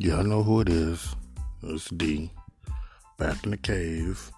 Yeah, 0.00 0.18
I 0.18 0.22
know 0.22 0.44
who 0.44 0.60
it 0.60 0.68
is. 0.68 1.16
It's 1.60 1.90
D. 1.90 2.30
Back 3.16 3.42
in 3.42 3.50
the 3.50 3.56
cave. 3.56 4.30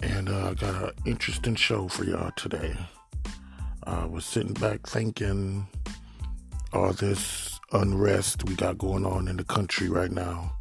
And 0.00 0.28
uh, 0.28 0.50
I 0.50 0.54
got 0.54 0.82
an 0.84 0.90
interesting 1.04 1.56
show 1.56 1.88
for 1.88 2.04
y'all 2.04 2.30
today. 2.36 2.76
I 3.82 4.04
was 4.04 4.24
sitting 4.24 4.52
back 4.52 4.86
thinking 4.86 5.66
all 6.72 6.92
this 6.92 7.58
unrest 7.72 8.44
we 8.44 8.54
got 8.54 8.78
going 8.78 9.04
on 9.04 9.26
in 9.26 9.38
the 9.38 9.44
country 9.44 9.88
right 9.88 10.12
now. 10.12 10.52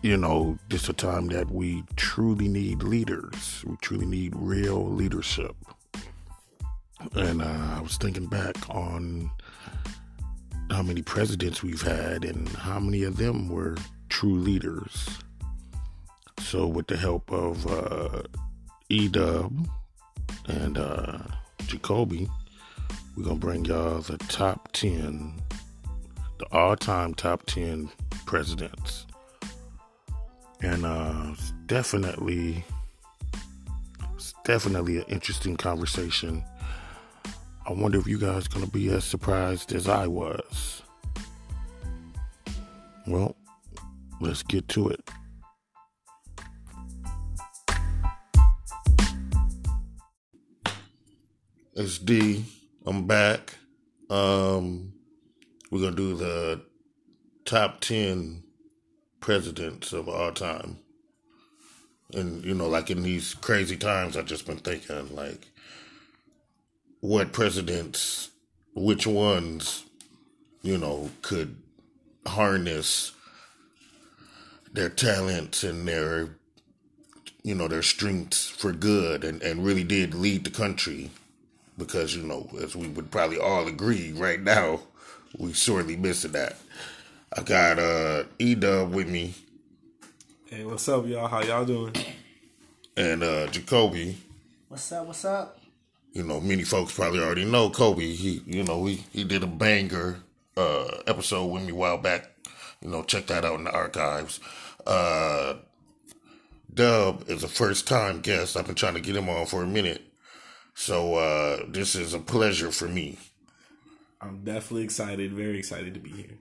You 0.00 0.16
know, 0.16 0.58
this 0.70 0.84
is 0.84 0.88
a 0.88 0.94
time 0.94 1.26
that 1.26 1.50
we 1.50 1.84
truly 1.96 2.48
need 2.48 2.82
leaders. 2.82 3.62
We 3.66 3.76
truly 3.82 4.06
need 4.06 4.32
real 4.34 4.82
leadership. 4.82 5.54
And 7.12 7.42
uh, 7.42 7.76
I 7.76 7.82
was 7.82 7.98
thinking 7.98 8.28
back 8.28 8.56
on 8.70 9.30
how 10.74 10.82
many 10.82 11.02
presidents 11.02 11.62
we've 11.62 11.82
had 11.82 12.24
and 12.24 12.48
how 12.48 12.80
many 12.80 13.04
of 13.04 13.16
them 13.16 13.48
were 13.48 13.76
true 14.08 14.34
leaders. 14.34 15.08
So, 16.40 16.66
with 16.66 16.88
the 16.88 16.96
help 16.96 17.30
of 17.30 17.64
uh, 17.66 18.22
Edub 18.90 19.68
and 20.46 20.76
uh, 20.76 21.18
Jacoby, 21.66 22.28
we're 23.16 23.22
gonna 23.22 23.36
bring 23.36 23.64
y'all 23.64 24.00
the 24.00 24.18
top 24.18 24.72
ten, 24.72 25.40
the 26.38 26.46
all-time 26.50 27.14
top 27.14 27.46
ten 27.46 27.88
presidents, 28.26 29.06
and 30.60 30.84
uh, 30.84 31.30
it's 31.32 31.52
definitely, 31.66 32.64
it's 34.16 34.34
definitely 34.44 34.98
an 34.98 35.04
interesting 35.04 35.56
conversation. 35.56 36.42
I 37.66 37.72
wonder 37.72 37.98
if 37.98 38.06
you 38.06 38.18
guys 38.18 38.46
gonna 38.46 38.66
be 38.66 38.90
as 38.90 39.04
surprised 39.04 39.72
as 39.72 39.88
I 39.88 40.06
was. 40.06 40.82
Well, 43.06 43.36
let's 44.20 44.42
get 44.42 44.68
to 44.68 44.88
it. 44.88 45.10
It's 51.74 51.98
D. 51.98 52.44
I'm 52.84 53.06
back. 53.06 53.54
Um, 54.10 54.92
we're 55.70 55.80
gonna 55.80 55.96
do 55.96 56.16
the 56.16 56.62
top 57.46 57.80
ten 57.80 58.42
presidents 59.20 59.94
of 59.94 60.10
our 60.10 60.32
time. 60.32 60.80
And 62.12 62.44
you 62.44 62.52
know, 62.52 62.68
like 62.68 62.90
in 62.90 63.02
these 63.02 63.32
crazy 63.32 63.78
times, 63.78 64.18
I've 64.18 64.26
just 64.26 64.46
been 64.46 64.58
thinking, 64.58 65.16
like, 65.16 65.48
what 67.04 67.32
presidents, 67.32 68.30
which 68.74 69.06
ones, 69.06 69.84
you 70.62 70.78
know, 70.78 71.10
could 71.20 71.54
harness 72.26 73.12
their 74.72 74.88
talents 74.88 75.62
and 75.62 75.86
their, 75.86 76.30
you 77.42 77.54
know, 77.54 77.68
their 77.68 77.82
strengths 77.82 78.48
for 78.48 78.72
good, 78.72 79.22
and 79.22 79.42
and 79.42 79.66
really 79.66 79.84
did 79.84 80.14
lead 80.14 80.44
the 80.44 80.50
country 80.50 81.10
because 81.76 82.16
you 82.16 82.22
know, 82.22 82.48
as 82.62 82.74
we 82.74 82.88
would 82.88 83.10
probably 83.10 83.38
all 83.38 83.68
agree 83.68 84.12
right 84.12 84.40
now, 84.40 84.80
we 85.38 85.52
sorely 85.52 85.96
missing 85.96 86.32
that. 86.32 86.56
I 87.36 87.42
got 87.42 87.78
uh 87.78 88.24
E 88.38 88.54
Dub 88.54 88.94
with 88.94 89.10
me 89.10 89.34
Hey, 90.46 90.64
what's 90.64 90.88
up, 90.88 91.06
y'all? 91.06 91.28
How 91.28 91.42
y'all 91.42 91.66
doing? 91.66 91.94
and 92.96 93.22
uh 93.22 93.46
Jacoby. 93.48 94.16
What's 94.68 94.90
up? 94.90 95.06
What's 95.06 95.24
up? 95.26 95.58
You 96.14 96.22
know, 96.22 96.40
many 96.40 96.62
folks 96.62 96.94
probably 96.94 97.18
already 97.18 97.44
know 97.44 97.70
Kobe. 97.70 98.14
He, 98.14 98.40
you 98.46 98.62
know, 98.62 98.86
he 98.86 99.04
he 99.12 99.24
did 99.24 99.42
a 99.42 99.48
banger 99.48 100.20
uh 100.56 100.86
episode 101.08 101.46
with 101.46 101.64
me 101.64 101.72
a 101.72 101.74
while 101.74 101.98
back. 101.98 102.30
You 102.80 102.88
know, 102.88 103.02
check 103.02 103.26
that 103.26 103.44
out 103.44 103.58
in 103.58 103.64
the 103.64 103.72
archives. 103.72 104.38
Uh 104.86 105.54
Dub 106.72 107.28
is 107.28 107.42
a 107.42 107.48
first 107.48 107.88
time 107.88 108.20
guest. 108.20 108.56
I've 108.56 108.66
been 108.66 108.76
trying 108.76 108.94
to 108.94 109.00
get 109.00 109.16
him 109.16 109.28
on 109.28 109.46
for 109.46 109.64
a 109.64 109.66
minute. 109.66 110.02
So 110.74 111.16
uh 111.16 111.64
this 111.68 111.96
is 111.96 112.14
a 112.14 112.20
pleasure 112.20 112.70
for 112.70 112.86
me. 112.86 113.18
I'm 114.20 114.44
definitely 114.44 114.84
excited, 114.84 115.32
very 115.32 115.58
excited 115.58 115.94
to 115.94 116.00
be 116.00 116.10
here. 116.10 116.38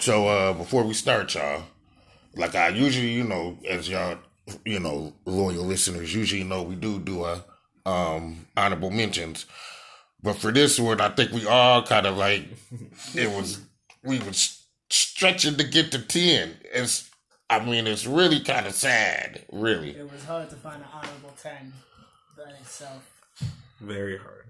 So 0.00 0.28
uh 0.28 0.54
before 0.54 0.84
we 0.84 0.94
start, 0.94 1.34
y'all, 1.34 1.64
like 2.36 2.54
I 2.54 2.68
usually, 2.68 3.12
you 3.12 3.24
know, 3.24 3.58
as 3.68 3.86
y'all, 3.86 4.16
you 4.64 4.80
know, 4.80 5.12
loyal 5.26 5.64
listeners 5.64 6.14
usually 6.14 6.44
know, 6.44 6.62
we 6.62 6.74
do 6.74 6.98
do 6.98 7.26
a 7.26 7.44
um 7.86 8.46
honorable 8.56 8.90
mentions. 8.90 9.46
But 10.22 10.36
for 10.36 10.50
this 10.52 10.78
one, 10.78 11.00
I 11.00 11.10
think 11.10 11.32
we 11.32 11.46
all 11.46 11.82
kind 11.82 12.06
of 12.06 12.16
like 12.16 12.44
it 13.14 13.30
was 13.30 13.60
we 14.02 14.18
was 14.20 14.64
stretching 14.90 15.56
to 15.56 15.64
get 15.64 15.92
to 15.92 15.98
ten. 16.00 16.56
It's 16.72 17.10
I 17.50 17.62
mean, 17.64 17.86
it's 17.86 18.06
really 18.06 18.40
kind 18.40 18.66
of 18.66 18.72
sad, 18.74 19.44
really, 19.52 19.90
It 19.90 20.10
was 20.10 20.24
hard 20.24 20.48
to 20.50 20.56
find 20.56 20.80
an 20.82 20.88
honorable 20.92 21.34
ten 21.40 21.74
by 22.36 22.50
itself. 22.52 23.02
Very 23.80 24.16
hard. 24.16 24.46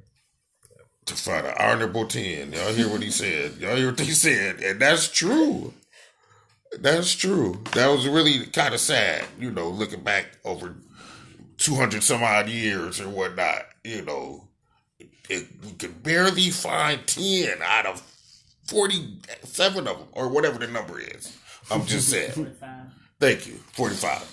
to 1.06 1.14
find 1.14 1.44
an 1.46 1.54
honorable 1.58 2.06
ten. 2.06 2.52
Y'all 2.52 2.72
hear 2.72 2.88
what 2.88 3.02
he 3.02 3.10
said? 3.10 3.56
Y'all 3.58 3.74
hear 3.76 3.90
what 3.90 3.98
he 4.00 4.12
said? 4.12 4.60
And 4.62 4.80
that's 4.80 5.08
true. 5.08 5.74
That's 6.78 7.14
true. 7.14 7.62
That 7.72 7.88
was 7.88 8.06
really 8.08 8.46
kind 8.46 8.74
of 8.74 8.80
sad, 8.80 9.24
you 9.40 9.50
know, 9.50 9.68
looking 9.68 10.02
back 10.02 10.26
over 10.44 10.74
200 11.64 12.02
some 12.02 12.22
odd 12.22 12.48
years 12.48 13.00
or 13.00 13.08
whatnot, 13.08 13.62
you 13.82 14.02
know. 14.02 14.48
It, 15.30 15.46
we 15.64 15.72
could 15.72 16.02
barely 16.02 16.50
find 16.50 17.06
10 17.06 17.62
out 17.62 17.86
of 17.86 18.02
47 18.66 19.88
of 19.88 19.98
them, 19.98 20.08
or 20.12 20.28
whatever 20.28 20.58
the 20.58 20.66
number 20.66 21.00
is. 21.00 21.34
I'm 21.70 21.86
just 21.86 22.10
saying. 22.10 22.30
Forty-five. 22.32 22.92
Thank 23.18 23.46
you. 23.46 23.54
45. 23.72 24.30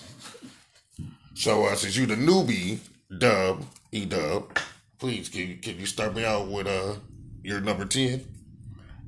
So, 1.34 1.64
uh, 1.64 1.74
since 1.74 1.96
you 1.96 2.04
the 2.04 2.14
newbie, 2.16 2.78
Dub, 3.16 3.64
E 3.90 4.04
Dub, 4.04 4.58
please, 4.98 5.30
can 5.30 5.48
you, 5.48 5.56
can 5.56 5.78
you 5.78 5.86
start 5.86 6.14
me 6.14 6.26
out 6.26 6.48
with 6.48 6.66
uh 6.66 6.96
your 7.42 7.60
number 7.62 7.86
10? 7.86 8.26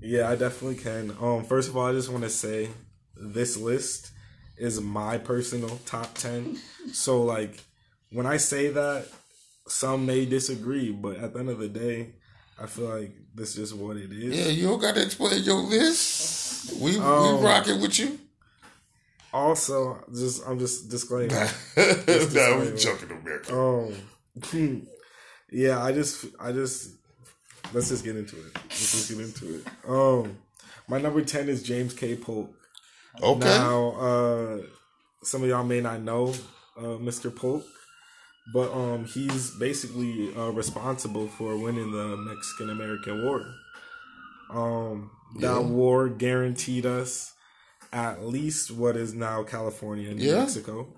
Yeah, 0.00 0.30
I 0.30 0.36
definitely 0.36 0.76
can. 0.76 1.14
Um, 1.20 1.44
first 1.44 1.68
of 1.68 1.76
all, 1.76 1.86
I 1.86 1.92
just 1.92 2.08
want 2.10 2.24
to 2.24 2.30
say 2.30 2.70
this 3.14 3.58
list 3.58 4.10
is 4.56 4.80
my 4.80 5.18
personal 5.18 5.80
top 5.84 6.14
ten. 6.14 6.58
So, 6.92 7.22
like, 7.22 7.62
when 8.14 8.26
I 8.26 8.38
say 8.38 8.68
that, 8.70 9.06
some 9.68 10.06
may 10.06 10.24
disagree, 10.26 10.90
but 10.92 11.16
at 11.16 11.32
the 11.32 11.40
end 11.40 11.50
of 11.50 11.58
the 11.58 11.68
day, 11.68 12.14
I 12.60 12.66
feel 12.66 12.88
like 12.88 13.12
this 13.34 13.50
is 13.50 13.70
just 13.70 13.80
what 13.80 13.96
it 13.96 14.12
is. 14.12 14.38
Yeah, 14.38 14.46
you 14.52 14.68
don't 14.68 14.80
got 14.80 14.94
to 14.94 15.02
explain 15.02 15.42
your 15.42 15.56
list. 15.56 16.80
We, 16.80 16.98
Um, 16.98 17.38
we 17.40 17.46
rocking 17.46 17.80
with 17.80 17.98
you. 17.98 18.18
Also, 19.32 19.98
just 20.14 20.46
I'm 20.46 20.58
just 20.60 20.88
disclaiming. 20.88 21.34
nah, 21.34 21.48
we 21.76 21.82
disclaimer. 22.06 22.76
joking, 22.76 23.10
America. 23.10 23.52
Um, 24.52 24.86
yeah, 25.50 25.82
I 25.82 25.92
just, 25.92 26.26
I 26.38 26.52
just, 26.52 26.90
let's 27.72 27.88
just 27.88 28.04
get 28.04 28.16
into 28.16 28.36
it. 28.36 28.52
Let's 28.54 28.92
just 28.92 29.10
get 29.10 29.18
into 29.20 29.56
it. 29.56 29.66
Um, 29.88 30.38
my 30.86 31.00
number 31.00 31.22
ten 31.22 31.48
is 31.48 31.64
James 31.64 31.94
K. 31.94 32.14
Polk. 32.14 32.54
Okay. 33.20 33.40
Now, 33.40 33.90
uh, 33.92 34.58
some 35.24 35.42
of 35.42 35.48
y'all 35.48 35.64
may 35.64 35.80
not 35.80 36.00
know 36.02 36.28
uh, 36.76 36.98
Mr. 37.02 37.34
Polk, 37.34 37.64
but 38.52 38.72
um, 38.72 39.04
he's 39.04 39.50
basically 39.52 40.34
uh, 40.36 40.50
responsible 40.50 41.28
for 41.28 41.56
winning 41.56 41.90
the 41.92 42.16
Mexican 42.16 42.70
American 42.70 43.24
War. 43.24 43.44
Um, 44.50 45.10
that 45.40 45.60
Yeah. 45.62 45.66
war 45.66 46.08
guaranteed 46.08 46.86
us 46.86 47.32
at 47.92 48.24
least 48.24 48.70
what 48.70 48.96
is 48.96 49.14
now 49.14 49.42
California 49.44 50.10
and 50.10 50.18
New 50.18 50.30
Yeah. 50.30 50.40
Mexico. 50.40 50.94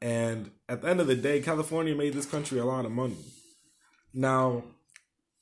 And 0.00 0.50
at 0.68 0.82
the 0.82 0.88
end 0.88 1.00
of 1.00 1.06
the 1.06 1.14
day, 1.16 1.40
California 1.40 1.94
made 1.94 2.12
this 2.12 2.26
country 2.26 2.58
a 2.58 2.64
lot 2.64 2.84
of 2.84 2.92
money. 2.92 3.16
Now, 4.12 4.64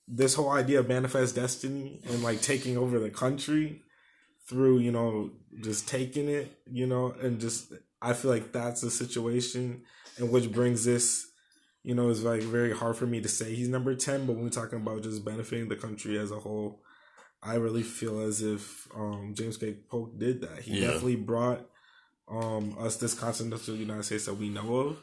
this 0.06 0.34
whole 0.34 0.50
idea 0.50 0.80
of 0.80 0.88
manifest 0.88 1.34
destiny 1.34 2.00
and 2.08 2.22
like 2.22 2.40
taking 2.42 2.76
over 2.76 2.98
the 2.98 3.10
country 3.10 3.82
through, 4.48 4.78
you 4.78 4.92
know, 4.92 5.30
just 5.62 5.88
taking 5.88 6.28
it, 6.28 6.58
you 6.70 6.86
know, 6.86 7.14
and 7.20 7.40
just 7.40 7.72
I 8.02 8.12
feel 8.12 8.30
like 8.30 8.52
that's 8.52 8.82
a 8.82 8.90
situation 8.90 9.82
and 10.18 10.30
which 10.30 10.50
brings 10.52 10.84
this, 10.84 11.26
you 11.82 11.94
know, 11.94 12.10
it's 12.10 12.22
like 12.22 12.42
very 12.42 12.74
hard 12.76 12.96
for 12.96 13.06
me 13.06 13.20
to 13.20 13.28
say 13.28 13.54
he's 13.54 13.68
number 13.68 13.94
10, 13.94 14.26
but 14.26 14.34
when 14.34 14.44
we're 14.44 14.50
talking 14.50 14.80
about 14.80 15.02
just 15.02 15.24
benefiting 15.24 15.68
the 15.68 15.76
country 15.76 16.18
as 16.18 16.30
a 16.30 16.38
whole, 16.38 16.80
I 17.42 17.54
really 17.54 17.82
feel 17.82 18.20
as 18.20 18.42
if 18.42 18.86
um, 18.94 19.32
James 19.34 19.56
K. 19.56 19.76
Polk 19.88 20.18
did 20.18 20.42
that. 20.42 20.60
He 20.60 20.72
Yeah. 20.74 20.88
definitely 20.88 21.16
brought 21.16 21.66
um, 22.28 22.76
us 22.78 22.96
this 22.96 23.14
continental 23.14 23.74
United 23.74 24.04
States 24.04 24.26
that 24.26 24.34
we 24.34 24.48
know 24.50 24.76
of, 24.76 25.02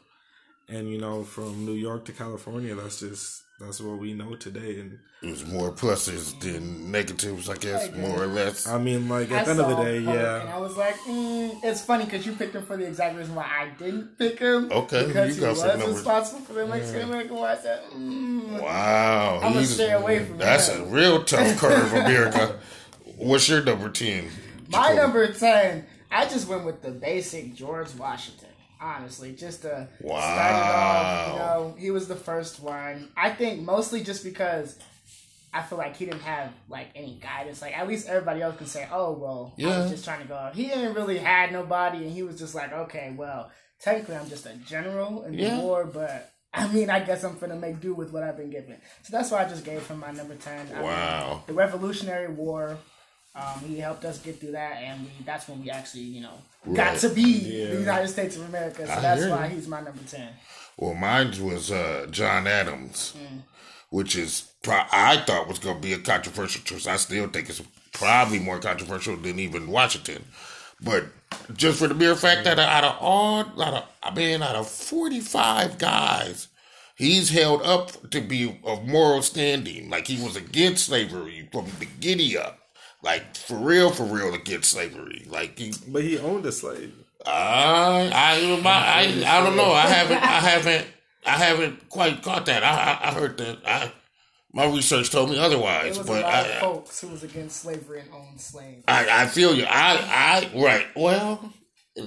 and 0.68 0.88
you 0.90 0.98
know, 0.98 1.24
from 1.24 1.66
New 1.66 1.74
York 1.74 2.04
to 2.06 2.12
California, 2.12 2.74
that's 2.74 3.00
just 3.00 3.42
that's 3.60 3.80
what 3.80 3.98
we 3.98 4.14
know 4.14 4.34
today. 4.36 4.80
And 4.80 4.98
It 5.22 5.30
was 5.30 5.44
more 5.46 5.72
pluses 5.72 6.38
than 6.40 6.90
negatives, 6.92 7.48
I 7.48 7.56
guess, 7.56 7.90
more 7.96 8.22
or 8.22 8.26
less. 8.26 8.66
I 8.68 8.78
mean, 8.78 9.08
like 9.08 9.32
I 9.32 9.38
at 9.38 9.44
the 9.46 9.50
end 9.52 9.60
of 9.60 9.68
the 9.68 9.74
saw 9.76 9.84
day, 9.84 10.04
Polk 10.04 10.16
And 10.16 10.48
yeah, 10.48 10.54
I 10.54 10.58
was 10.58 10.76
like, 10.76 10.94
mm, 11.00 11.58
it's 11.64 11.80
funny 11.80 12.04
because 12.04 12.24
you 12.24 12.32
picked 12.34 12.54
him 12.54 12.64
for 12.64 12.76
the 12.76 12.86
exact 12.86 13.16
reason 13.16 13.34
why 13.34 13.44
I 13.44 13.68
didn't 13.78 14.16
pick 14.18 14.38
him. 14.38 14.70
Okay, 14.70 15.06
Because 15.06 15.28
you 15.30 15.34
he 15.34 15.40
got 15.40 15.50
was 15.50 15.60
some 15.60 15.78
numbers. 15.78 15.94
responsible 15.96 16.40
for 16.42 16.52
the 16.52 16.66
Mexican 16.66 17.02
American 17.08 17.34
War. 17.36 17.48
I 17.48 17.56
said, 17.56 17.82
mm, 17.96 18.62
Wow. 18.62 19.40
I'ma 19.42 19.62
stay 19.62 19.92
away 19.92 20.24
from 20.24 20.38
That's 20.38 20.68
that. 20.68 20.78
That's 20.78 20.90
a 20.90 20.92
real 20.94 21.24
tough 21.24 21.56
curve, 21.58 21.92
America. 21.92 22.58
What's 23.16 23.48
your 23.48 23.62
number 23.64 23.88
10? 23.90 24.28
My 24.70 24.88
Jacoby. 24.90 24.96
number 25.00 25.32
ten, 25.32 25.86
I 26.10 26.26
just 26.28 26.46
went 26.46 26.64
with 26.64 26.82
the 26.82 26.90
basic 26.90 27.54
George 27.54 27.92
Washington. 27.94 28.47
Honestly, 28.80 29.32
just 29.32 29.62
to 29.62 29.88
start 29.98 30.54
it 30.54 30.74
off, 30.74 31.32
you 31.32 31.38
know, 31.38 31.74
he 31.78 31.90
was 31.90 32.06
the 32.08 32.14
first 32.16 32.60
one. 32.60 33.08
I 33.16 33.30
think 33.30 33.62
mostly 33.62 34.02
just 34.04 34.22
because 34.22 34.78
I 35.52 35.62
feel 35.62 35.78
like 35.78 35.96
he 35.96 36.04
didn't 36.04 36.20
have 36.22 36.52
like 36.68 36.88
any 36.94 37.18
guidance. 37.20 37.60
Like 37.60 37.76
at 37.76 37.88
least 37.88 38.06
everybody 38.08 38.40
else 38.42 38.56
can 38.56 38.66
say, 38.66 38.86
"Oh, 38.92 39.12
well, 39.14 39.54
I 39.58 39.62
Yeah. 39.62 39.78
was 39.82 39.90
just 39.90 40.04
trying 40.04 40.22
to 40.22 40.28
go." 40.28 40.50
He 40.54 40.66
didn't 40.68 40.94
really 40.94 41.18
had 41.18 41.52
nobody, 41.52 41.98
and 42.04 42.12
he 42.12 42.22
was 42.22 42.38
just 42.38 42.54
like, 42.54 42.72
"Okay, 42.72 43.12
well, 43.16 43.50
technically, 43.80 44.14
I'm 44.16 44.28
just 44.28 44.46
a 44.46 44.54
general 44.54 45.24
in 45.24 45.34
Yeah. 45.34 45.56
the 45.56 45.62
war, 45.62 45.84
but." 45.84 46.30
I 46.54 46.66
mean, 46.72 46.88
I 46.88 47.00
guess 47.00 47.24
I'm 47.24 47.38
gonna 47.38 47.56
make 47.56 47.78
do 47.80 47.92
with 47.94 48.10
what 48.10 48.22
I've 48.22 48.38
been 48.38 48.48
given. 48.50 48.80
So 49.02 49.14
that's 49.16 49.30
why 49.30 49.44
I 49.44 49.48
just 49.48 49.64
gave 49.66 49.86
him 49.86 49.98
my 49.98 50.12
number 50.12 50.34
ten. 50.34 50.66
I 50.70 50.74
mean, 50.76 50.82
Wow. 50.82 51.42
the 51.46 51.52
Revolutionary 51.52 52.28
War. 52.32 52.78
Um, 53.38 53.60
he 53.68 53.78
helped 53.78 54.04
us 54.04 54.18
get 54.18 54.40
through 54.40 54.52
that, 54.52 54.78
and 54.82 55.02
we, 55.02 55.10
that's 55.24 55.48
when 55.48 55.62
we 55.62 55.70
actually, 55.70 56.02
you 56.02 56.20
know, 56.22 56.34
got 56.74 56.98
to 56.98 57.08
be 57.10 57.22
Yeah. 57.22 57.66
the 57.74 57.80
United 57.80 58.08
States 58.08 58.36
of 58.36 58.42
America. 58.48 58.84
So 58.86 58.92
I 58.92 59.00
that's 59.00 59.26
why 59.26 59.48
he's 59.48 59.68
my 59.68 59.80
number 59.80 60.02
ten. 60.08 60.30
Well, 60.76 60.94
mine 60.94 61.32
was 61.44 61.70
uh, 61.70 62.06
John 62.10 62.46
Adams, 62.46 63.14
which 63.90 64.16
is 64.16 64.48
pro- 64.62 64.82
I 64.90 65.18
thought 65.26 65.48
was 65.48 65.58
going 65.58 65.76
to 65.76 65.82
be 65.82 65.92
a 65.92 65.98
controversial 65.98 66.62
choice. 66.62 66.86
I 66.86 66.96
still 66.96 67.28
think 67.28 67.48
it's 67.48 67.62
probably 67.92 68.38
more 68.38 68.58
controversial 68.58 69.16
than 69.16 69.38
even 69.38 69.68
Washington. 69.70 70.24
But 70.80 71.06
just 71.54 71.78
for 71.80 71.88
the 71.88 71.94
mere 71.94 72.14
fact 72.14 72.44
that 72.44 72.58
out 72.60 72.84
of 72.84 72.96
all, 73.00 73.40
out 73.60 73.74
of, 73.74 73.84
I 74.02 74.14
mean, 74.14 74.42
out 74.42 74.54
of 74.56 74.68
forty 74.68 75.18
five 75.20 75.78
guys, 75.78 76.48
he's 76.96 77.30
held 77.30 77.62
up 77.62 78.10
to 78.10 78.20
be 78.20 78.60
of 78.64 78.86
moral 78.86 79.22
standing. 79.22 79.90
Like 79.90 80.06
he 80.06 80.22
was 80.22 80.36
against 80.36 80.86
slavery 80.86 81.48
from 81.52 81.66
the 81.80 81.86
giddy 82.00 82.38
up. 82.38 82.60
Like 83.02 83.36
for 83.36 83.56
real, 83.56 83.90
for 83.90 84.04
real 84.04 84.34
against 84.34 84.70
slavery. 84.70 85.24
Like 85.28 85.58
he 85.58 85.72
But 85.86 86.02
he 86.02 86.18
owned 86.18 86.44
a 86.46 86.52
slave. 86.52 86.92
I 87.24 88.10
I 88.12 88.60
my, 88.60 88.70
I 88.70 89.00
I 89.26 89.44
don't 89.44 89.56
know. 89.56 89.72
I 89.72 89.86
haven't 89.86 90.22
I 90.22 90.40
haven't 90.50 90.86
I 91.26 91.30
haven't 91.30 91.88
quite 91.88 92.22
caught 92.22 92.46
that. 92.46 92.64
I 92.64 92.68
I, 92.68 93.08
I 93.10 93.14
heard 93.14 93.36
that. 93.38 93.58
I 93.66 93.92
my 94.52 94.66
research 94.66 95.10
told 95.10 95.30
me 95.30 95.36
It 95.36 95.40
otherwise, 95.40 95.98
was 95.98 96.06
but 96.06 96.20
a 96.20 96.26
lot 96.26 96.46
of 96.46 96.52
I, 96.56 96.60
folks 96.60 97.00
who 97.00 97.08
was 97.08 97.22
against 97.22 97.62
slavery 97.62 98.00
and 98.00 98.10
owned 98.12 98.40
slaves. 98.40 98.84
I 98.88 99.24
I 99.24 99.26
feel 99.26 99.54
you. 99.54 99.64
I 99.64 100.50
I 100.54 100.60
right. 100.60 100.86
Well, 100.96 101.52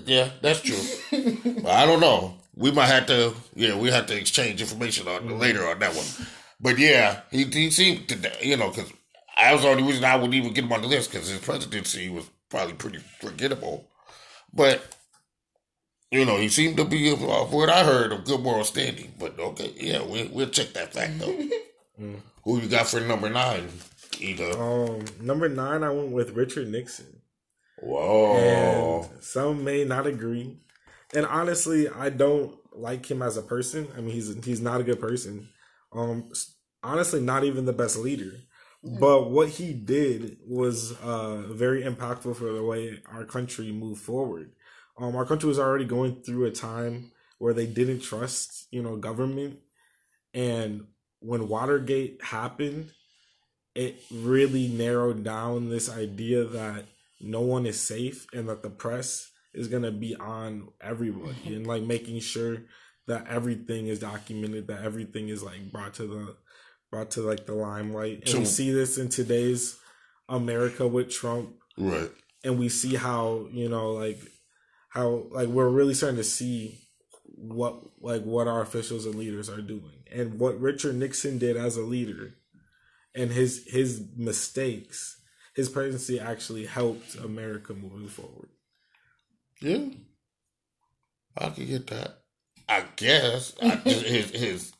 yeah, 0.05 0.29
that's 0.41 0.61
true. 0.61 0.77
But 1.61 1.71
I 1.71 1.85
don't 1.85 1.99
know. 1.99 2.35
We 2.55 2.71
might 2.71 2.87
have 2.87 3.05
to. 3.07 3.33
Yeah, 3.55 3.77
we 3.77 3.89
have 3.91 4.07
to 4.07 4.17
exchange 4.17 4.61
information 4.61 5.07
on 5.07 5.21
mm-hmm. 5.21 5.39
later 5.39 5.65
on 5.67 5.79
that 5.79 5.95
one. 5.95 6.05
But 6.59 6.77
yeah, 6.77 7.21
he 7.31 7.45
he 7.45 7.71
seemed 7.71 8.09
to 8.09 8.31
you 8.41 8.57
know 8.57 8.69
because 8.69 8.91
I 9.37 9.53
was 9.53 9.63
the 9.63 9.69
only 9.69 9.83
reason 9.83 10.03
I 10.03 10.15
wouldn't 10.15 10.33
even 10.33 10.53
get 10.53 10.65
him 10.65 10.73
on 10.73 10.81
the 10.81 10.87
list 10.87 11.11
because 11.11 11.29
his 11.29 11.39
presidency 11.39 12.09
was 12.09 12.29
probably 12.49 12.73
pretty 12.73 12.99
forgettable. 13.19 13.87
But 14.53 14.95
you 16.11 16.25
know, 16.25 16.37
he 16.37 16.49
seemed 16.49 16.75
to 16.77 16.85
be, 16.85 17.09
of 17.11 17.53
what 17.53 17.69
I 17.69 17.83
heard, 17.83 18.11
of 18.11 18.25
good 18.25 18.41
moral 18.41 18.65
standing. 18.65 19.13
But 19.17 19.39
okay, 19.39 19.73
yeah, 19.77 20.03
we, 20.03 20.25
we'll 20.25 20.49
check 20.49 20.73
that 20.73 20.93
fact 20.93 21.19
though. 21.19 21.35
Who 22.43 22.59
you 22.59 22.67
got 22.67 22.87
for 22.87 22.99
number 22.99 23.29
nine? 23.29 23.69
Either. 24.19 24.51
Um, 24.59 25.05
number 25.21 25.47
nine, 25.47 25.83
I 25.83 25.89
went 25.91 26.11
with 26.11 26.31
Richard 26.31 26.67
Nixon. 26.67 27.21
Whoa. 27.81 29.07
And 29.11 29.23
some 29.23 29.63
may 29.63 29.85
not 29.85 30.05
agree. 30.05 30.57
And 31.13 31.25
honestly, 31.25 31.87
I 31.87 32.09
don't 32.09 32.55
like 32.73 33.09
him 33.09 33.21
as 33.21 33.37
a 33.37 33.41
person. 33.41 33.87
I 33.97 34.01
mean, 34.01 34.13
he's 34.13 34.43
he's 34.43 34.61
not 34.61 34.81
a 34.81 34.83
good 34.83 34.99
person. 34.99 35.49
Um, 35.93 36.31
honestly, 36.83 37.21
not 37.21 37.43
even 37.43 37.65
the 37.65 37.73
best 37.73 37.97
leader. 37.97 38.31
But 38.83 39.29
what 39.29 39.49
he 39.49 39.73
did 39.73 40.37
was 40.47 40.93
uh, 41.03 41.43
very 41.51 41.83
impactful 41.83 42.35
for 42.35 42.51
the 42.51 42.63
way 42.63 42.99
our 43.11 43.25
country 43.25 43.71
moved 43.71 44.01
forward. 44.01 44.51
Um, 44.97 45.15
our 45.15 45.25
country 45.25 45.47
was 45.47 45.59
already 45.59 45.85
going 45.85 46.21
through 46.21 46.45
a 46.45 46.51
time 46.51 47.11
where 47.37 47.53
they 47.53 47.67
didn't 47.67 48.01
trust, 48.01 48.67
you 48.71 48.81
know, 48.81 48.97
government, 48.97 49.59
and 50.33 50.85
when 51.19 51.47
Watergate 51.47 52.23
happened, 52.23 52.91
it 53.75 54.01
really 54.11 54.67
narrowed 54.67 55.23
down 55.23 55.69
this 55.69 55.89
idea 55.89 56.43
that 56.43 56.85
no 57.19 57.41
one 57.41 57.65
is 57.65 57.79
safe 57.79 58.25
and 58.33 58.49
that 58.49 58.63
the 58.63 58.69
press 58.69 59.31
is 59.53 59.67
going 59.67 59.83
to 59.83 59.91
be 59.91 60.15
on 60.15 60.69
everybody 60.81 61.35
and 61.55 61.67
like 61.67 61.83
making 61.83 62.19
sure 62.19 62.57
that 63.07 63.27
everything 63.27 63.87
is 63.87 63.99
documented 63.99 64.67
that 64.67 64.83
everything 64.83 65.29
is 65.29 65.43
like 65.43 65.71
brought 65.71 65.93
to 65.93 66.07
the 66.07 66.35
brought 66.91 67.11
to 67.11 67.21
like 67.21 67.45
the 67.45 67.53
limelight 67.53 68.29
and 68.29 68.39
we 68.39 68.45
see 68.45 68.71
this 68.71 68.97
in 68.97 69.09
today's 69.09 69.77
america 70.29 70.87
with 70.87 71.09
trump 71.09 71.55
Right. 71.77 72.11
and 72.43 72.59
we 72.59 72.69
see 72.69 72.95
how 72.95 73.47
you 73.51 73.69
know 73.69 73.93
like 73.93 74.19
how 74.89 75.25
like 75.31 75.47
we're 75.47 75.69
really 75.69 75.93
starting 75.93 76.17
to 76.17 76.23
see 76.23 76.77
what 77.23 77.81
like 78.01 78.23
what 78.23 78.47
our 78.47 78.61
officials 78.61 79.05
and 79.05 79.15
leaders 79.15 79.49
are 79.49 79.61
doing 79.61 80.03
and 80.11 80.37
what 80.39 80.59
richard 80.59 80.95
nixon 80.95 81.37
did 81.37 81.55
as 81.57 81.77
a 81.77 81.81
leader 81.81 82.33
and 83.15 83.31
his 83.31 83.63
his 83.67 84.03
mistakes 84.17 85.21
his 85.55 85.69
presidency 85.69 86.19
actually 86.19 86.65
helped 86.65 87.15
america 87.15 87.73
moving 87.73 88.07
forward 88.09 88.49
Yeah. 89.61 89.85
I 91.37 91.49
could 91.51 91.67
get 91.67 91.87
that. 91.87 92.17
I 92.67 92.83
guess. 92.97 93.53
I 93.61 93.75
his, 93.77 94.31
his, 94.31 94.73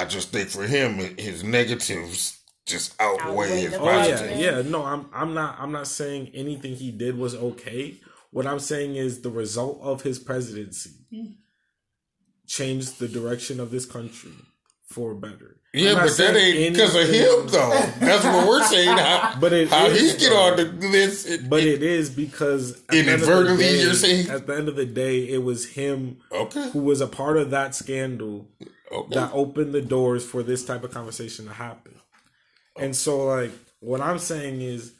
I 0.00 0.04
just 0.04 0.30
think 0.30 0.48
for 0.48 0.64
him, 0.64 0.98
his 1.18 1.42
negatives 1.44 2.38
just 2.66 2.94
outweigh 3.00 3.24
Outweigh 3.24 3.60
his 3.62 3.70
the 3.72 3.78
oh 3.80 3.84
yeah 3.86 4.04
positives. 4.10 4.40
yeah 4.40 4.62
no 4.70 4.84
i'm 4.84 5.08
i'm 5.14 5.32
not 5.32 5.56
i'm 5.58 5.72
not 5.72 5.86
saying 5.86 6.30
anything 6.34 6.74
he 6.74 6.90
did 6.90 7.16
was 7.16 7.34
okay 7.34 7.94
what 8.30 8.46
i'm 8.46 8.58
saying 8.58 8.94
is 8.94 9.22
the 9.22 9.30
result 9.30 9.80
of 9.80 10.02
his 10.02 10.18
presidency 10.18 10.90
mm. 11.10 11.32
changed 12.46 12.98
the 12.98 13.08
direction 13.08 13.58
of 13.58 13.70
this 13.70 13.86
country 13.86 14.32
for 14.86 15.14
better 15.14 15.56
Yeah, 15.74 15.94
but 15.94 16.16
that 16.16 16.36
ain't 16.36 16.74
because 16.74 16.94
of 16.94 17.08
him, 17.08 17.46
though. 17.48 17.70
That's 18.00 18.24
what 18.24 18.48
we're 18.48 18.64
saying. 18.64 18.96
How, 18.96 19.34
But 19.40 19.52
it 19.52 19.68
how 19.68 19.86
is, 19.86 20.12
he 20.14 20.18
get 20.18 20.32
on 20.32 20.56
the 20.56 20.64
list. 20.88 21.28
It, 21.28 21.48
But 21.48 21.62
it- 21.62 21.74
it 21.74 21.82
is 21.82 22.08
because 22.08 22.72
at 22.72 22.88
the 22.88 22.98
end 23.00 23.08
of 23.08 23.20
the 23.20 23.26
Inadvertently, 23.26 23.64
day- 23.64 23.82
you're 23.82 23.92
saying? 23.94 24.30
at 24.30 24.46
the 24.46 24.56
end 24.56 24.68
of 24.70 24.76
the 24.76 24.86
day, 24.86 25.28
it 25.28 25.42
was 25.42 25.68
him 25.70 26.18
okay. 26.32 26.70
who 26.70 26.80
was 26.80 27.02
a 27.02 27.06
part 27.06 27.36
of 27.36 27.50
that 27.50 27.74
scandal 27.74 28.48
Okay. 28.90 29.14
that 29.14 29.32
opened 29.32 29.74
the 29.74 29.82
doors 29.82 30.24
for 30.24 30.42
this 30.42 30.64
type 30.64 30.82
of 30.84 30.92
conversation 30.92 31.46
to 31.46 31.52
happen. 31.52 31.94
Oh. 32.76 32.80
And 32.82 32.96
so, 32.96 33.24
like, 33.26 33.50
what 33.80 34.00
I'm 34.00 34.18
saying 34.18 34.60
is, 34.62 34.92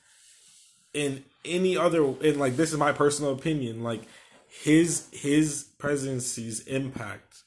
in 0.93 1.25
any 1.45 1.77
other, 1.77 2.05
in 2.23 2.39
like, 2.39 2.57
this 2.57 2.73
is 2.73 2.79
my 2.79 2.93
personal 2.93 3.33
opinion, 3.33 3.83
like, 3.83 4.03
his 4.49 5.09
his 5.13 5.65
presidency's 5.79 6.61
impact 6.67 7.43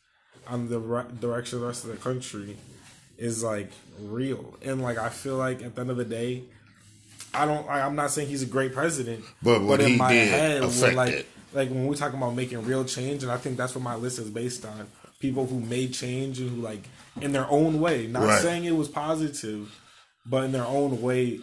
on 0.47 0.69
the 0.69 0.79
re- 0.79 1.03
direction 1.19 1.57
of 1.57 1.61
the 1.61 1.67
rest 1.67 1.83
of 1.83 1.89
the 1.91 1.97
country 1.97 2.57
is 3.17 3.43
like 3.43 3.71
real, 3.99 4.55
and 4.63 4.81
like, 4.81 4.97
I 4.97 5.09
feel 5.09 5.35
like 5.37 5.61
at 5.63 5.75
the 5.75 5.81
end 5.81 5.89
of 5.91 5.97
the 5.97 6.05
day. 6.05 6.43
I 7.33 7.45
don't. 7.45 7.65
I, 7.69 7.81
I'm 7.81 7.95
not 7.95 8.11
saying 8.11 8.27
he's 8.27 8.43
a 8.43 8.45
great 8.47 8.73
president, 8.73 9.23
But 9.41 9.61
what 9.61 9.79
he 9.79 9.97
did 9.97 9.99
when, 9.99 10.63
affected. 10.63 10.97
like 10.97 11.25
like 11.53 11.69
when 11.69 11.87
we're 11.87 11.95
talking 11.95 12.17
about 12.17 12.35
making 12.35 12.65
real 12.65 12.83
change, 12.83 13.23
and 13.23 13.31
I 13.31 13.37
think 13.37 13.55
that's 13.55 13.73
what 13.73 13.81
my 13.83 13.95
list 13.95 14.19
is 14.19 14.29
based 14.29 14.65
on. 14.65 14.87
People 15.21 15.45
who 15.45 15.59
made 15.59 15.93
change 15.93 16.39
and 16.39 16.49
who 16.49 16.61
like 16.61 16.83
in 17.21 17.31
their 17.31 17.47
own 17.49 17.79
way, 17.79 18.07
not 18.07 18.23
Right. 18.23 18.41
saying 18.41 18.65
it 18.65 18.75
was 18.75 18.87
positive, 18.89 19.79
but 20.25 20.43
in 20.45 20.51
their 20.51 20.65
own 20.65 21.01
way 21.01 21.39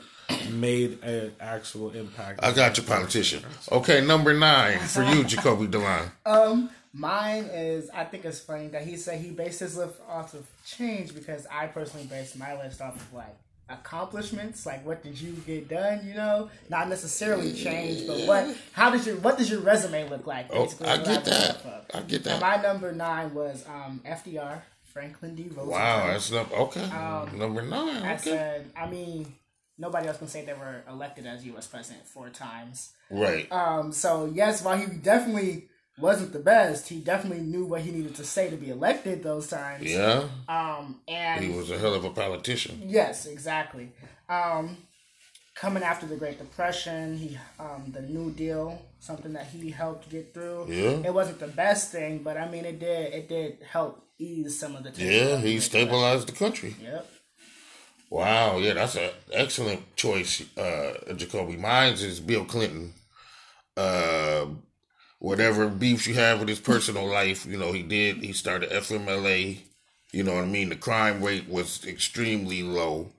made 0.50 1.02
an 1.02 1.32
actual 1.40 1.90
impact. 1.92 2.40
I 2.42 2.52
got 2.52 2.76
your 2.76 2.84
politician. 2.86 3.42
Okay, 3.72 4.04
number 4.04 4.34
nine 4.34 4.78
for 4.80 5.02
you, 5.02 5.24
Jacoby 5.24 5.66
Delon. 5.66 6.10
Um, 6.26 6.70
mine 6.92 7.44
is 7.44 7.88
I 7.90 8.04
think 8.04 8.24
it's 8.24 8.40
funny 8.40 8.68
that 8.68 8.82
he 8.82 8.96
said 8.96 9.20
he 9.20 9.30
based 9.30 9.60
his 9.60 9.76
life 9.76 9.98
off 10.08 10.34
of 10.34 10.46
change 10.66 11.14
because 11.14 11.46
I 11.50 11.66
personally 11.66 12.06
based 12.06 12.36
my 12.36 12.56
list 12.62 12.80
off 12.80 12.96
of 12.96 13.12
like 13.14 13.36
accomplishments, 13.68 14.64
like 14.66 14.84
what 14.84 15.02
did 15.02 15.20
you 15.20 15.32
get 15.46 15.68
done, 15.68 16.06
you 16.06 16.14
know, 16.14 16.50
not 16.68 16.88
necessarily 16.88 17.52
change, 17.52 18.06
but 18.06 18.26
what 18.26 18.56
how 18.72 18.90
does 18.90 19.06
your 19.06 19.16
what 19.16 19.38
does 19.38 19.50
your 19.50 19.60
resume 19.60 20.08
look 20.08 20.26
like? 20.26 20.46
Oh, 20.52 20.64
I 20.84 20.96
get 20.98 21.24
that. 21.24 21.86
I 21.94 22.00
get 22.00 22.16
And 22.16 22.24
that. 22.26 22.40
my 22.40 22.56
number 22.62 22.92
nine 22.92 23.34
was 23.34 23.64
um, 23.68 24.00
FDR, 24.06 24.62
Franklin 24.84 25.34
D. 25.34 25.44
Roosevelt. 25.44 25.68
Wow, 25.68 26.06
that's 26.08 26.30
number 26.30 26.54
okay. 26.54 26.84
Um, 26.84 27.38
number 27.38 27.62
nine. 27.62 28.02
I 28.02 28.16
said, 28.16 28.70
I 28.76 28.88
mean, 28.88 29.34
nobody 29.78 30.08
else 30.08 30.18
can 30.18 30.28
say 30.28 30.44
they 30.44 30.54
were 30.54 30.82
elected 30.88 31.26
as 31.26 31.44
U.S. 31.46 31.66
president 31.66 32.06
four 32.06 32.30
times. 32.30 32.92
Right. 33.10 33.50
Um, 33.52 33.92
so 33.92 34.30
yes, 34.32 34.62
while 34.64 34.76
he 34.78 34.86
definitely 34.86 35.68
wasn't 36.00 36.32
the 36.32 36.38
best, 36.38 36.88
he 36.88 37.00
definitely 37.00 37.42
knew 37.44 37.64
what 37.64 37.80
he 37.82 37.90
needed 37.90 38.14
to 38.16 38.24
say 38.24 38.50
to 38.50 38.56
be 38.56 38.70
elected 38.70 39.22
those 39.22 39.48
times. 39.48 39.84
Yeah. 39.84 40.28
Um, 40.48 41.00
and 41.08 41.44
He 41.44 41.50
was 41.56 41.70
a 41.70 41.78
hell 41.78 41.94
of 41.94 42.04
a 42.04 42.10
politician. 42.10 42.82
yes, 42.84 43.26
exactly. 43.26 43.92
Um, 44.28 44.76
coming 45.54 45.82
after 45.82 46.06
the 46.06 46.16
Great 46.16 46.38
Depression, 46.38 47.16
he 47.18 47.38
um, 47.58 47.90
the 47.92 48.02
New 48.02 48.30
Deal, 48.32 48.80
something 49.00 49.32
that 49.32 49.46
he 49.46 49.70
helped 49.70 50.08
get 50.10 50.32
through. 50.34 50.66
Yeah. 50.68 51.06
It 51.08 51.14
wasn't 51.14 51.40
the 51.40 51.48
best 51.48 51.90
thing, 51.92 52.18
but 52.22 52.36
I 52.36 52.48
mean, 52.48 52.64
it 52.64 52.78
did 52.78 53.12
it 53.14 53.28
did 53.28 53.58
help 53.70 54.04
ease 54.18 54.58
some 54.58 54.76
of 54.76 54.84
the. 54.84 54.90
tension 54.90 55.06
Yeah, 55.12 55.20
of 55.36 55.42
the 55.42 55.48
he 55.48 55.60
stabilized 55.60 56.28
the 56.28 56.32
country. 56.32 56.76
Yep. 56.82 57.06
Wow, 58.10 58.56
yeah, 58.56 58.72
that's 58.72 58.94
an 58.96 59.10
excellent 59.32 59.94
choice, 59.94 60.42
uh, 60.56 61.12
Jacoby. 61.14 61.56
Mine's 61.58 62.02
is 62.02 62.20
Bill 62.20 62.44
Clinton. 62.46 62.94
Uh, 63.76 64.46
whatever 65.18 65.68
beefs 65.68 66.06
you 66.06 66.14
have 66.14 66.40
with 66.40 66.48
his 66.48 66.60
personal 66.60 67.06
life, 67.06 67.46
you 67.46 67.58
know, 67.58 67.72
he 67.72 67.82
did. 67.82 68.18
He 68.18 68.32
started 68.32 68.70
FMLA. 68.70 69.60
You 70.12 70.22
know 70.22 70.34
what 70.34 70.44
I 70.44 70.48
mean. 70.48 70.70
The 70.70 70.76
crime 70.76 71.22
rate 71.22 71.48
was 71.48 71.84
extremely 71.86 72.62
low. 72.62 73.10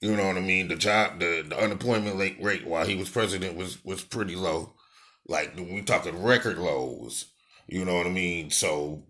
You 0.00 0.16
know 0.16 0.26
what 0.26 0.36
I 0.36 0.40
mean. 0.40 0.68
The 0.68 0.76
job, 0.76 1.20
the, 1.20 1.44
the 1.48 1.58
unemployment 1.58 2.18
rate, 2.18 2.36
rate 2.40 2.66
while 2.66 2.84
he 2.84 2.96
was 2.96 3.08
president 3.08 3.56
was 3.56 3.82
was 3.84 4.02
pretty 4.02 4.36
low. 4.36 4.74
Like 5.28 5.56
we 5.56 5.80
talking 5.82 6.22
record 6.22 6.58
lows. 6.58 7.26
You 7.68 7.84
know 7.84 7.96
what 7.96 8.06
I 8.06 8.10
mean. 8.10 8.50
So, 8.50 9.04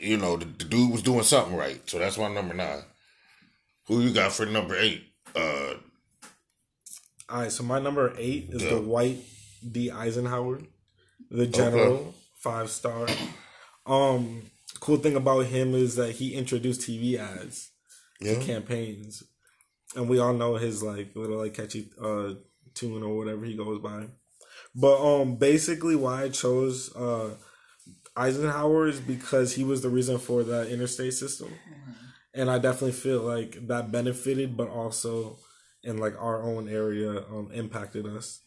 you 0.00 0.18
know, 0.18 0.36
the, 0.36 0.44
the 0.44 0.64
dude 0.64 0.92
was 0.92 1.02
doing 1.02 1.22
something 1.22 1.56
right. 1.56 1.80
So 1.88 1.98
that's 1.98 2.18
my 2.18 2.28
number 2.32 2.54
nine. 2.54 2.82
Who 3.88 4.00
you 4.00 4.12
got 4.12 4.32
for 4.32 4.46
number 4.46 4.76
eight? 4.76 5.04
Uh, 5.34 5.74
All 7.28 7.40
right, 7.40 7.50
so 7.52 7.64
my 7.64 7.78
number 7.80 8.14
eight 8.18 8.50
is 8.50 8.62
Yeah. 8.62 8.78
Dwight 8.78 9.18
D. 9.72 9.90
Eisenhower, 9.90 10.60
the 11.30 11.46
general, 11.46 12.14
five 12.36 12.70
star. 12.70 13.06
Um, 13.86 14.42
cool 14.80 14.96
thing 14.96 15.16
about 15.16 15.46
him 15.46 15.74
is 15.74 15.96
that 15.96 16.12
he 16.12 16.34
introduced 16.34 16.82
TV 16.82 17.18
ads 17.18 17.70
yeah, 18.20 18.34
to 18.34 18.40
campaigns, 18.44 19.22
and 19.94 20.08
we 20.08 20.18
all 20.18 20.32
know 20.32 20.56
his 20.56 20.82
like 20.82 21.14
little 21.14 21.38
like 21.38 21.54
catchy 21.54 21.90
uh 22.00 22.34
tune 22.74 23.02
or 23.02 23.16
whatever 23.16 23.44
he 23.44 23.56
goes 23.56 23.80
by. 23.80 24.06
But 24.74 25.00
um, 25.00 25.36
basically, 25.36 25.96
why 25.96 26.24
I 26.24 26.28
chose 26.28 26.94
uh 26.94 27.34
Eisenhower 28.16 28.88
is 28.88 29.00
because 29.00 29.54
he 29.54 29.64
was 29.64 29.82
the 29.82 29.90
reason 29.90 30.18
for 30.18 30.42
the 30.42 30.70
interstate 30.70 31.14
system, 31.14 31.52
and 32.34 32.50
I 32.50 32.58
definitely 32.58 32.92
feel 32.92 33.20
like 33.22 33.66
that 33.68 33.92
benefited, 33.92 34.56
but 34.56 34.68
also 34.68 35.38
in 35.82 35.98
like 35.98 36.14
our 36.18 36.42
own 36.42 36.68
area 36.68 37.24
um 37.30 37.50
impacted 37.52 38.06
us 38.06 38.40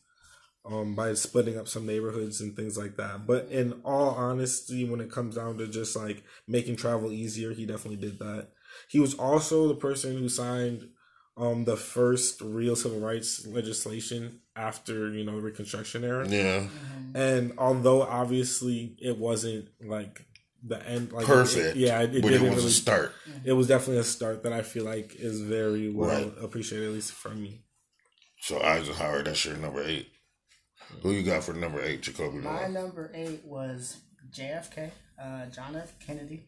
um 0.69 0.95
by 0.95 1.13
splitting 1.13 1.57
up 1.57 1.67
some 1.67 1.85
neighborhoods 1.85 2.41
and 2.41 2.55
things 2.55 2.77
like 2.77 2.95
that. 2.97 3.25
But 3.25 3.47
in 3.49 3.81
all 3.83 4.09
honesty, 4.11 4.88
when 4.88 5.01
it 5.01 5.11
comes 5.11 5.35
down 5.35 5.57
to 5.57 5.67
just 5.67 5.95
like 5.95 6.23
making 6.47 6.75
travel 6.75 7.11
easier, 7.11 7.53
he 7.53 7.65
definitely 7.65 7.97
did 7.97 8.19
that. 8.19 8.49
He 8.89 8.99
was 8.99 9.15
also 9.15 9.67
the 9.67 9.75
person 9.75 10.17
who 10.17 10.29
signed 10.29 10.89
um 11.38 11.65
the 11.65 11.77
first 11.77 12.41
real 12.41 12.75
civil 12.75 12.99
rights 12.99 13.47
legislation 13.47 14.41
after 14.55 15.09
you 15.11 15.23
know 15.23 15.35
the 15.38 15.41
Reconstruction 15.41 16.03
era. 16.03 16.27
yeah, 16.27 16.67
And 17.15 17.53
although 17.57 18.01
obviously 18.03 18.95
it 19.01 19.17
wasn't 19.17 19.69
like 19.81 20.25
the 20.61 20.85
end, 20.85 21.13
like 21.13 21.25
perfect. 21.25 21.65
it- 21.67 21.75
yeah, 21.77 22.01
it, 22.01 22.15
it 22.15 22.21
but 22.21 22.33
it 22.33 22.39
didn't 22.39 22.49
was 22.49 22.57
really. 22.57 22.67
a 22.67 22.71
start. 22.71 23.13
It 23.45 23.53
was 23.53 23.67
definitely 23.67 23.99
a 24.01 24.03
start 24.03 24.43
that 24.43 24.51
I 24.51 24.61
feel 24.61 24.83
like 24.83 25.15
is 25.15 25.39
very 25.41 25.89
well 25.89 26.25
Right. 26.25 26.33
appreciated, 26.43 26.88
at 26.89 26.93
least 26.93 27.13
from 27.13 27.41
me. 27.41 27.63
So 28.41 28.61
Eisenhower, 28.61 29.23
that's 29.23 29.45
your 29.45 29.55
number 29.55 29.81
eight. 29.83 30.07
Who 31.01 31.12
you 31.12 31.24
got 31.24 31.43
for 31.43 31.53
number 31.53 31.81
eight, 31.81 32.01
Jacoby? 32.01 32.38
My 32.39 32.51
Nolan? 32.67 32.74
number 32.74 33.12
eight 33.13 33.43
was 33.46 33.98
JFK, 34.31 34.91
uh, 35.22 35.46
John 35.48 35.75
F. 35.75 35.93
Kennedy. 36.05 36.48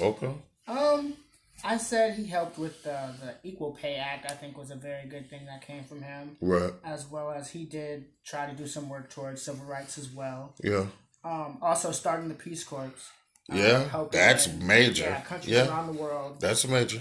Okay. 0.00 0.32
Um, 0.66 1.14
I 1.62 1.76
said 1.76 2.14
he 2.14 2.26
helped 2.26 2.58
with 2.58 2.82
the, 2.82 3.14
the 3.22 3.34
Equal 3.48 3.72
Pay 3.72 3.94
Act. 3.96 4.30
I 4.30 4.34
think 4.34 4.58
was 4.58 4.70
a 4.70 4.76
very 4.76 5.06
good 5.08 5.30
thing 5.30 5.46
that 5.46 5.62
came 5.66 5.84
from 5.84 6.02
him, 6.02 6.36
Right. 6.40 6.72
as 6.84 7.06
well 7.06 7.30
as 7.30 7.50
he 7.50 7.64
did 7.64 8.06
try 8.24 8.46
to 8.50 8.52
do 8.56 8.66
some 8.66 8.88
work 8.88 9.10
towards 9.10 9.42
civil 9.42 9.64
rights 9.66 9.96
as 9.98 10.10
well. 10.10 10.54
Yeah. 10.62 10.86
Um, 11.22 11.58
also 11.62 11.92
starting 11.92 12.28
the 12.28 12.34
Peace 12.34 12.64
Corps. 12.64 12.90
uh, 13.52 13.56
Yeah. 13.56 14.06
That's 14.10 14.48
major. 14.48 15.04
Yeah, 15.04 15.20
countries 15.20 15.54
Yeah. 15.54 15.68
around 15.68 15.86
the 15.94 16.00
world. 16.02 16.40
That's 16.40 16.66
major. 16.66 17.00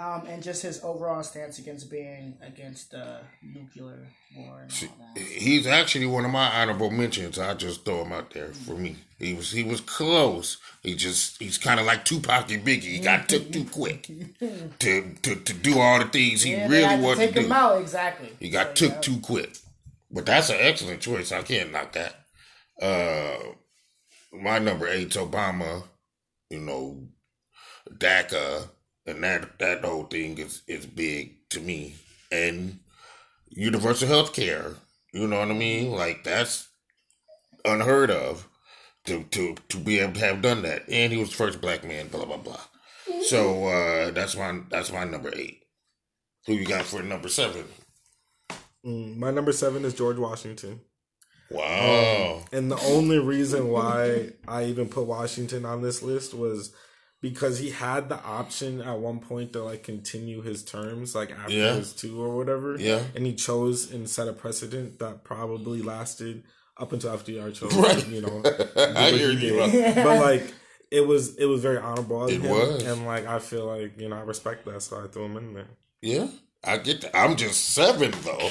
Um, 0.00 0.24
and 0.26 0.42
just 0.42 0.62
his 0.62 0.82
overall 0.82 1.22
stance 1.22 1.58
against 1.58 1.90
being 1.90 2.38
against 2.40 2.94
uh, 2.94 3.18
nuclear 3.42 4.06
war 4.34 4.60
and 4.62 4.72
all 4.98 5.06
that. 5.14 5.22
He's 5.22 5.66
actually 5.66 6.06
one 6.06 6.24
of 6.24 6.30
my 6.30 6.48
honorable 6.62 6.90
mentions. 6.90 7.38
I 7.38 7.52
just 7.52 7.84
throw 7.84 8.04
him 8.04 8.12
out 8.12 8.30
there 8.32 8.48
for 8.54 8.76
me. 8.76 8.96
He 9.18 9.34
was 9.34 9.50
he 9.52 9.62
was 9.62 9.82
close. 9.82 10.56
He 10.82 10.94
just 10.94 11.38
he's 11.38 11.58
kind 11.58 11.78
of 11.78 11.84
like 11.84 12.06
Tupac 12.06 12.50
and 12.50 12.64
Biggie. 12.64 12.82
He 12.84 13.00
got 13.00 13.28
took 13.28 13.52
too 13.52 13.66
quick 13.66 14.04
to 14.78 15.14
to, 15.22 15.34
to 15.36 15.52
do 15.52 15.78
all 15.78 15.98
the 15.98 16.06
things 16.06 16.42
he 16.42 16.52
Yeah, 16.52 16.66
really 16.68 16.84
had 16.84 16.96
to 17.00 17.02
wanted 17.04 17.18
take 17.18 17.34
to 17.34 17.40
him 17.42 17.48
do. 17.48 17.52
out 17.52 17.82
exactly. 17.82 18.30
He 18.40 18.48
got 18.48 18.78
So, 18.78 18.86
took 18.86 18.94
yeah. 18.94 19.00
too 19.02 19.20
quick. 19.20 19.54
But 20.10 20.24
that's 20.24 20.48
an 20.48 20.56
excellent 20.60 21.00
choice. 21.02 21.30
I 21.30 21.42
can't 21.42 21.72
knock 21.72 21.92
that. 21.92 22.14
Uh 22.80 23.36
my 24.32 24.58
number 24.58 24.88
eight's 24.88 25.16
Obama, 25.18 25.82
you 26.48 26.60
know, 26.60 27.08
DACA 27.92 28.68
and 29.10 29.24
that 29.24 29.58
that 29.58 29.84
whole 29.84 30.04
thing 30.04 30.38
is 30.38 30.62
is 30.66 30.86
big 30.86 31.48
to 31.50 31.60
me. 31.60 31.96
And 32.32 32.80
universal 33.48 34.08
health 34.08 34.32
care. 34.32 34.74
You 35.12 35.26
know 35.26 35.40
what 35.40 35.50
I 35.50 35.54
mean? 35.54 35.90
Like 35.92 36.24
that's 36.24 36.68
unheard 37.64 38.10
of 38.10 38.48
to 39.06 39.24
to 39.24 39.56
to 39.68 39.76
be 39.76 39.98
able 39.98 40.14
to 40.14 40.20
have 40.20 40.42
done 40.42 40.62
that. 40.62 40.88
And 40.88 41.12
he 41.12 41.18
was 41.18 41.30
the 41.30 41.36
first 41.36 41.60
black 41.60 41.84
man, 41.84 42.08
blah 42.08 42.24
blah 42.24 42.36
blah. 42.36 42.60
So 43.22 43.66
uh 43.66 44.10
that's 44.12 44.36
my 44.36 44.60
that's 44.70 44.92
my 44.92 45.04
number 45.04 45.32
eight. 45.34 45.62
Who 46.46 46.54
you 46.54 46.64
got 46.64 46.84
for 46.84 47.02
number 47.02 47.28
seven? 47.28 47.64
Mm, 48.84 49.16
my 49.18 49.30
number 49.30 49.52
seven 49.52 49.84
is 49.84 49.94
George 49.94 50.16
Washington. 50.18 50.80
Wow. 51.50 52.44
And 52.52 52.70
the 52.70 52.78
only 52.78 53.18
reason 53.18 53.68
why 53.68 54.30
I 54.46 54.64
even 54.64 54.88
put 54.88 55.06
Washington 55.06 55.66
on 55.66 55.82
this 55.82 56.02
list 56.02 56.32
was 56.32 56.72
because 57.20 57.58
he 57.58 57.70
had 57.70 58.08
the 58.08 58.18
option 58.22 58.80
at 58.80 58.98
one 58.98 59.18
point 59.20 59.52
to 59.52 59.62
like 59.62 59.82
continue 59.82 60.42
his 60.42 60.62
terms, 60.64 61.14
like 61.14 61.30
after 61.30 61.52
Yeah. 61.52 61.74
his 61.74 61.92
two 61.92 62.20
or 62.22 62.36
whatever. 62.36 62.76
Yeah. 62.78 63.02
And 63.14 63.26
he 63.26 63.34
chose 63.34 63.90
and 63.92 64.08
set 64.08 64.28
a 64.28 64.32
precedent 64.32 64.98
that 65.00 65.24
probably 65.24 65.82
lasted 65.82 66.44
up 66.78 66.92
until 66.92 67.16
FDR 67.16 67.52
chose. 67.58 67.74
Right. 67.76 68.06
You 68.08 68.22
know, 68.22 68.42
I 68.76 69.10
hear 69.10 69.30
he 69.32 69.46
you. 69.48 69.56
did. 69.70 69.94
but 69.96 70.20
like 70.20 70.54
it 70.90 71.06
was 71.06 71.36
it 71.36 71.44
was 71.46 71.60
very 71.60 71.78
honorable 71.78 72.24
of 72.24 72.30
It 72.30 72.40
him, 72.40 72.50
was. 72.50 72.82
and 72.84 73.04
like 73.06 73.26
I 73.26 73.38
feel 73.38 73.66
like 73.66 74.00
you 74.00 74.08
know 74.08 74.16
I 74.16 74.20
respect 74.22 74.64
that, 74.66 74.82
so 74.82 75.02
I 75.04 75.06
threw 75.08 75.26
him 75.26 75.36
in 75.36 75.54
there. 75.54 75.68
Yeah, 76.02 76.28
I 76.64 76.78
get. 76.78 77.02
That. 77.02 77.16
I'm 77.16 77.36
just 77.36 77.74
seven 77.74 78.12
though. 78.22 78.50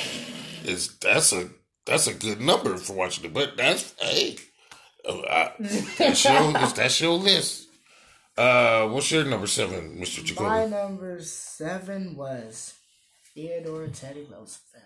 Is 0.64 0.96
that's 1.00 1.34
a 1.34 1.50
that's 1.86 2.06
a 2.08 2.14
good 2.14 2.40
number 2.40 2.78
for 2.78 2.94
Washington, 2.94 3.34
but 3.34 3.58
that's 3.58 3.94
hey, 4.00 4.38
uh, 5.08 5.18
I, 5.30 5.52
that's 5.98 6.24
your 6.24 6.52
that's 6.54 7.02
your 7.02 7.18
list. 7.18 7.66
Uh, 8.40 8.88
what's 8.88 9.12
your 9.12 9.26
number 9.26 9.48
seven, 9.48 10.00
Mister 10.00 10.22
My 10.42 10.66
number 10.66 11.22
seven 11.22 12.16
was 12.16 12.74
Theodore 13.34 13.88
Teddy 13.88 14.26
Roosevelt. 14.32 14.86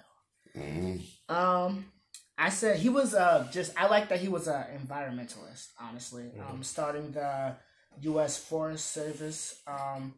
Mm-hmm. 0.58 1.36
Um, 1.36 1.86
I 2.36 2.50
said 2.50 2.80
he 2.80 2.90
was 2.90 3.14
uh 3.14 3.48
just 3.52 3.80
I 3.80 3.86
like 3.86 4.10
that 4.10 4.20
he 4.20 4.28
was 4.28 4.48
an 4.48 4.66
environmentalist. 4.76 5.68
Honestly, 5.80 6.32
um, 6.50 6.64
starting 6.64 7.12
the 7.12 7.56
U.S. 8.02 8.40
Forest 8.40 8.92
Service. 8.92 9.62
Um, 9.68 10.16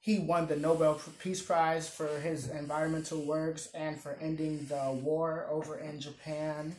he 0.00 0.18
won 0.18 0.46
the 0.46 0.56
Nobel 0.56 0.98
Peace 1.22 1.42
Prize 1.42 1.90
for 1.90 2.08
his 2.20 2.48
environmental 2.48 3.20
works 3.20 3.68
and 3.74 4.00
for 4.00 4.16
ending 4.18 4.64
the 4.66 4.98
war 5.02 5.46
over 5.50 5.76
in 5.76 6.00
Japan 6.00 6.76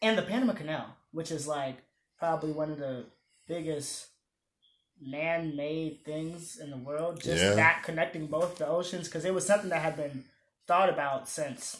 and 0.00 0.16
the 0.16 0.22
Panama 0.22 0.54
Canal, 0.54 0.96
which 1.12 1.30
is 1.30 1.46
like 1.46 1.76
probably 2.18 2.52
one 2.52 2.70
of 2.70 2.78
the 2.78 3.04
biggest 3.46 4.06
man-made 5.00 6.04
things 6.04 6.58
in 6.58 6.70
the 6.70 6.76
world. 6.76 7.20
Just 7.22 7.42
Yeah. 7.42 7.54
that 7.54 7.82
connecting 7.82 8.26
both 8.26 8.58
the 8.58 8.66
oceans 8.66 9.06
because 9.08 9.24
it 9.24 9.34
was 9.34 9.46
something 9.46 9.70
that 9.70 9.82
had 9.82 9.96
been 9.96 10.24
thought 10.66 10.88
about 10.88 11.28
since 11.28 11.78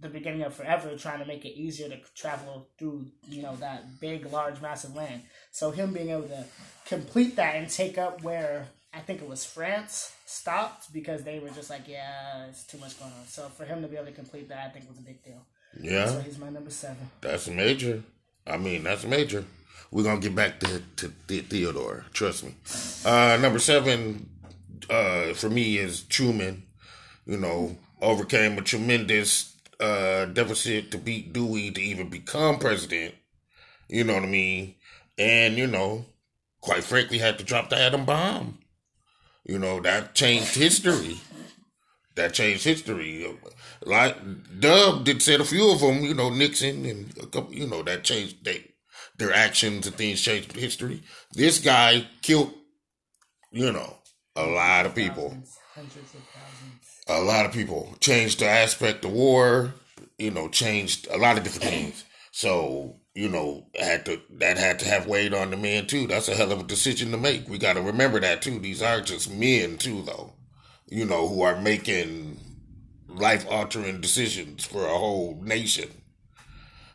the 0.00 0.08
beginning 0.08 0.42
of 0.42 0.52
forever, 0.54 0.96
trying 0.96 1.20
to 1.20 1.24
make 1.24 1.44
it 1.44 1.56
easier 1.56 1.88
to 1.88 1.98
travel 2.14 2.68
through 2.78 3.06
you 3.28 3.42
know 3.42 3.54
that 3.56 4.00
big, 4.00 4.30
large, 4.32 4.60
massive 4.60 4.94
land. 4.96 5.22
So 5.52 5.70
him 5.70 5.92
being 5.92 6.10
able 6.10 6.28
to 6.28 6.44
complete 6.86 7.36
that 7.36 7.54
and 7.54 7.68
take 7.70 7.96
up 7.96 8.22
where 8.22 8.66
I 8.92 9.00
think 9.00 9.22
it 9.22 9.28
was 9.28 9.44
France 9.44 10.12
stopped 10.26 10.92
because 10.92 11.22
they 11.22 11.38
were 11.38 11.50
just 11.50 11.70
like, 11.70 11.86
yeah, 11.88 12.46
it's 12.46 12.64
too 12.64 12.78
much 12.78 12.98
going 12.98 13.12
on. 13.12 13.26
So 13.26 13.48
for 13.48 13.64
him 13.64 13.82
to 13.82 13.88
be 13.88 13.96
able 13.96 14.06
to 14.06 14.12
complete 14.12 14.48
that, 14.48 14.66
I 14.66 14.70
think 14.70 14.88
was 14.88 14.98
a 14.98 15.02
big 15.02 15.22
deal. 15.22 15.44
yeah 15.80 16.06
So 16.06 16.20
he's 16.20 16.38
my 16.38 16.48
number 16.50 16.70
seven. 16.70 17.10
that's 17.20 17.48
major. 17.48 18.02
I 18.46 18.56
mean, 18.56 18.82
that's 18.84 19.04
major. 19.04 19.44
We're 19.94 20.02
gonna 20.02 20.20
get 20.20 20.34
back 20.34 20.58
to 20.58 20.82
to, 20.96 21.12
The- 21.28 21.42
Theodore. 21.42 22.04
Trust 22.12 22.42
me. 22.42 22.54
Uh, 23.04 23.38
number 23.40 23.60
seven 23.60 24.28
uh, 24.90 25.34
for 25.34 25.48
me 25.48 25.78
is 25.78 26.02
Truman. 26.02 26.64
You 27.24 27.36
know, 27.36 27.78
overcame 28.02 28.58
a 28.58 28.62
tremendous 28.62 29.56
uh, 29.78 30.24
deficit 30.24 30.90
to 30.90 30.98
beat 30.98 31.32
Dewey 31.32 31.70
to 31.70 31.80
even 31.80 32.08
become 32.10 32.58
president. 32.58 33.14
You 33.88 34.02
know 34.02 34.14
what 34.14 34.24
I 34.24 34.26
mean? 34.26 34.74
And 35.16 35.56
you 35.56 35.68
know, 35.68 36.06
quite 36.60 36.82
frankly, 36.82 37.18
had 37.18 37.38
to 37.38 37.44
drop 37.44 37.70
the 37.70 37.78
atom 37.78 38.04
bomb. 38.04 38.58
You 39.44 39.60
know 39.60 39.78
that 39.82 40.16
changed 40.16 40.56
history. 40.56 41.18
That 42.16 42.34
changed 42.34 42.64
history. 42.64 43.32
Like 43.86 44.16
Dub 44.58 45.04
did 45.04 45.22
said 45.22 45.40
a 45.40 45.44
few 45.44 45.70
of 45.70 45.78
them. 45.78 46.02
You 46.02 46.14
know, 46.14 46.30
Nixon 46.30 46.84
and 46.84 47.16
a 47.22 47.26
couple. 47.26 47.54
You 47.54 47.68
know 47.68 47.84
that 47.84 48.02
changed 48.02 48.44
they 48.44 48.73
their 49.16 49.32
actions 49.32 49.86
and 49.86 49.96
things 49.96 50.20
changed 50.20 50.52
history. 50.52 51.02
This 51.32 51.58
guy 51.58 52.06
killed. 52.22 52.52
You 53.50 53.72
know, 53.72 53.96
a 54.34 54.44
lot 54.44 54.86
of 54.86 54.94
people 54.94 55.30
hundreds 55.74 56.14
of 56.14 56.20
thousands. 56.24 57.02
a 57.08 57.20
lot 57.20 57.46
of 57.46 57.52
people 57.52 57.94
changed 58.00 58.40
the 58.40 58.48
aspect 58.48 59.04
of 59.04 59.12
war 59.12 59.74
you 60.18 60.30
know, 60.30 60.48
changed 60.48 61.08
a 61.10 61.18
lot 61.18 61.36
of 61.38 61.44
different 61.44 61.64
things. 61.70 62.04
So, 62.30 62.96
you 63.14 63.28
know, 63.28 63.66
had 63.78 64.06
to 64.06 64.20
that 64.38 64.58
had 64.58 64.78
to 64.80 64.88
have 64.88 65.06
weight 65.06 65.34
on 65.34 65.50
the 65.50 65.56
men 65.56 65.86
too. 65.86 66.06
That's 66.06 66.28
a 66.28 66.34
hell 66.34 66.52
of 66.52 66.60
a 66.60 66.64
decision 66.64 67.10
to 67.12 67.16
make. 67.16 67.48
We 67.48 67.58
got 67.58 67.74
to 67.74 67.82
remember 67.82 68.20
that 68.20 68.42
too. 68.42 68.58
These 68.58 68.82
are 68.82 69.00
just 69.00 69.32
men 69.32 69.78
too, 69.78 70.02
though. 70.02 70.32
You 70.88 71.04
know, 71.04 71.28
who 71.28 71.42
are 71.42 71.60
making 71.60 72.38
life 73.08 73.46
altering 73.48 74.00
decisions 74.00 74.64
for 74.64 74.84
a 74.84 74.98
whole 74.98 75.40
nation. 75.42 75.90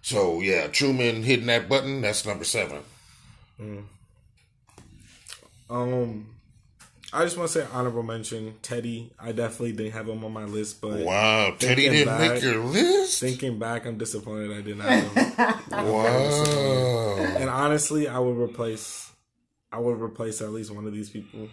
So 0.01 0.39
yeah, 0.41 0.67
Truman 0.67 1.23
hitting 1.23 1.47
that 1.47 1.67
button. 1.69 2.01
That's 2.01 2.25
number 2.25 2.43
seven. 2.45 2.81
Um, 5.69 6.27
I 7.13 7.23
just 7.23 7.37
want 7.37 7.51
to 7.51 7.59
say 7.61 7.67
honorable 7.71 8.03
mention 8.03 8.55
Teddy. 8.61 9.11
I 9.19 9.31
definitely 9.31 9.73
didn't 9.73 9.93
have 9.93 10.07
him 10.07 10.23
on 10.23 10.31
my 10.33 10.45
list, 10.45 10.81
but 10.81 10.99
Wow, 10.99 11.55
Teddy 11.59 11.83
Thinking 11.83 11.91
didn't 11.91 12.17
back- 12.17 12.33
make 12.35 12.43
your 12.43 12.63
list. 12.63 13.19
thinking 13.19 13.59
back, 13.59 13.85
I'm 13.85 13.97
disappointed 13.97 14.51
I 14.51 14.61
didn't 14.61 14.79
have 14.81 15.03
him. 15.11 15.55
Wow. 15.71 17.15
and 17.37 17.49
honestly, 17.49 18.07
I 18.07 18.17
would 18.19 18.37
replace. 18.37 19.11
I 19.71 19.77
would 19.77 20.01
replace 20.01 20.41
at 20.41 20.49
least 20.51 20.71
one 20.71 20.87
of 20.87 20.93
these 20.93 21.09
people. 21.11 21.47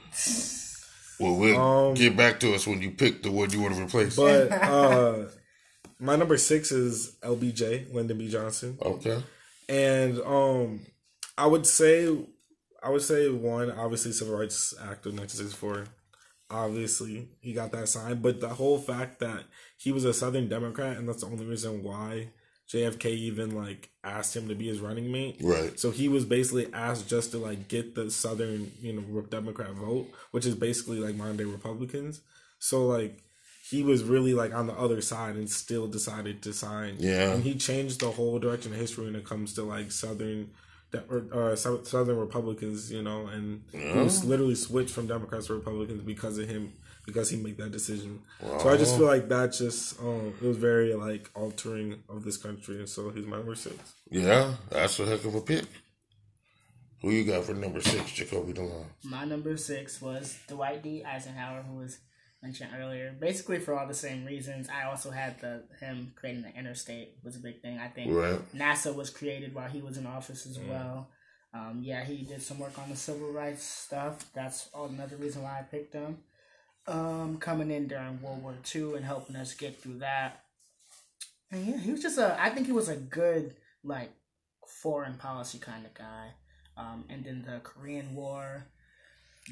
Well, 1.21 1.37
we'll 1.37 1.61
Um, 1.61 1.95
get 1.95 2.17
back 2.17 2.41
to 2.41 2.55
us 2.55 2.67
when 2.67 2.81
you 2.81 2.91
pick 2.91 3.23
the 3.23 3.31
one 3.31 3.51
you 3.51 3.61
want 3.61 3.75
to 3.77 3.83
replace. 3.83 4.17
But 4.17 4.51
uh 4.53 5.25
my 5.99 6.17
number 6.17 6.37
six 6.37 6.73
is 6.73 7.17
LBJ, 7.23 7.93
Lyndon 7.93 8.19
B. 8.19 8.29
Johnson. 8.29 8.79
okay. 8.83 9.23
And 9.69 10.21
um 10.21 10.81
I 11.39 11.47
would 11.47 11.67
say 11.67 12.17
I 12.83 12.91
would 12.91 13.03
say 13.03 13.29
one, 13.31 13.71
obviously 13.71 14.13
Civil 14.13 14.39
Rights 14.39 14.75
Act 14.81 15.07
of 15.07 15.15
nineteen 15.15 15.39
sixty 15.39 15.57
four. 15.57 15.85
Obviously 16.51 17.29
he 17.41 17.53
got 17.53 17.73
that 17.73 17.89
signed. 17.89 18.23
But 18.23 18.41
the 18.41 18.51
whole 18.51 18.79
fact 18.79 19.19
that 19.21 19.45
he 19.77 19.93
was 19.93 20.05
a 20.05 20.15
Southern 20.15 20.49
Democrat 20.49 20.97
and 20.97 21.09
that's 21.09 21.23
the 21.23 21.27
only 21.27 21.45
reason 21.45 21.83
why 21.83 22.31
JFK 22.73 23.07
even 23.07 23.55
like 23.55 23.91
asked 24.03 24.37
him 24.37 24.49
to 24.49 24.55
be 24.55 24.67
his 24.69 24.81
running 24.81 25.11
mate. 25.11 25.39
Right. 25.41 25.79
So 25.79 25.91
he 25.91 26.09
was 26.09 26.25
basically 26.25 26.73
asked 26.73 27.09
just 27.09 27.31
to 27.33 27.39
like 27.39 27.69
get 27.69 27.95
the 27.95 28.11
Southern, 28.11 28.73
you 28.81 28.93
know, 28.93 29.21
Democrat 29.23 29.73
vote, 29.73 30.09
which 30.33 30.47
is 30.47 30.55
basically 30.55 30.99
like 30.99 31.15
modern 31.15 31.37
day 31.37 31.45
Republicans. 31.45 32.23
So 32.59 32.87
like 32.87 33.23
he 33.71 33.83
was 33.83 34.03
really 34.05 34.33
like 34.35 34.55
on 34.55 34.67
the 34.67 34.75
other 34.75 35.01
side 35.01 35.35
and 35.37 35.49
still 35.51 35.87
decided 35.89 36.43
to 36.43 36.53
sign. 36.53 36.97
Yeah. 36.99 37.33
and 37.33 37.43
he 37.43 37.55
changed 37.57 38.01
the 38.01 38.11
whole 38.11 38.39
direction 38.39 38.73
of 38.73 38.79
history 38.79 39.07
when 39.07 39.17
it 39.17 39.25
comes 39.25 39.55
to 39.55 39.63
like 39.63 39.91
Southern. 39.93 40.51
de- 40.93 41.03
or 41.11 41.51
uh, 41.53 41.57
Southern 41.57 42.17
Republicans, 42.17 42.93
you 42.93 43.03
know, 43.03 43.27
and 43.27 43.63
he 43.73 43.99
was 43.99 44.25
literally 44.25 44.55
switched 44.55 44.95
from 44.95 45.07
Democrats 45.09 45.47
to 45.49 45.55
Republicans 45.55 46.03
because 46.03 46.39
of 46.39 46.49
him, 46.49 46.73
because 47.05 47.29
he 47.29 47.37
made 47.39 47.57
that 47.59 47.73
decision. 47.73 48.21
So 48.61 48.69
I 48.69 48.77
just 48.77 48.97
feel 48.97 49.07
like 49.07 49.29
that 49.29 49.53
just 49.53 49.99
um, 50.01 50.33
it 50.41 50.47
was 50.47 50.57
very 50.57 50.95
like 50.95 51.29
altering 51.35 52.03
of 52.09 52.23
this 52.25 52.37
country, 52.37 52.77
and 52.79 52.89
so 52.89 53.11
he's 53.11 53.27
my 53.27 53.37
number 53.39 53.57
six. 53.57 53.77
Yeah, 54.11 54.55
that's 54.71 55.01
a 55.01 55.07
heck 55.07 55.25
of 55.25 55.35
a 55.35 55.41
pick. 55.41 55.65
Who 57.03 57.11
you 57.11 57.25
got 57.25 57.45
for 57.45 57.55
number 57.55 57.81
six, 57.81 58.13
Jacoby 58.13 58.53
DeLon? 58.55 58.85
My 59.05 59.25
number 59.25 59.57
six 59.57 60.01
was 60.01 60.39
Dwight 60.49 60.83
D. 60.83 61.05
Eisenhower, 61.05 61.63
who 61.63 61.77
was 61.79 61.99
mentioned 62.47 62.71
earlier. 62.79 63.15
Basically, 63.21 63.59
for 63.59 63.79
all 63.79 63.87
the 63.87 63.95
same 63.95 64.25
reasons. 64.25 64.69
I 64.69 64.89
also 64.89 65.11
had 65.11 65.41
the 65.41 65.65
him 65.81 66.13
creating 66.17 66.43
the 66.43 66.55
interstate 66.55 67.17
was 67.25 67.37
a 67.37 67.41
big 67.41 67.61
thing. 67.61 67.79
I 67.79 67.89
think 67.89 68.13
Right. 68.13 68.41
NASA 68.55 68.95
was 68.95 69.11
created 69.11 69.55
while 69.55 69.69
he 69.69 69.81
was 69.81 69.97
in 69.99 70.07
office 70.07 70.47
as 70.47 70.59
well. 70.59 71.09
Um, 71.53 71.81
yeah, 71.83 72.05
he 72.05 72.23
did 72.23 72.43
some 72.43 72.59
work 72.59 72.79
on 72.79 72.91
the 72.91 72.97
civil 72.97 73.33
rights 73.33 73.65
stuff. 73.65 74.33
That's 74.33 74.69
another 74.75 75.17
reason 75.17 75.43
why 75.43 75.59
I 75.59 75.63
picked 75.63 75.95
him. 75.95 76.19
Um, 76.87 77.39
coming 77.39 77.71
in 77.71 77.89
during 77.89 78.23
World 78.23 78.43
War 78.43 78.55
II 78.75 78.95
and 78.95 79.05
helping 79.05 79.37
us 79.37 79.55
get 79.55 79.81
through 79.81 79.99
that. 79.99 80.45
And 81.51 81.67
yeah, 81.67 81.79
he 81.79 81.91
was 81.91 82.03
just 82.03 82.19
a. 82.19 82.41
I 82.41 82.51
think 82.51 82.67
he 82.67 82.73
was 82.73 82.89
a 82.89 82.97
good 82.97 83.55
like 83.83 84.13
foreign 84.83 85.15
policy 85.15 85.59
kind 85.59 85.85
of 85.85 85.95
guy. 85.95 86.35
Um, 86.77 87.05
and 87.09 87.25
then 87.25 87.45
the 87.47 87.59
Korean 87.61 88.15
War. 88.15 88.67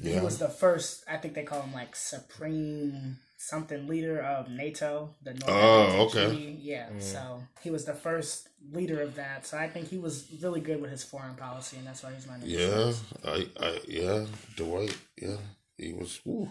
He 0.01 0.19
was 0.19 0.37
the 0.39 0.49
first. 0.49 1.03
I 1.09 1.17
think 1.17 1.33
they 1.33 1.43
call 1.43 1.61
him 1.61 1.73
like 1.73 1.95
supreme 1.95 3.17
something 3.37 3.87
leader 3.87 4.19
of 4.21 4.49
NATO. 4.49 5.09
The 5.23 5.33
North 5.33 5.43
Oh, 5.47 5.83
Atlantic 5.83 6.15
okay. 6.15 6.27
Treaty. 6.35 6.59
Yeah. 6.61 6.89
Mm. 6.89 7.01
So 7.01 7.43
he 7.61 7.69
was 7.69 7.85
the 7.85 7.93
first 7.93 8.49
leader 8.71 9.01
of 9.01 9.15
that. 9.15 9.45
So 9.45 9.57
I 9.57 9.69
think 9.69 9.89
he 9.89 9.97
was 9.97 10.27
really 10.41 10.61
good 10.61 10.81
with 10.81 10.91
his 10.91 11.03
foreign 11.03 11.35
policy, 11.35 11.77
and 11.77 11.87
that's 11.87 12.03
why 12.03 12.13
he's 12.13 12.27
my 12.27 12.33
number 12.33 12.47
Yeah. 12.47 12.93
I, 13.23 13.47
I, 13.59 13.79
yeah, 13.87 14.25
Dwight. 14.55 14.97
Yeah, 15.21 15.37
he 15.77 15.93
was. 15.93 16.19
Woo. 16.25 16.49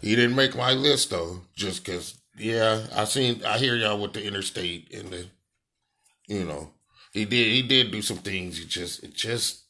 He 0.00 0.16
didn't 0.16 0.36
make 0.36 0.56
my 0.56 0.72
list 0.72 1.10
though, 1.10 1.42
just 1.54 1.84
because. 1.84 2.18
Yeah, 2.38 2.86
I 2.94 3.04
seen. 3.04 3.44
I 3.44 3.58
hear 3.58 3.76
y'all 3.76 4.00
with 4.00 4.14
the 4.14 4.24
interstate 4.26 4.92
and 4.94 5.10
the, 5.10 5.26
you 6.26 6.44
know, 6.44 6.70
he 7.12 7.26
did. 7.26 7.52
He 7.52 7.62
did 7.62 7.90
do 7.92 8.00
some 8.00 8.18
things. 8.18 8.56
He 8.58 8.64
just, 8.64 9.04
it 9.04 9.14
just, 9.14 9.64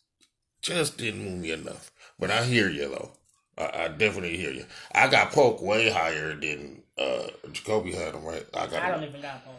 just 0.62 0.96
didn't 0.96 1.24
move 1.24 1.40
me 1.40 1.50
enough. 1.50 1.90
But 2.22 2.30
I 2.30 2.44
hear 2.44 2.70
you 2.70 2.88
though. 2.88 3.10
I, 3.58 3.82
I 3.84 3.88
definitely 3.88 4.36
hear 4.36 4.52
you. 4.52 4.64
I 4.94 5.08
got 5.08 5.32
Polk 5.32 5.60
way 5.60 5.90
higher 5.90 6.36
than 6.36 6.80
uh 6.96 7.24
Jacoby 7.50 7.90
had 7.90 8.14
him. 8.14 8.22
Right? 8.24 8.46
I 8.54 8.68
got. 8.68 8.74
I 8.80 8.90
don't 8.92 9.02
even 9.02 9.20
got 9.20 9.44
Polk. 9.44 9.56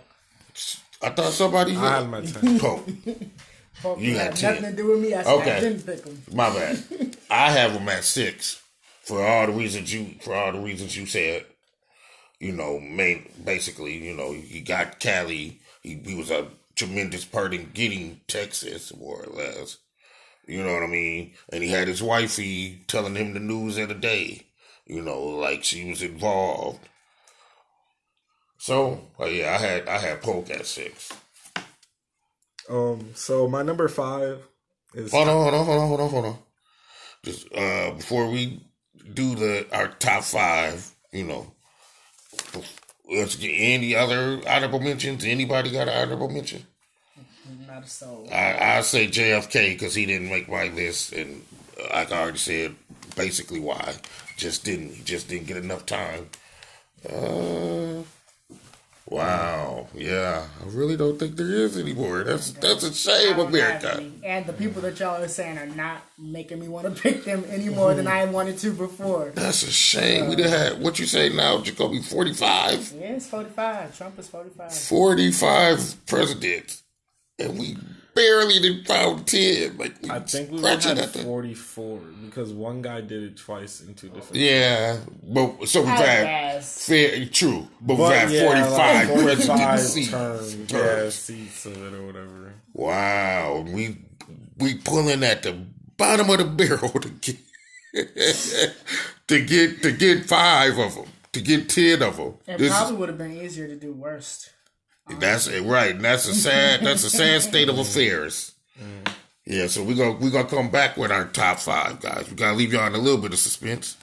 I 1.01 1.09
thought 1.09 1.33
somebody 1.33 1.75
I 1.75 1.79
had 1.81 2.01
had 2.03 2.09
my 2.09 2.21
ten. 2.21 2.59
Polk. 2.61 2.87
Polk 3.81 3.99
You 3.99 4.17
had 4.17 4.29
got 4.31 4.37
10. 4.37 4.53
nothing 4.61 4.69
to 4.77 4.81
do 4.81 4.87
with 4.87 5.01
me. 5.01 5.13
I, 5.13 5.23
Okay. 5.23 5.57
I 5.57 5.59
didn't 5.59 5.85
pick 5.85 6.05
him. 6.05 6.21
My 6.31 6.49
bad. 6.51 7.17
I 7.29 7.51
have 7.51 7.73
him 7.73 7.89
at 7.89 8.05
six 8.05 8.61
for 9.01 9.21
all 9.21 9.47
the 9.47 9.51
reasons 9.51 9.93
you 9.93 10.15
for 10.21 10.33
all 10.33 10.53
the 10.53 10.61
reasons 10.61 10.95
you 10.95 11.05
said. 11.05 11.45
You 12.39 12.53
know, 12.53 12.79
main 12.79 13.29
basically, 13.43 13.97
you 13.97 14.15
know, 14.15 14.31
he 14.31 14.61
got 14.61 15.01
Cali. 15.01 15.59
He, 15.81 15.95
he 16.05 16.15
was 16.15 16.31
a 16.31 16.47
tremendous 16.75 17.25
part 17.25 17.53
in 17.53 17.71
getting 17.73 18.21
Texas, 18.29 18.95
more 18.95 19.25
or 19.25 19.35
less. 19.35 19.79
You 20.45 20.63
know 20.63 20.73
what 20.73 20.83
I 20.83 20.87
mean? 20.87 21.33
And 21.51 21.63
he 21.63 21.69
had 21.69 21.87
his 21.87 22.03
wifey 22.03 22.83
telling 22.87 23.15
him 23.15 23.33
the 23.33 23.39
news 23.39 23.77
of 23.77 23.89
the 23.89 23.95
day. 23.95 24.47
You 24.85 25.01
know, 25.01 25.21
like 25.21 25.63
she 25.63 25.89
was 25.89 26.01
involved. 26.01 26.79
So, 28.57 29.09
uh, 29.19 29.25
yeah, 29.25 29.53
I 29.53 29.57
had 29.57 29.87
I 29.87 29.97
had 29.97 30.21
Polk 30.21 30.49
at 30.49 30.65
six. 30.65 31.11
Um, 32.69 33.11
so 33.13 33.47
my 33.47 33.61
number 33.61 33.87
five 33.87 34.45
is 34.93 35.11
Hold 35.11 35.27
on, 35.27 35.43
hold 35.43 35.53
on, 35.53 35.65
hold 35.65 35.79
on, 35.79 35.87
hold 35.87 35.99
on, 36.01 36.09
hold 36.09 36.25
on. 36.25 36.37
Just 37.23 37.53
uh, 37.53 37.91
before 37.91 38.29
we 38.29 38.61
do 39.13 39.35
the 39.35 39.67
our 39.71 39.87
top 39.87 40.23
five, 40.23 40.89
you 41.11 41.23
know, 41.23 41.53
let's 43.09 43.35
get 43.35 43.49
any 43.49 43.95
other 43.95 44.41
honorable 44.47 44.79
mentions. 44.79 45.23
Anybody 45.25 45.71
got 45.71 45.87
an 45.87 46.01
honorable 46.01 46.29
mention? 46.29 46.65
Not 47.73 47.85
a 47.85 47.89
soul. 47.89 48.27
I 48.31 48.77
I 48.77 48.81
say 48.81 49.07
JFK 49.07 49.73
because 49.73 49.95
he 49.95 50.05
didn't 50.05 50.29
make 50.29 50.47
my 50.47 50.67
list, 50.67 51.11
and 51.11 51.43
uh, 51.79 51.87
like 51.91 52.11
I 52.11 52.21
already 52.21 52.37
said, 52.37 52.75
basically 53.15 53.59
why. 53.59 53.95
Just 54.37 54.63
didn't 54.63 55.05
just 55.05 55.27
didn't 55.27 55.47
get 55.47 55.57
enough 55.57 55.83
time. 55.87 56.29
Uh, 57.09 58.03
wow, 59.07 59.87
yeah, 59.95 60.45
I 60.61 60.65
really 60.67 60.95
don't 60.95 61.17
think 61.17 61.35
there 61.35 61.49
is 61.49 61.75
anymore. 61.75 62.23
That's 62.23 62.51
that's 62.51 62.83
a 62.83 62.93
shame, 62.93 63.33
I 63.33 63.37
don't 63.37 63.39
have 63.39 63.49
America. 63.49 64.11
And 64.23 64.45
the 64.45 64.53
people 64.53 64.83
that 64.83 64.99
y'all 64.99 65.23
are 65.23 65.27
saying 65.27 65.57
are 65.57 65.65
not 65.65 66.03
making 66.19 66.59
me 66.59 66.67
want 66.67 66.95
to 66.95 67.01
pick 67.01 67.25
them 67.25 67.43
any 67.49 67.69
more 67.69 67.95
than 67.95 68.05
I 68.07 68.25
wanted 68.25 68.59
to 68.59 68.71
before. 68.71 69.31
That's 69.33 69.63
a 69.63 69.71
shame. 69.71 70.29
We 70.29 70.35
done 70.35 70.49
had 70.49 70.79
what 70.79 70.99
you 70.99 71.07
say 71.07 71.29
now, 71.29 71.59
Jacoby, 71.59 72.03
45? 72.03 72.93
Yeah, 72.99 73.01
it's 73.13 73.25
45. 73.25 73.97
Trump 73.97 74.19
is 74.19 74.27
45. 74.27 74.71
45 74.71 76.05
presidents. 76.05 76.82
And 77.39 77.57
we 77.59 77.77
barely 78.15 78.59
did 78.59 78.87
found 78.87 79.27
10. 79.27 79.77
Like 79.77 80.09
I 80.09 80.19
think 80.19 80.51
we 80.51 80.57
scratching 80.59 80.97
had 80.97 81.09
at 81.09 81.13
forty 81.15 81.53
four 81.53 81.99
because 82.25 82.53
one 82.53 82.81
guy 82.81 83.01
did 83.01 83.23
it 83.23 83.37
twice 83.37 83.81
in 83.81 83.93
two 83.95 84.09
different. 84.09 84.35
Yeah. 84.35 84.99
But 85.23 85.67
so 85.67 85.81
we've 85.81 85.89
I 85.89 85.95
had 85.95 86.23
guess. 86.23 86.85
fair 86.87 87.25
true. 87.25 87.67
But, 87.81 87.97
we've 87.97 88.07
But 88.07 88.17
had 88.17 88.29
yeah, 88.31 88.45
45 88.45 89.07
like 89.07 89.07
45 89.07 89.25
presidency 89.25 90.05
terms, 90.05 90.55
yeah, 90.71 91.09
seats 91.09 91.65
of 91.65 91.77
it 91.85 91.93
or 91.93 92.05
whatever. 92.05 92.53
Wow. 92.73 93.65
We 93.67 93.97
we 94.57 94.75
pulling 94.75 95.23
at 95.23 95.43
the 95.43 95.53
bottom 95.97 96.29
of 96.29 96.37
the 96.37 96.45
barrel 96.45 96.89
to 96.91 97.09
get 97.09 97.37
to 99.27 99.41
get 99.41 99.81
to 99.81 99.91
get 99.91 100.25
five 100.25 100.77
of 100.77 100.95
them. 100.95 101.05
To 101.33 101.41
get 101.41 101.67
ten 101.69 102.01
of 102.03 102.17
them. 102.17 102.35
It 102.45 102.57
This 102.59 102.71
probably 102.71 102.95
would 102.97 103.09
have 103.09 103.17
been 103.17 103.31
easier 103.41 103.67
to 103.67 103.75
do 103.75 103.91
worst. 103.91 104.51
That's 105.09 105.47
it, 105.47 105.61
right. 105.63 105.95
And 105.95 106.03
that's 106.03 106.27
a 106.27 106.33
sad. 106.33 106.81
That's 106.81 107.03
a 107.03 107.09
sad 107.09 107.41
state 107.41 107.69
of 107.69 107.77
affairs. 107.77 108.53
Yeah, 109.45 109.67
so 109.67 109.83
we're 109.83 109.97
gonna 109.97 110.17
we're 110.17 110.31
gonna 110.31 110.47
come 110.47 110.69
back 110.69 110.95
with 110.95 111.11
our 111.11 111.25
top 111.25 111.59
five 111.59 111.99
guys. 111.99 112.29
We 112.29 112.35
gotta 112.35 112.55
leave 112.55 112.71
y'all 112.71 112.87
in 112.87 112.95
a 112.95 112.97
little 112.97 113.19
bit 113.19 113.33
of 113.33 113.39
suspense. 113.39 113.97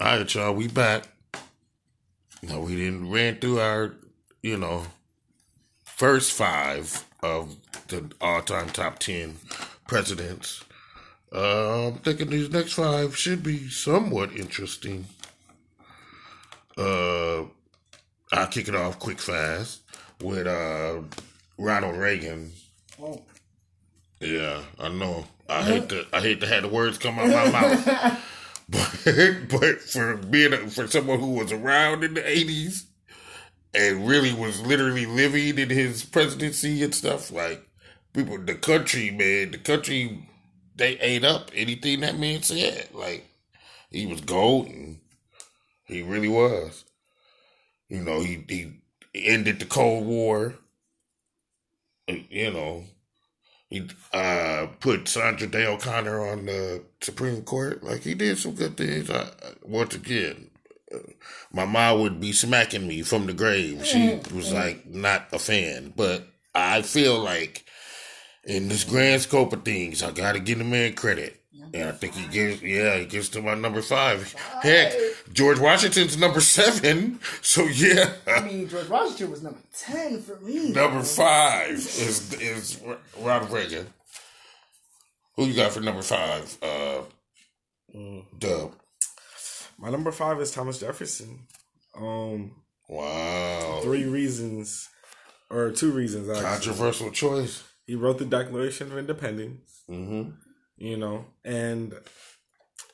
All 0.00 0.18
right, 0.18 0.34
y'all, 0.34 0.54
we 0.54 0.68
back. 0.68 1.04
No, 2.42 2.60
we 2.60 2.76
didn't 2.76 3.10
ran 3.10 3.36
through 3.36 3.60
our, 3.60 3.94
you 4.42 4.56
know, 4.56 4.86
first 5.84 6.32
five 6.32 7.04
of 7.22 7.56
the 7.88 8.10
all-time 8.20 8.68
top 8.70 8.98
ten 8.98 9.36
presidents. 9.88 10.62
Uh, 11.34 11.88
I'm 11.88 11.98
thinking 11.98 12.30
these 12.30 12.50
next 12.50 12.74
five 12.74 13.16
should 13.16 13.42
be 13.42 13.68
somewhat 13.68 14.32
interesting. 14.32 15.06
Uh, 16.76 17.44
I'll 18.32 18.46
kick 18.46 18.68
it 18.68 18.74
off 18.74 18.98
quick 18.98 19.18
fast 19.18 19.82
with 20.20 20.46
uh, 20.46 21.00
Ronald 21.58 21.96
Reagan. 21.96 22.52
Oh. 23.00 23.22
Yeah, 24.20 24.62
I 24.78 24.88
know. 24.88 25.26
I 25.48 25.62
hate 25.62 25.88
to 25.90 26.06
I 26.12 26.20
hate 26.20 26.40
to 26.40 26.46
have 26.46 26.62
the 26.62 26.68
words 26.68 26.98
come 26.98 27.18
out 27.18 27.28
my 27.28 27.50
mouth. 27.50 28.22
But 28.68 28.98
but 29.48 29.80
for 29.80 30.16
being 30.16 30.52
a, 30.52 30.68
for 30.68 30.88
someone 30.88 31.20
who 31.20 31.34
was 31.34 31.52
around 31.52 32.02
in 32.02 32.14
the 32.14 32.28
eighties 32.28 32.86
and 33.72 34.08
really 34.08 34.32
was 34.34 34.60
literally 34.60 35.06
living 35.06 35.58
in 35.58 35.70
his 35.70 36.04
presidency 36.04 36.82
and 36.82 36.94
stuff, 36.94 37.30
like 37.30 37.64
people 38.12 38.38
the 38.38 38.54
country, 38.54 39.10
man, 39.10 39.52
the 39.52 39.58
country 39.58 40.26
they 40.74 40.98
ate 40.98 41.24
up 41.24 41.50
anything 41.54 42.00
that 42.00 42.18
man 42.18 42.42
said. 42.42 42.88
Like 42.92 43.28
he 43.90 44.06
was 44.06 44.20
golden. 44.20 45.00
He 45.84 46.02
really 46.02 46.28
was. 46.28 46.84
You 47.88 48.02
know, 48.02 48.20
he 48.20 48.44
he 48.48 48.72
ended 49.26 49.60
the 49.60 49.66
Cold 49.66 50.06
War. 50.06 50.54
You 52.08 52.52
know, 52.52 52.84
he 53.68 53.88
uh, 54.12 54.68
put 54.80 55.08
Sandra 55.08 55.46
Day 55.46 55.66
O'Connor 55.66 56.24
on 56.28 56.46
the 56.46 56.82
Supreme 57.00 57.42
Court. 57.42 57.82
Like 57.82 58.02
he 58.02 58.14
did 58.14 58.38
some 58.38 58.54
good 58.54 58.76
things. 58.76 59.10
I, 59.10 59.28
once 59.62 59.94
again, 59.94 60.50
uh, 60.94 60.98
my 61.52 61.64
mom 61.64 62.00
would 62.00 62.20
be 62.20 62.32
smacking 62.32 62.86
me 62.86 63.02
from 63.02 63.26
the 63.26 63.32
grave. 63.32 63.84
She 63.84 64.20
was 64.32 64.52
like 64.52 64.86
not 64.86 65.32
a 65.32 65.38
fan, 65.38 65.92
but 65.96 66.28
I 66.54 66.82
feel 66.82 67.18
like 67.18 67.64
in 68.44 68.68
this 68.68 68.84
grand 68.84 69.22
scope 69.22 69.52
of 69.52 69.64
things, 69.64 70.02
I 70.02 70.12
got 70.12 70.32
to 70.32 70.40
give 70.40 70.58
the 70.58 70.64
man 70.64 70.94
credit. 70.94 71.42
And 71.80 71.88
I 71.88 71.92
think 71.92 72.14
he 72.14 72.26
gives, 72.28 72.62
yeah, 72.62 72.96
he 72.98 73.04
gives 73.06 73.28
to 73.30 73.42
my 73.42 73.54
number 73.54 73.82
five. 73.82 74.32
Heck, 74.62 74.92
George 75.32 75.58
Washington's 75.58 76.16
number 76.16 76.40
seven. 76.40 77.20
So 77.42 77.64
yeah, 77.64 78.12
I 78.26 78.40
mean, 78.42 78.68
George 78.68 78.88
Washington 78.88 79.30
was 79.30 79.42
number 79.42 79.60
ten 79.72 80.20
for 80.22 80.36
me. 80.40 80.70
number 80.72 81.02
five 81.02 81.70
is 81.74 82.32
is 82.34 82.80
Ronald 83.20 83.50
Reagan. 83.50 83.86
Who 85.36 85.44
you 85.46 85.54
got 85.54 85.72
for 85.72 85.80
number 85.80 86.02
five? 86.02 86.56
Uh, 86.62 87.02
Dub. 88.38 88.72
My 89.78 89.90
number 89.90 90.10
five 90.12 90.40
is 90.40 90.50
Thomas 90.50 90.78
Jefferson. 90.80 91.40
Um, 91.96 92.52
Wow, 92.88 93.80
three 93.82 94.04
reasons, 94.04 94.88
or 95.50 95.72
two 95.72 95.90
reasons. 95.90 96.28
Actually. 96.28 96.44
controversial 96.44 97.10
choice. 97.10 97.64
He 97.84 97.96
wrote 97.96 98.18
the 98.18 98.24
Declaration 98.24 98.92
of 98.92 98.98
Independence. 98.98 99.82
Mm-hmm. 99.90 100.30
You 100.78 100.96
know, 100.98 101.24
and 101.44 101.94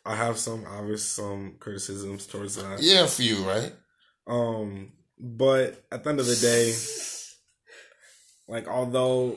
I 0.06 0.14
have 0.16 0.38
some 0.38 0.64
obvious 0.66 1.04
some 1.04 1.56
criticisms 1.58 2.26
towards 2.26 2.56
that. 2.56 2.80
Yeah, 2.82 3.04
a 3.04 3.08
few, 3.08 3.44
right? 3.44 3.72
Um, 4.26 4.92
but 5.18 5.84
at 5.90 6.04
the 6.04 6.10
end 6.10 6.20
of 6.20 6.26
the 6.26 6.36
day, 6.36 6.74
like 8.48 8.68
although 8.68 9.36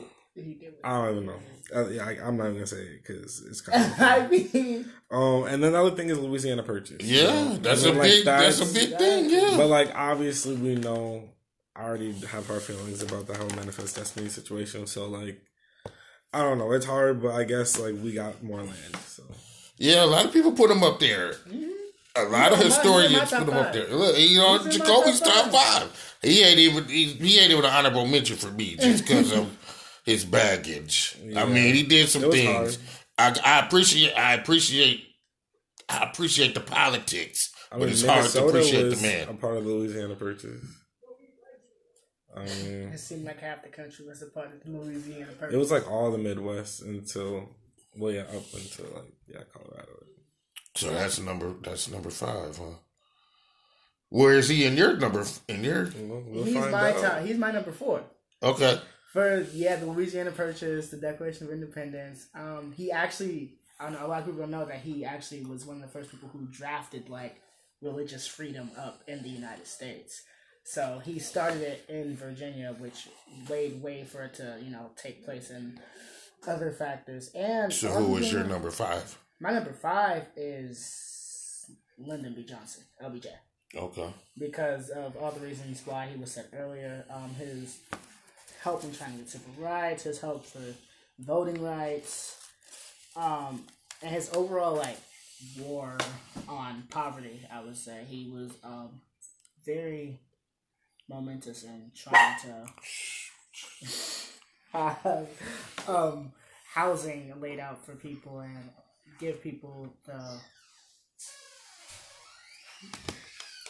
I 0.84 0.98
don't 0.98 1.10
even 1.12 1.26
know, 1.26 1.40
uh, 1.74 1.88
yeah, 1.88 2.04
I, 2.06 2.10
I'm 2.24 2.36
not 2.36 2.44
even 2.44 2.54
gonna 2.54 2.66
say 2.66 2.76
it 2.82 3.02
because 3.06 3.42
it's 3.48 3.60
kind 3.62 3.82
of. 3.84 3.92
I 4.00 4.26
mean, 4.28 4.90
um, 5.10 5.44
and 5.44 5.62
then 5.62 5.72
the 5.72 5.80
other 5.80 5.96
thing 5.96 6.10
is 6.10 6.18
Louisiana 6.18 6.62
Purchase. 6.62 7.02
you 7.02 7.18
Yeah, 7.22 7.26
know? 7.32 7.56
that's 7.56 7.84
And 7.84 7.96
a 7.96 7.98
like, 7.98 8.10
big. 8.10 8.24
That's 8.24 8.60
a 8.60 8.64
that's- 8.64 8.72
big 8.86 8.98
thing. 8.98 9.30
Yeah. 9.30 9.54
But 9.56 9.68
like 9.68 9.92
obviously 9.94 10.54
we 10.56 10.74
know 10.76 11.30
I 11.74 11.84
already 11.84 12.12
have 12.12 12.46
hard 12.46 12.62
feelings 12.62 13.02
about 13.02 13.26
the 13.26 13.36
whole 13.36 13.50
manifest 13.50 13.96
destiny 13.96 14.28
situation. 14.28 14.86
So 14.86 15.08
like 15.08 15.40
I 16.36 16.42
don't 16.42 16.58
know, 16.58 16.72
it's 16.72 16.86
hard, 16.86 17.22
but 17.22 17.34
I 17.34 17.44
guess 17.44 17.78
like 17.78 17.94
we 18.02 18.12
got 18.12 18.42
more 18.42 18.58
land. 18.62 18.96
So 19.06 19.22
Yeah, 19.78 20.04
a 20.04 20.06
lot 20.06 20.24
of 20.26 20.32
people 20.32 20.52
put 20.52 20.70
him 20.70 20.82
up 20.82 20.98
there. 21.00 21.34
A 22.18 22.24
lot 22.24 22.52
of 22.52 22.58
He's 22.58 22.64
in 22.66 22.70
my- 22.70 22.76
historians 22.76 23.12
he's 23.20 23.32
in 23.32 23.38
my 23.40 23.44
put 23.44 23.52
him 23.52 23.58
up 23.58 23.72
there. 23.72 23.88
Look, 23.88 24.18
you 24.18 24.36
know, 24.38 24.58
He's 24.58 24.76
Jacoby's 24.78 25.20
top 25.20 25.50
top 25.50 25.52
five. 25.52 26.16
He 26.22 26.42
ain't 26.42 26.58
even 26.58 26.84
he, 26.84 27.04
he 27.12 27.38
ain't 27.38 27.52
even 27.52 27.64
an 27.64 27.70
honorable 27.70 28.06
mention 28.06 28.36
for 28.36 28.50
me 28.50 28.76
just 28.76 29.04
because 29.06 29.32
of 29.32 29.46
his 30.04 30.24
baggage. 30.24 31.16
I 31.36 31.44
mean, 31.44 31.74
he 31.74 31.82
did 31.82 32.08
some 32.08 32.24
It 32.24 32.28
was 32.28 32.36
things. 32.36 32.78
I, 33.18 33.36
I 33.44 33.66
appreciate. 33.66 34.12
I 34.14 34.34
appreciate. 34.34 35.04
I 35.88 36.04
appreciate 36.04 36.54
the 36.54 36.60
politics, 36.60 37.52
I 37.70 37.76
but 37.76 37.80
mean 37.84 37.88
it's 37.90 38.04
hard 38.04 38.28
to 38.28 38.46
appreciate 38.46 38.84
was 38.86 39.00
the 39.00 39.08
a 39.08 39.26
man. 39.26 39.36
part 39.36 39.56
of 39.56 39.64
the 39.64 39.70
Louisiana 39.70 40.16
Purchase. 40.16 40.60
I 42.36 42.44
mean 42.44 42.90
it 42.92 43.00
seemed 43.00 43.24
like 43.24 43.40
half 43.40 43.62
the 43.62 43.68
country 43.70 44.06
was 44.06 44.22
a 44.22 44.26
part 44.26 44.52
of 44.52 44.62
the 44.62 44.70
Louisiana 44.70 45.32
Purchase. 45.38 45.54
it 45.54 45.58
was 45.58 45.70
like 45.70 45.90
all 45.90 46.10
the 46.10 46.18
Midwest 46.18 46.82
until 46.82 47.48
well 47.96 48.12
yeah, 48.12 48.22
up 48.22 48.44
until 48.52 48.86
like 48.94 49.12
yeah, 49.26 49.40
Colorado. 49.52 50.04
So 50.74 50.92
that's 50.92 51.18
number. 51.18 51.54
That's 51.62 51.90
number 51.90 52.10
five, 52.10 52.58
huh? 52.58 52.76
Where 54.10 54.34
is 54.34 54.48
he 54.48 54.64
in 54.66 54.76
your 54.76 54.96
number? 54.96 55.24
In 55.48 55.64
your 55.64 55.88
We'll, 55.98 56.22
we'll 56.26 56.44
he's 56.44 56.54
my 56.54 56.92
out. 56.92 57.00
top. 57.00 57.22
He's 57.24 57.38
my 57.38 57.50
number 57.50 57.72
four. 57.72 58.02
okay. 58.42 58.80
For 59.12 59.46
yeah, 59.54 59.76
the 59.76 59.86
Louisiana 59.86 60.30
Purchase, 60.30 60.90
the 60.90 60.98
Declaration 60.98 61.46
of 61.46 61.52
Independence. 61.52 62.26
Um, 62.34 62.74
he 62.76 62.92
actually, 62.92 63.54
I 63.80 63.84
don't 63.84 63.94
know, 63.94 64.06
a 64.06 64.08
lot 64.08 64.20
of 64.20 64.26
people 64.26 64.40
don't 64.40 64.50
know 64.50 64.66
that 64.66 64.80
he 64.80 65.06
actually 65.06 65.42
was 65.46 65.64
one 65.64 65.76
of 65.76 65.82
the 65.82 65.88
first 65.88 66.10
people 66.10 66.28
who 66.28 66.46
drafted 66.50 67.08
like 67.08 67.40
religious 67.80 68.26
freedom 68.26 68.70
up 68.78 69.02
in 69.08 69.22
the 69.22 69.30
United 69.30 69.66
States. 69.66 70.22
So 70.68 71.00
he 71.04 71.20
started 71.20 71.62
it 71.62 71.84
in 71.88 72.16
Virginia, 72.16 72.74
which 72.78 73.08
laid 73.48 73.80
way 73.80 74.02
for 74.02 74.22
it 74.24 74.34
to 74.34 74.58
you 74.60 74.70
know 74.70 74.90
take 74.96 75.24
place 75.24 75.50
in 75.50 75.78
other 76.46 76.72
factors. 76.72 77.30
And 77.34 77.72
So 77.72 77.88
who 77.88 78.12
was 78.14 78.32
your 78.32 78.42
number 78.44 78.72
five? 78.72 79.16
My 79.40 79.52
number 79.52 79.72
five 79.72 80.26
is 80.36 81.70
Lyndon 81.98 82.34
B. 82.34 82.44
Johnson, 82.44 82.82
LBJ 83.02 83.26
Okay. 83.76 84.12
because 84.38 84.88
of 84.90 85.16
all 85.16 85.30
the 85.30 85.40
reasons 85.40 85.82
why 85.84 86.06
he 86.08 86.18
was 86.18 86.32
said 86.32 86.46
earlier. 86.52 87.04
Um, 87.10 87.30
his 87.34 87.78
help 88.62 88.82
in 88.82 88.92
trying 88.92 89.12
to 89.12 89.18
get 89.18 89.28
civil 89.28 89.52
rights, 89.58 90.02
his 90.02 90.20
help 90.20 90.44
for 90.46 90.62
voting 91.20 91.62
rights, 91.62 92.36
um, 93.14 93.62
and 94.02 94.12
his 94.12 94.30
overall 94.34 94.74
like 94.76 94.98
war 95.60 95.96
on 96.48 96.82
poverty. 96.90 97.46
I 97.52 97.62
would 97.62 97.76
say 97.76 98.00
he 98.08 98.28
was 98.34 98.50
um, 98.64 99.00
very 99.64 100.18
momentous 101.08 101.64
and 101.64 101.94
trying 101.94 102.36
to 102.40 102.68
have 104.72 105.28
um, 105.88 106.32
housing 106.74 107.32
laid 107.40 107.60
out 107.60 107.84
for 107.84 107.94
people 107.94 108.40
and 108.40 108.70
give 109.18 109.42
people 109.42 109.88
the 110.04 110.40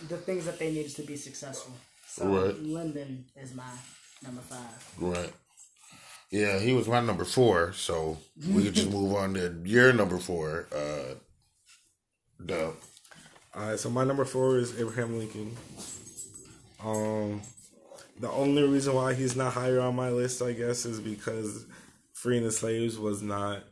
the 0.08 0.16
things 0.16 0.44
that 0.44 0.58
they 0.58 0.70
needed 0.72 0.94
to 0.94 1.02
be 1.02 1.16
successful. 1.16 1.72
So 2.06 2.26
Right. 2.26 2.58
Lyndon 2.62 3.24
is 3.36 3.54
my 3.54 3.70
number 4.22 4.42
five. 4.42 4.94
Right. 4.98 5.32
Yeah, 6.30 6.58
he 6.58 6.72
was 6.72 6.88
my 6.88 7.00
number 7.00 7.24
four, 7.24 7.72
so 7.72 8.18
we 8.52 8.64
could 8.64 8.74
just 8.74 8.90
move 8.98 9.14
on 9.14 9.34
to 9.34 9.54
your 9.64 9.92
number 9.92 10.18
four. 10.18 10.66
Uh, 10.74 11.14
Dub. 12.44 12.74
All 13.54 13.68
right, 13.68 13.78
so 13.78 13.88
my 13.88 14.04
number 14.04 14.24
four 14.24 14.58
is 14.58 14.78
Abraham 14.78 15.18
Lincoln. 15.18 15.56
Um, 16.86 17.42
the 18.20 18.30
only 18.30 18.62
reason 18.62 18.94
why 18.94 19.14
he's 19.14 19.36
not 19.36 19.52
higher 19.52 19.80
on 19.80 19.96
my 19.96 20.10
list, 20.10 20.40
I 20.40 20.52
guess, 20.52 20.86
is 20.86 21.00
because 21.00 21.66
freeing 22.12 22.44
the 22.44 22.52
slaves 22.52 22.98
was 22.98 23.22
not 23.22 23.64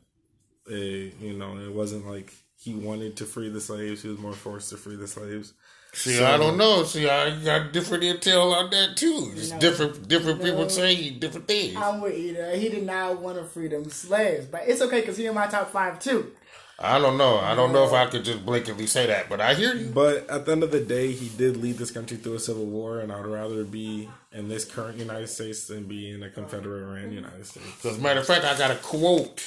a 0.70 1.12
you 1.20 1.34
know 1.34 1.58
it 1.58 1.72
wasn't 1.72 2.06
like 2.06 2.32
he 2.56 2.74
wanted 2.74 3.16
to 3.18 3.24
free 3.24 3.48
the 3.50 3.60
slaves; 3.60 4.02
he 4.02 4.08
was 4.08 4.18
more 4.18 4.32
forced 4.32 4.70
to 4.70 4.76
free 4.76 4.96
the 4.96 5.06
slaves. 5.06 5.52
See, 5.92 6.16
So- 6.16 6.26
I 6.26 6.36
don't 6.38 6.56
know. 6.56 6.82
See, 6.82 7.08
I 7.08 7.38
got 7.44 7.72
different 7.72 8.02
intel 8.02 8.52
on 8.52 8.70
that 8.70 8.96
too. 8.96 9.32
It's 9.36 9.52
No. 9.52 9.60
different, 9.60 10.08
different 10.08 10.40
No. 10.40 10.44
people 10.46 10.68
saying 10.68 11.20
different 11.20 11.46
things. 11.46 11.76
I'm 11.76 12.00
with 12.00 12.18
you. 12.18 12.34
He 12.56 12.68
did 12.68 12.84
not 12.84 13.20
want 13.20 13.38
to 13.38 13.44
free 13.44 13.68
them 13.68 13.88
slaves, 13.90 14.46
but 14.46 14.62
it's 14.66 14.82
okay 14.82 15.00
because 15.02 15.16
he 15.16 15.26
in 15.26 15.34
my 15.34 15.46
top 15.46 15.70
five 15.70 16.00
too. 16.00 16.32
I 16.78 16.98
don't 16.98 17.16
know. 17.16 17.38
I 17.38 17.54
don't 17.54 17.72
know 17.72 17.84
if 17.84 17.92
I 17.92 18.06
could 18.06 18.24
just 18.24 18.44
blatantly 18.44 18.86
say 18.86 19.06
that, 19.06 19.28
but 19.28 19.40
I 19.40 19.54
hear 19.54 19.74
you. 19.74 19.90
But 19.90 20.28
at 20.28 20.44
the 20.44 20.52
end 20.52 20.64
of 20.64 20.72
the 20.72 20.80
day, 20.80 21.12
he 21.12 21.28
did 21.28 21.56
lead 21.56 21.78
this 21.78 21.92
country 21.92 22.16
through 22.16 22.34
a 22.34 22.40
civil 22.40 22.66
war, 22.66 22.98
and 22.98 23.12
I 23.12 23.20
would 23.20 23.30
rather 23.30 23.64
be 23.64 24.08
in 24.32 24.48
this 24.48 24.64
current 24.64 24.98
United 24.98 25.28
States 25.28 25.68
than 25.68 25.84
be 25.84 26.10
in 26.10 26.22
a 26.24 26.30
Confederate 26.30 26.84
ran 26.84 27.12
United 27.12 27.46
States. 27.46 27.84
As 27.84 27.98
a 27.98 28.00
matter 28.00 28.20
of 28.20 28.26
fact, 28.26 28.44
I 28.44 28.58
got 28.58 28.72
a 28.72 28.76
quote 28.76 29.40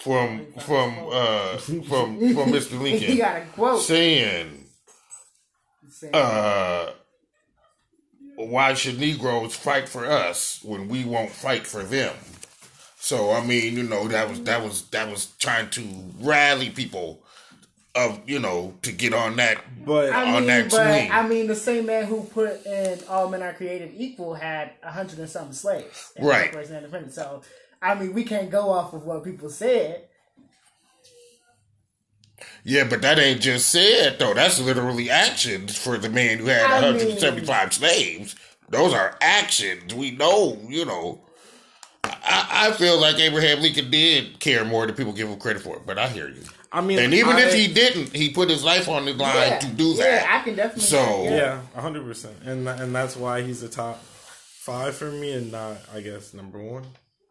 from 0.00 0.46
from 0.60 1.08
uh 1.10 1.56
from 1.56 1.82
from 1.84 2.18
Mr. 2.18 2.78
Lincoln. 2.78 2.82
He 2.82 2.82
Lincoln 2.82 3.18
got 3.18 3.36
a 3.36 3.44
quote. 3.46 3.82
saying, 3.82 4.66
saying, 5.90 6.14
uh, 6.14 6.90
"Why 8.36 8.74
should 8.74 9.00
Negroes 9.00 9.54
fight 9.54 9.88
for 9.88 10.04
us 10.04 10.60
when 10.62 10.88
we 10.88 11.04
won't 11.04 11.30
fight 11.30 11.66
for 11.66 11.82
them?" 11.82 12.14
So 13.00 13.32
I 13.32 13.44
mean, 13.44 13.76
you 13.76 13.84
know, 13.84 14.08
that 14.08 14.28
was 14.28 14.42
that 14.42 14.62
was 14.62 14.82
that 14.90 15.08
was 15.08 15.26
trying 15.38 15.70
to 15.70 15.82
rally 16.20 16.70
people 16.70 17.22
of 17.94 18.20
you 18.28 18.38
know 18.38 18.74
to 18.82 18.92
get 18.92 19.14
on 19.14 19.36
that 19.36 19.58
But 19.84 20.12
I 20.12 20.26
on 20.26 20.40
mean, 20.40 20.46
that 20.46 20.70
but 20.70 20.76
swing. 20.76 21.10
I 21.10 21.26
mean, 21.26 21.46
the 21.46 21.54
same 21.54 21.86
man 21.86 22.04
who 22.06 22.24
put 22.24 22.64
in 22.66 23.00
"All 23.08 23.28
Men 23.28 23.42
Are 23.42 23.52
Created 23.54 23.92
Equal" 23.96 24.34
had 24.34 24.72
a 24.82 24.90
hundred 24.90 25.18
and 25.20 25.28
something 25.28 25.54
slaves, 25.54 26.12
in 26.16 26.26
Right. 26.26 26.46
Declaration 26.46 26.76
of 26.76 26.84
Independence. 26.84 27.14
So, 27.14 27.42
I 27.80 27.94
mean, 27.94 28.12
we 28.12 28.24
can't 28.24 28.50
go 28.50 28.70
off 28.70 28.92
of 28.92 29.04
what 29.04 29.24
people 29.24 29.48
said. 29.48 30.04
Yeah, 32.64 32.84
but 32.84 33.02
that 33.02 33.18
ain't 33.18 33.40
just 33.40 33.68
said 33.68 34.18
though. 34.18 34.34
That's 34.34 34.60
literally 34.60 35.10
actions 35.10 35.76
for 35.76 35.96
the 35.96 36.10
man 36.10 36.38
who 36.38 36.46
had 36.46 36.70
I 36.70 36.74
175 36.74 37.72
slaves. 37.72 38.36
Those 38.68 38.92
are 38.92 39.16
actions. 39.20 39.94
We 39.94 40.10
know, 40.10 40.58
you 40.68 40.84
know. 40.84 41.20
I, 42.28 42.68
I 42.68 42.72
feel 42.72 43.00
like 43.00 43.18
Abraham 43.18 43.60
Lincoln 43.60 43.90
did 43.90 44.38
care 44.40 44.64
more 44.64 44.86
than 44.86 44.94
people 44.94 45.12
give 45.12 45.28
him 45.28 45.38
credit 45.38 45.62
for. 45.62 45.80
But 45.84 45.98
I 45.98 46.08
hear 46.08 46.28
you. 46.28 46.42
I 46.70 46.80
mean, 46.82 46.98
And 46.98 47.14
even 47.14 47.36
I- 47.36 47.40
if 47.42 47.54
he 47.54 47.72
didn't, 47.72 48.14
he 48.14 48.28
put 48.30 48.50
his 48.50 48.62
life 48.62 48.88
on 48.88 49.04
the 49.06 49.14
line 49.14 49.34
Yeah. 49.52 49.58
to 49.60 49.66
do 49.68 49.94
that. 49.94 50.04
Yeah, 50.04 50.10
that. 50.20 50.40
I 50.40 50.44
can 50.44 50.54
definitely. 50.56 50.82
So- 50.84 51.24
yeah, 51.24 51.60
hundred 51.74 52.04
percent, 52.04 52.36
and 52.44 52.68
and 52.68 52.94
that's 52.94 53.16
why 53.16 53.42
he's 53.42 53.60
the 53.62 53.68
top 53.68 54.02
five 54.04 54.94
for 54.94 55.10
me, 55.10 55.32
and 55.32 55.50
not 55.52 55.78
I 55.94 56.00
guess 56.00 56.34
number 56.34 56.58
one. 56.62 56.84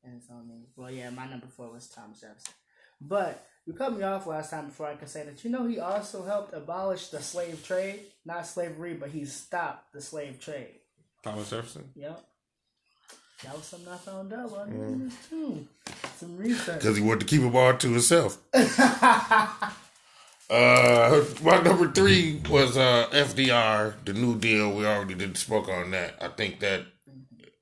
And 0.04 0.14
it's 0.18 0.30
on 0.30 0.46
me. 0.46 0.68
Well, 0.76 0.90
yeah, 0.90 1.10
my 1.10 1.26
number 1.28 1.46
four 1.48 1.72
was 1.72 1.88
Thomas 1.88 2.20
Jefferson. 2.20 2.54
But 3.00 3.44
you 3.66 3.72
cut 3.72 3.96
me 3.96 4.04
off 4.04 4.26
last 4.28 4.50
time 4.50 4.66
before 4.66 4.86
I 4.86 4.94
could 4.94 5.08
say 5.08 5.24
that 5.24 5.42
you 5.44 5.50
know 5.50 5.66
he 5.66 5.80
also 5.80 6.22
helped 6.24 6.54
abolish 6.54 7.08
the 7.08 7.20
slave 7.20 7.64
trade, 7.66 8.00
not 8.24 8.46
slavery, 8.46 8.94
but 8.94 9.10
he 9.10 9.24
stopped 9.24 9.92
the 9.92 10.00
slave 10.00 10.38
trade. 10.40 10.76
Thomas 11.26 11.50
Jefferson. 11.50 11.90
Yep. 11.96 12.24
That 13.44 13.54
was 13.54 13.64
something 13.64 13.92
I 13.92 13.96
found 13.96 14.32
out 14.32 14.50
while 14.50 14.66
doing 14.66 15.04
this 15.04 15.28
too. 15.28 15.66
Some 16.16 16.36
research. 16.38 16.80
Because 16.80 16.96
he 16.96 17.02
wanted 17.02 17.20
to 17.20 17.26
keep 17.26 17.42
them 17.42 17.54
all 17.54 17.76
to 17.76 17.92
himself. 17.92 18.38
uh, 18.54 19.74
my 21.42 21.60
number 21.60 21.90
three 21.90 22.40
was 22.48 22.76
uh, 22.76 23.08
FDR, 23.12 23.94
the 24.04 24.14
New 24.14 24.38
Deal. 24.38 24.72
We 24.72 24.86
already 24.86 25.14
did 25.14 25.36
spoke 25.36 25.68
on 25.68 25.90
that. 25.90 26.14
I 26.20 26.28
think 26.28 26.60
that 26.60 26.86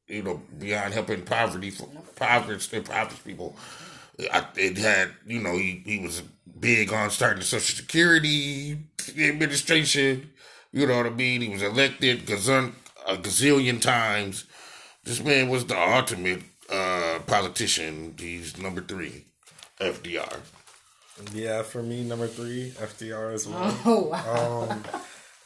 you 0.07 0.23
know 0.23 0.43
beyond 0.59 0.95
helping 0.95 1.23
poverty, 1.23 1.69
impoverished, 1.69 2.73
impoverished 2.73 3.25
people, 3.25 3.57
I, 4.33 4.47
it 4.57 4.79
had 4.79 5.11
you 5.27 5.41
know 5.41 5.55
he, 5.55 5.83
he 5.85 5.99
was 5.99 6.23
big 6.61 6.93
on 6.93 7.11
starting 7.11 7.41
the 7.41 7.45
Social 7.45 7.77
Security 7.77 8.79
administration. 9.19 10.31
You 10.71 10.87
know 10.87 10.99
what 10.99 11.07
I 11.07 11.11
mean? 11.11 11.41
He 11.41 11.49
was 11.49 11.63
elected 11.63 12.27
gazillion, 12.27 12.75
a 13.07 13.17
gazillion 13.17 13.81
times. 13.81 14.45
This 15.05 15.23
man 15.23 15.49
was 15.49 15.67
the 15.67 15.79
ultimate 15.79 16.43
uh, 16.71 17.19
politician. 17.27 18.15
He's 18.19 18.57
number 18.59 18.81
three, 18.81 19.27
FDR. 19.81 20.39
Yeah, 21.33 21.63
for 21.63 21.83
me, 21.83 22.03
number 22.03 22.27
three, 22.27 22.73
FDR 22.77 23.35
as 23.35 23.47
well. 23.47 23.79
Oh 23.85 24.01
wow. 24.09 24.69
um, 24.71 24.85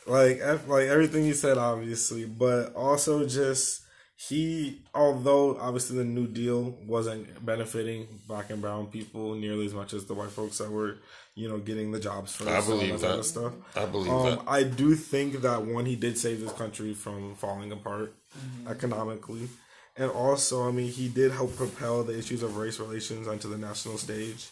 like 0.07 0.39
F- 0.41 0.69
like 0.69 0.87
everything 0.89 1.25
you 1.25 1.35
said, 1.35 1.59
obviously, 1.59 2.25
but 2.25 2.75
also 2.75 3.27
just 3.27 3.83
he, 4.17 4.81
although 4.95 5.59
obviously 5.59 5.99
the 5.99 6.05
New 6.05 6.27
Deal 6.27 6.77
wasn't 6.87 7.45
benefiting 7.45 8.09
black 8.27 8.51
and 8.51 8.61
brown 8.63 8.87
people 8.87 9.35
nearly 9.35 9.67
as 9.67 9.75
much 9.75 9.93
as 9.93 10.07
the 10.07 10.15
white 10.15 10.31
folks 10.31 10.59
that 10.59 10.71
were, 10.71 10.97
you 11.39 11.49
know, 11.49 11.59
getting 11.59 11.93
the 11.93 12.01
jobs 12.01 12.35
first. 12.35 12.51
I 12.51 12.55
and 12.59 12.63
all 12.65 12.69
believe 12.79 13.01
that. 13.01 13.17
that. 13.19 13.25
stuff. 13.25 13.53
I 13.77 13.87
believe 13.87 14.13
Um, 14.13 14.23
that. 14.25 14.43
I 14.49 14.63
do 14.65 14.95
think 14.95 15.41
that 15.43 15.65
one, 15.65 15.87
he 15.87 15.97
did 15.97 16.19
save 16.19 16.41
this 16.41 16.53
country 16.53 16.95
from 16.95 17.35
falling 17.37 17.73
apart 17.73 18.15
Mm-hmm. 18.39 18.69
economically. 18.69 19.49
And 19.97 20.11
also, 20.11 20.69
I 20.69 20.71
mean, 20.71 20.91
he 20.93 21.09
did 21.09 21.33
help 21.33 21.57
propel 21.57 22.05
the 22.05 22.17
issues 22.17 22.43
of 22.43 22.57
race 22.57 22.79
relations 22.79 23.27
onto 23.27 23.49
the 23.49 23.57
national 23.59 23.97
stage. 23.99 24.49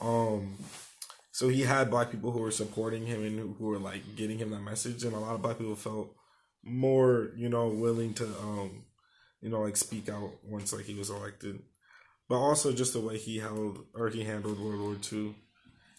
Um, 0.00 0.56
so 1.30 1.48
he 1.48 1.62
had 1.62 1.90
black 1.90 2.10
people 2.10 2.32
who 2.32 2.40
were 2.40 2.50
supporting 2.50 3.06
him 3.06 3.24
and 3.24 3.38
who, 3.38 3.54
who 3.58 3.66
were 3.66 3.78
like 3.78 4.02
getting 4.16 4.38
him 4.38 4.50
that 4.50 4.60
message, 4.62 5.04
and 5.04 5.14
a 5.14 5.18
lot 5.18 5.34
of 5.36 5.42
black 5.42 5.58
people 5.58 5.76
felt 5.76 6.14
more, 6.64 7.30
you 7.36 7.48
know, 7.48 7.68
willing 7.68 8.14
to, 8.14 8.24
um, 8.42 8.84
you 9.40 9.48
know, 9.50 9.60
like 9.60 9.76
speak 9.76 10.08
out 10.08 10.30
once 10.44 10.72
like 10.72 10.84
he 10.86 10.94
was 10.94 11.10
elected. 11.10 11.60
But 12.28 12.36
also 12.40 12.72
just 12.72 12.92
the 12.94 13.00
way 13.00 13.16
he 13.16 13.38
held 13.38 13.78
or 13.94 14.08
he 14.08 14.24
handled 14.24 14.58
World 14.58 14.80
War 14.80 14.96
II 15.12 15.34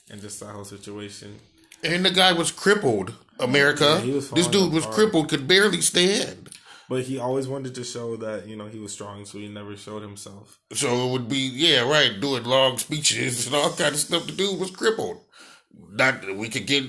and 0.10 0.22
just 0.22 0.40
that 0.40 0.48
whole 0.48 0.66
situation. 0.66 1.40
And 1.84 2.06
the 2.06 2.12
guy 2.12 2.34
was 2.34 2.52
crippled, 2.52 3.14
America. 3.40 4.02
Yeah, 4.04 4.16
was 4.16 4.32
this 4.32 4.48
dude 4.48 4.74
was 4.74 4.86
crippled, 4.86 5.30
could 5.30 5.48
barely 5.48 5.82
stand. 5.82 6.50
But 6.88 7.04
he 7.04 7.18
always 7.18 7.48
wanted 7.48 7.74
to 7.76 7.84
show 7.84 8.16
that 8.18 8.48
you 8.48 8.56
know 8.56 8.68
he 8.68 8.80
was 8.80 8.94
strong, 8.94 9.26
so 9.26 9.40
he 9.40 9.48
never 9.48 9.76
showed 9.76 10.02
himself. 10.02 10.60
So 10.74 11.08
it 11.08 11.12
would 11.12 11.28
be, 11.28 11.38
yeah, 11.38 11.90
right, 11.90 12.20
doing 12.20 12.44
long 12.44 12.78
speeches 12.78 13.48
and 13.48 13.56
all 13.56 13.72
kind 13.72 13.94
of 13.94 14.00
stuff. 14.00 14.28
The 14.28 14.34
dude 14.34 14.60
was 14.60 14.72
crippled. 14.72 15.22
Not 15.92 16.24
we 16.36 16.50
could 16.50 16.68
get 16.68 16.84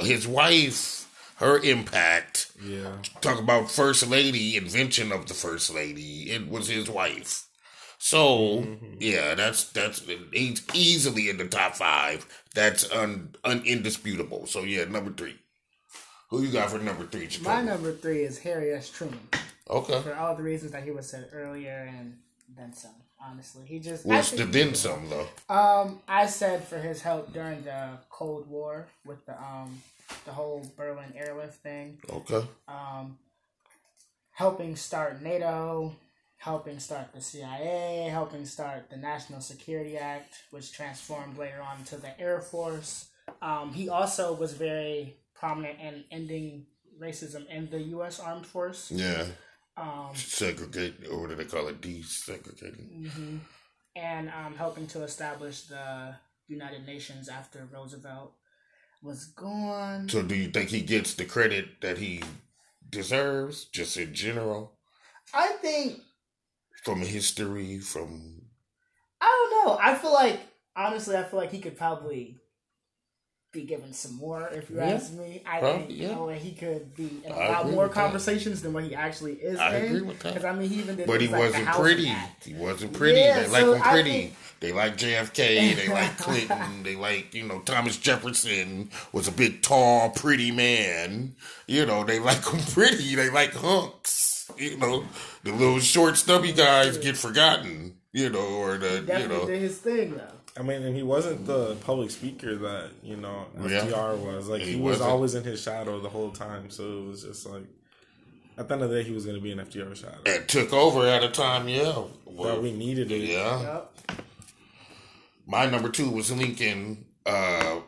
his 0.00 0.26
wife, 0.26 1.08
her 1.36 1.58
impact. 1.58 2.52
Yeah, 2.62 2.96
Talk 3.20 3.38
about 3.38 3.70
first 3.70 4.06
lady, 4.06 4.56
invention 4.56 5.12
of 5.12 5.26
the 5.26 5.34
first 5.34 5.72
lady. 5.72 6.30
It 6.30 6.48
was 6.48 6.68
his 6.68 6.90
wife. 6.90 7.46
So 7.98 8.62
mm-hmm. 8.62 8.94
yeah, 9.00 9.34
that's 9.34 9.70
that's 9.72 10.02
he's 10.32 10.62
easily 10.74 11.28
in 11.28 11.38
the 11.38 11.46
top 11.46 11.76
five. 11.76 12.26
That's 12.56 12.90
un, 12.90 13.34
un 13.44 13.62
indisputable. 13.66 14.46
So 14.46 14.62
yeah, 14.64 14.84
number 14.84 15.12
three. 15.12 15.36
Who 16.30 16.42
you 16.42 16.50
got 16.50 16.70
for 16.70 16.78
number 16.78 17.04
three? 17.04 17.28
My 17.42 17.60
number 17.62 17.92
three 17.92 18.22
is 18.22 18.38
Harry 18.38 18.72
S. 18.72 18.88
Truman. 18.90 19.20
Okay. 19.68 20.00
For 20.00 20.14
all 20.16 20.34
the 20.34 20.42
reasons 20.42 20.72
that 20.72 20.82
he 20.82 20.90
was 20.90 21.06
said 21.08 21.28
earlier 21.32 21.88
and 21.96 22.16
then 22.56 22.72
some. 22.72 22.92
Honestly, 23.22 23.62
he 23.66 23.78
just. 23.78 24.06
I 24.06 24.08
What's 24.08 24.30
the 24.30 24.44
then 24.44 24.74
some 24.74 25.08
though? 25.10 25.28
Um, 25.54 26.00
I 26.08 26.26
said 26.26 26.64
for 26.64 26.78
his 26.78 27.02
help 27.02 27.32
during 27.32 27.62
the 27.64 27.90
Cold 28.10 28.48
War 28.48 28.86
with 29.04 29.24
the 29.26 29.32
um 29.42 29.82
the 30.24 30.32
whole 30.32 30.64
Berlin 30.76 31.12
airlift 31.16 31.54
thing, 31.62 31.98
Okay. 32.10 32.46
um, 32.68 33.18
helping 34.32 34.76
start 34.76 35.20
NATO, 35.22 35.94
helping 36.46 36.78
start 36.78 37.12
the 37.12 37.20
CIA, 37.20 38.08
helping 38.08 38.46
start 38.46 38.88
the 38.88 38.96
National 38.96 39.40
Security 39.40 39.96
Act, 39.98 40.44
which 40.52 40.72
transformed 40.72 41.36
later 41.36 41.60
on 41.60 41.82
to 41.86 41.96
the 41.96 42.18
Air 42.20 42.40
Force. 42.40 43.08
Um, 43.42 43.72
he 43.72 43.88
also 43.88 44.32
was 44.32 44.52
very 44.52 45.16
prominent 45.34 45.80
in 45.80 46.04
ending 46.12 46.66
racism 47.02 47.48
in 47.48 47.68
the 47.68 47.82
U.S. 47.96 48.20
Armed 48.20 48.46
Force. 48.46 48.92
Yeah. 48.92 49.24
Um, 49.76 50.10
Segregate, 50.14 51.08
or 51.10 51.22
what 51.22 51.30
do 51.30 51.34
they 51.34 51.46
call 51.46 51.66
it? 51.66 51.80
Desegregating. 51.80 53.10
mhm. 53.10 53.40
and 53.96 54.28
um, 54.30 54.54
helping 54.54 54.86
to 54.86 55.02
establish 55.02 55.62
the 55.62 56.14
United 56.46 56.86
Nations 56.86 57.28
after 57.28 57.68
Roosevelt 57.72 58.32
was 59.02 59.24
gone. 59.24 60.08
So, 60.08 60.22
do 60.22 60.36
you 60.36 60.48
think 60.50 60.70
he 60.70 60.82
gets 60.82 61.14
the 61.14 61.24
credit 61.24 61.80
that 61.80 61.98
he 61.98 62.22
deserves, 62.88 63.64
just 63.64 63.96
in 63.96 64.14
general, 64.14 64.76
I 65.34 65.48
think 65.60 66.00
from 66.86 67.00
history, 67.02 67.80
from 67.80 68.40
I 69.20 69.48
don't 69.50 69.66
know. 69.66 69.78
I 69.82 69.94
feel 69.96 70.12
like 70.14 70.40
honestly, 70.76 71.16
I 71.16 71.24
feel 71.24 71.38
like 71.40 71.50
he 71.52 71.58
could 71.60 71.76
probably 71.76 72.36
be 73.52 73.64
given 73.64 73.92
some 73.92 74.14
more. 74.16 74.48
If 74.52 74.70
you 74.70 74.76
Yeah, 74.76 74.84
ask 74.90 75.12
me, 75.14 75.42
I 75.46 75.58
probably, 75.60 75.86
think 75.86 75.98
yeah. 76.00 76.08
you 76.10 76.14
know 76.14 76.28
he 76.28 76.52
could 76.52 76.94
be 76.94 77.22
in 77.24 77.32
a 77.32 77.34
I 77.34 77.48
lot 77.62 77.70
more 77.70 77.84
with 77.86 77.94
that. 77.94 78.00
conversations 78.02 78.62
than 78.62 78.72
what 78.72 78.84
he 78.84 78.94
actually 78.94 79.32
is 79.34 79.58
I 79.58 79.76
in. 79.78 79.84
agree 79.86 80.00
with 80.02 80.18
that. 80.20 80.34
Because 80.34 80.44
I 80.44 80.52
mean, 80.54 80.68
he 80.68 80.76
even 80.78 80.96
did. 80.96 81.06
But 81.06 81.20
he 81.20 81.26
things 81.26 81.38
like 81.40 81.52
the 81.52 81.58
wasn't 81.64 81.76
pretty. 81.76 82.08
Act. 82.08 82.44
He 82.44 82.54
wasn't 82.54 82.92
pretty. 82.92 83.18
Yeah, 83.18 83.42
they 83.42 83.48
like 83.48 83.60
so 83.62 83.74
him 83.74 83.82
pretty. 83.82 84.10
think- 84.10 84.34
They 84.60 84.72
like 84.72 84.96
JFK. 84.96 85.76
They 85.76 85.88
like 85.88 86.16
Clinton. 86.18 86.82
they 86.82 86.96
like 86.96 87.34
you 87.34 87.44
know 87.48 87.60
Thomas 87.60 87.96
Jefferson 87.96 88.90
was 89.12 89.26
a 89.28 89.32
big, 89.32 89.62
tall, 89.62 90.10
pretty 90.10 90.50
man. 90.50 91.34
You 91.66 91.84
know 91.86 92.04
they 92.04 92.18
like 92.20 92.44
him 92.46 92.60
pretty. 92.72 93.14
They 93.16 93.30
like 93.30 93.54
hunks. 93.54 94.15
You 94.58 94.76
know 94.78 95.04
the 95.44 95.52
little 95.52 95.78
short, 95.80 96.16
stubby 96.16 96.52
guys 96.52 96.98
get 96.98 97.16
forgotten. 97.16 97.96
You 98.12 98.30
know, 98.30 98.38
or 98.46 98.78
the 98.78 98.94
you 98.96 99.00
Definitely 99.02 99.36
know 99.36 99.46
did 99.46 99.60
his 99.60 99.78
thing 99.78 100.16
though. 100.16 100.32
I 100.58 100.62
mean, 100.62 100.82
and 100.82 100.96
he 100.96 101.02
wasn't 101.02 101.44
the 101.46 101.74
public 101.84 102.10
speaker 102.10 102.56
that 102.56 102.90
you 103.02 103.16
know 103.16 103.44
Yeah. 103.60 103.80
FDR 103.84 104.16
was. 104.18 104.48
Like 104.48 104.62
He 104.62 104.72
he, 104.72 104.80
was 104.80 105.00
always 105.02 105.34
in 105.34 105.44
his 105.44 105.60
shadow 105.60 106.00
the 106.00 106.08
whole 106.08 106.30
time. 106.30 106.70
So 106.70 106.82
it 107.00 107.06
was 107.08 107.24
just 107.24 107.44
like 107.46 107.64
at 108.56 108.68
the 108.68 108.74
end 108.74 108.82
of 108.84 108.88
the 108.90 108.96
day, 108.96 109.02
he 109.06 109.12
was 109.12 109.26
going 109.26 109.36
to 109.36 109.42
be 109.42 109.52
an 109.52 109.58
FDR 109.58 109.94
shadow. 109.94 110.16
and 110.24 110.48
took 110.48 110.72
over 110.72 111.06
at 111.06 111.22
a 111.22 111.28
time. 111.28 111.68
Yeah, 111.68 112.04
well, 112.24 112.54
that 112.54 112.62
we 112.62 112.72
needed 112.72 113.12
it. 113.12 113.20
yeah. 113.28 113.60
Yep. 113.60 114.20
My 115.46 115.66
number 115.66 115.90
two 115.90 116.10
was 116.10 116.32
Lincoln. 116.32 117.04
Uh, 117.26 117.80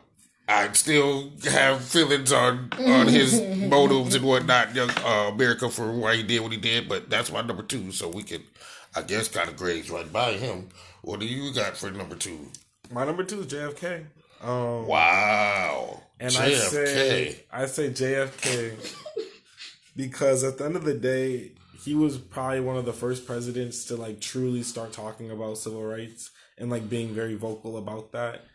I 0.49 0.71
still 0.73 1.31
have 1.43 1.81
feelings 1.83 2.31
on 2.31 2.71
on 2.79 3.07
his 3.07 3.39
motives 3.69 4.15
and 4.15 4.25
whatnot, 4.25 4.73
young 4.73 4.89
uh, 4.89 5.29
America 5.31 5.69
for 5.69 5.91
why 5.91 6.15
he 6.15 6.23
did 6.23 6.41
what 6.41 6.51
he 6.51 6.57
did, 6.57 6.89
but 6.89 7.09
that's 7.09 7.31
my 7.31 7.41
number 7.41 7.61
two. 7.61 7.91
So 7.91 8.09
we 8.09 8.23
can, 8.23 8.41
I 8.95 9.03
guess, 9.03 9.27
kind 9.27 9.47
of 9.47 9.55
graze 9.55 9.91
right 9.91 10.11
by 10.11 10.33
him. 10.33 10.69
What 11.03 11.19
do 11.19 11.27
you 11.27 11.53
got 11.53 11.77
for 11.77 11.91
number 11.91 12.15
two? 12.15 12.47
My 12.91 13.05
number 13.05 13.23
two 13.23 13.41
is 13.41 13.47
JFK. 13.47 14.05
Um, 14.41 14.87
Wow, 14.87 16.01
And 16.19 16.35
I 16.35 16.53
say 16.53 17.41
I 17.51 17.65
say 17.67 17.89
JFK 17.89 18.95
because 19.95 20.43
at 20.43 20.57
the 20.57 20.65
end 20.65 20.75
of 20.75 20.83
the 20.83 20.93
day, 20.95 21.51
he 21.83 21.93
was 21.93 22.17
probably 22.17 22.61
one 22.61 22.77
of 22.77 22.85
the 22.85 22.93
first 22.93 23.27
presidents 23.27 23.85
to 23.85 23.95
like 23.97 24.19
truly 24.19 24.63
start 24.63 24.93
talking 24.93 25.29
about 25.29 25.59
civil 25.59 25.83
rights 25.83 26.31
and 26.57 26.71
like 26.71 26.89
being 26.89 27.09
very 27.09 27.35
vocal 27.35 27.77
about 27.77 28.13
that. 28.13 28.45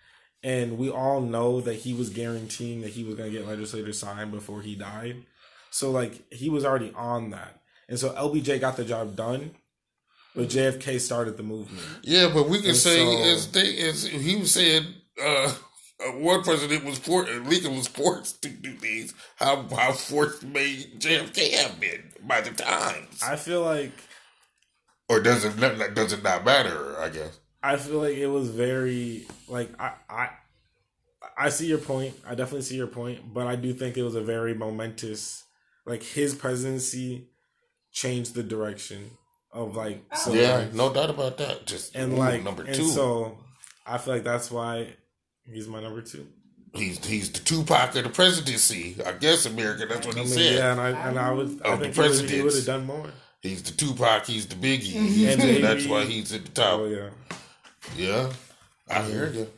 And 0.45 0.77
we 0.77 0.91
all 0.91 1.23
know 1.23 1.61
that 1.63 1.75
he 1.77 1.95
was 1.95 2.11
guaranteeing 2.11 2.83
that 2.83 2.91
he 2.91 3.03
was 3.03 3.15
going 3.15 3.33
to 3.33 3.39
get 3.39 3.49
legislators 3.49 3.99
signed 3.99 4.31
before 4.31 4.61
he 4.61 4.75
died. 4.77 5.25
So 5.71 5.91
like 5.91 6.31
he 6.33 6.51
was 6.51 6.65
already 6.65 6.93
on 6.95 7.31
that. 7.31 7.63
And 7.89 7.99
so 7.99 8.11
LBJ 8.11 8.61
got 8.61 8.77
the 8.77 8.85
job 8.85 9.17
done, 9.17 9.53
but 10.37 10.49
JFK 10.49 11.01
started 11.01 11.37
the 11.39 11.43
movement. 11.43 11.87
Yeah, 12.03 12.31
but 12.33 12.49
we 12.49 12.59
can 12.61 12.69
And 12.71 12.77
say 12.77 12.97
so- 12.99 13.23
as 13.33 13.51
they 13.53 13.79
as 13.89 14.05
he 14.07 14.37
was 14.37 14.53
saying, 14.53 14.85
uh, 15.21 15.55
uh, 16.07 16.11
one 16.13 16.43
president 16.43 16.85
was 16.85 16.99
forced, 16.99 17.33
Lincoln 17.33 17.77
was 17.77 17.89
forced 17.89 18.43
to 18.43 18.49
do 18.51 18.77
these. 18.77 19.15
How 19.37 19.67
how 19.75 19.93
forced 19.93 20.43
may 20.45 20.75
JFK 20.99 21.55
have 21.55 21.81
been 21.81 22.13
by 22.23 22.43
the 22.43 22.51
times? 22.51 23.23
I 23.23 23.37
feel 23.37 23.63
like 23.63 23.93
or 25.09 25.21
does 25.21 25.45
it 25.45 25.59
not, 25.59 25.95
does 25.95 26.13
it 26.13 26.23
not 26.23 26.45
matter? 26.45 26.99
I 26.99 27.09
guess. 27.09 27.39
I 27.65 27.77
feel 27.77 27.99
like 28.01 28.17
it 28.17 28.27
was 28.27 28.51
very 28.51 29.27
like 29.49 29.71
I 29.81 29.93
I 30.09 30.29
I 31.37 31.49
see 31.49 31.67
your 31.67 31.79
point. 31.79 32.15
I 32.27 32.35
definitely 32.35 32.63
see 32.63 32.77
your 32.77 32.87
point, 32.87 33.21
but 33.33 33.47
I 33.47 33.57
do 33.57 33.73
think 33.73 33.97
it 33.97 34.03
was 34.03 34.15
a 34.15 34.21
very 34.21 34.55
momentous 34.55 35.43
like 35.87 36.03
his 36.03 36.35
presidency 36.35 37.29
changed 37.93 38.35
the 38.35 38.43
direction 38.43 39.11
of 39.53 39.77
like 39.77 40.05
oh. 40.13 40.17
civil 40.17 40.41
Yeah, 40.41 40.59
rights. 40.59 40.75
no 40.75 40.93
doubt 40.93 41.11
about 41.11 41.39
that. 41.39 41.67
Just 41.67 41.95
and 41.97 42.13
ooh, 42.13 42.17
like 42.17 42.43
number 42.45 42.65
and 42.65 42.75
two, 42.75 42.89
so 42.89 43.39
I 43.87 43.99
feel 43.99 44.15
like 44.15 44.25
that's 44.25 44.51
why 44.51 44.89
he's 45.47 45.67
my 45.69 45.81
number 45.81 46.03
two. 46.03 46.27
he's 46.75 47.05
he's 47.05 47.31
the 47.31 47.39
Tupac 47.41 47.95
of 47.97 48.05
the 48.05 48.11
presidency. 48.11 48.97
I 49.05 49.13
guess 49.13 49.47
America. 49.47 49.87
That's 49.87 50.07
what 50.07 50.17
I 50.17 50.21
he 50.21 50.25
mean, 50.27 50.35
said. 50.35 50.55
yeah, 50.57 50.73
and 50.73 50.81
I 50.81 50.89
and 51.09 51.19
I 51.19 51.31
was 51.33 51.61
I 51.63 51.73
Of 51.73 51.81
the 51.81 51.85
think 51.91 51.95
he 51.97 52.01
would- 52.21 52.31
he 52.31 52.43
would 52.43 52.55
have 52.55 52.67
done 52.67 52.85
more. 52.87 53.11
He's 53.43 53.63
the 53.63 53.73
Tupac. 53.73 54.25
He's 54.27 54.47
the 54.47 54.55
Biggie. 54.55 54.81
He's 54.83 55.29
And 55.33 55.41
the- 55.43 55.47
maybe- 55.47 55.63
that's 55.63 55.87
why 55.87 56.05
he's 56.05 56.33
at 56.33 56.45
the 56.47 56.51
top. 56.53 56.81
Oh 56.81 56.87
yeah, 56.87 57.11
Yeah, 57.97 58.31
I 58.89 59.03
hear 59.03 59.29
you. 59.31 59.49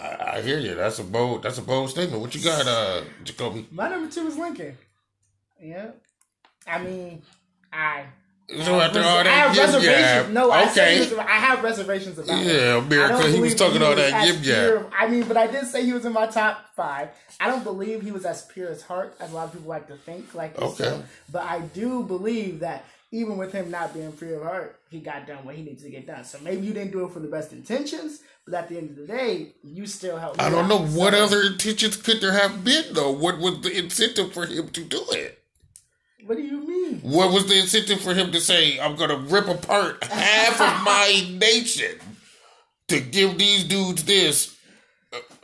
I, 0.00 0.34
I 0.36 0.40
hear 0.42 0.58
you. 0.58 0.74
That's 0.74 0.98
a 0.98 1.04
bold. 1.04 1.42
That's 1.42 1.58
a 1.58 1.62
bold 1.62 1.90
statement. 1.90 2.20
What 2.22 2.34
you 2.34 2.42
got, 2.42 2.66
uh, 2.66 3.02
Jacoby? 3.24 3.66
My 3.70 3.88
number 3.88 4.10
two 4.10 4.26
is 4.26 4.36
Lincoln. 4.38 4.76
Yeah. 5.60 5.90
I 6.66 6.82
mean, 6.82 7.22
I. 7.72 8.04
So 8.64 8.80
after 8.80 8.98
all 9.00 9.18
I 9.18 9.24
have 9.24 9.54
that, 9.54 9.56
yip 9.56 9.64
reservations. 9.66 10.00
yap, 10.02 10.28
No, 10.30 10.50
I 10.50 10.66
said 10.68 10.88
okay. 10.88 11.14
was, 11.16 11.18
I 11.20 11.30
have 11.32 11.62
reservations 11.62 12.18
about. 12.18 12.44
Yeah, 12.44 12.52
I 12.52 12.78
America. 12.78 13.16
He 13.28 13.40
was 13.40 13.54
believe 13.54 13.56
talking 13.56 13.82
all 13.82 13.90
was 13.94 13.98
that 13.98 14.12
as 14.28 14.42
yip 14.44 14.44
yap. 14.44 14.92
I 14.98 15.06
mean, 15.08 15.22
but 15.28 15.36
I 15.36 15.46
did 15.46 15.66
say 15.66 15.84
he 15.84 15.92
was 15.92 16.04
in 16.04 16.12
my 16.12 16.26
top 16.26 16.74
five. 16.74 17.10
I 17.38 17.46
don't 17.48 17.62
believe 17.62 18.02
he 18.02 18.10
was 18.10 18.24
as 18.26 18.42
pure 18.46 18.68
as 18.68 18.82
heart 18.82 19.14
as 19.20 19.30
a 19.30 19.34
lot 19.36 19.46
of 19.46 19.52
people 19.52 19.68
like 19.68 19.86
to 19.86 19.96
think. 19.96 20.34
Like 20.34 20.58
Okay. 20.58 20.84
yourself. 20.84 21.04
but 21.30 21.42
I 21.44 21.60
do 21.60 22.02
believe 22.02 22.60
that 22.60 22.84
even 23.12 23.36
with 23.36 23.52
him 23.52 23.70
not 23.70 23.92
being 23.92 24.12
free 24.12 24.34
of 24.34 24.42
heart, 24.42 24.78
he 24.90 25.00
got 25.00 25.26
done 25.26 25.44
what 25.44 25.54
he 25.56 25.62
needed 25.62 25.82
to 25.82 25.90
get 25.90 26.06
done. 26.06 26.24
So 26.24 26.38
maybe 26.40 26.66
you 26.66 26.72
didn't 26.72 26.92
do 26.92 27.04
it 27.04 27.12
for 27.12 27.20
the 27.20 27.28
best 27.28 27.52
intentions, 27.52 28.20
but 28.44 28.54
at 28.54 28.68
the 28.68 28.78
end 28.78 28.90
of 28.90 28.96
the 28.96 29.06
day, 29.06 29.54
you 29.62 29.86
still 29.86 30.16
helped. 30.16 30.40
I 30.40 30.48
don't 30.50 30.68
know 30.68 30.84
what 30.84 31.12
So, 31.14 31.24
other 31.24 31.42
intentions 31.42 31.96
could 31.96 32.20
there 32.20 32.32
have 32.32 32.64
been 32.64 32.92
though. 32.94 33.10
What 33.12 33.38
was 33.38 33.60
the 33.62 33.76
incentive 33.76 34.32
for 34.32 34.46
him 34.46 34.68
to 34.68 34.84
do 34.84 35.04
it? 35.10 35.38
What 36.26 36.36
do 36.36 36.42
you 36.44 36.66
mean? 36.66 37.00
What 37.00 37.32
was 37.32 37.46
the 37.46 37.58
incentive 37.58 38.00
for 38.00 38.14
him 38.14 38.30
to 38.32 38.40
say, 38.40 38.78
"I'm 38.78 38.94
going 38.94 39.10
to 39.10 39.16
rip 39.16 39.48
apart 39.48 40.04
half 40.04 40.60
of 40.60 40.84
my 40.84 41.26
nation 41.32 41.98
to 42.88 43.00
give 43.00 43.38
these 43.38 43.64
dudes 43.64 44.04
this"? 44.04 44.56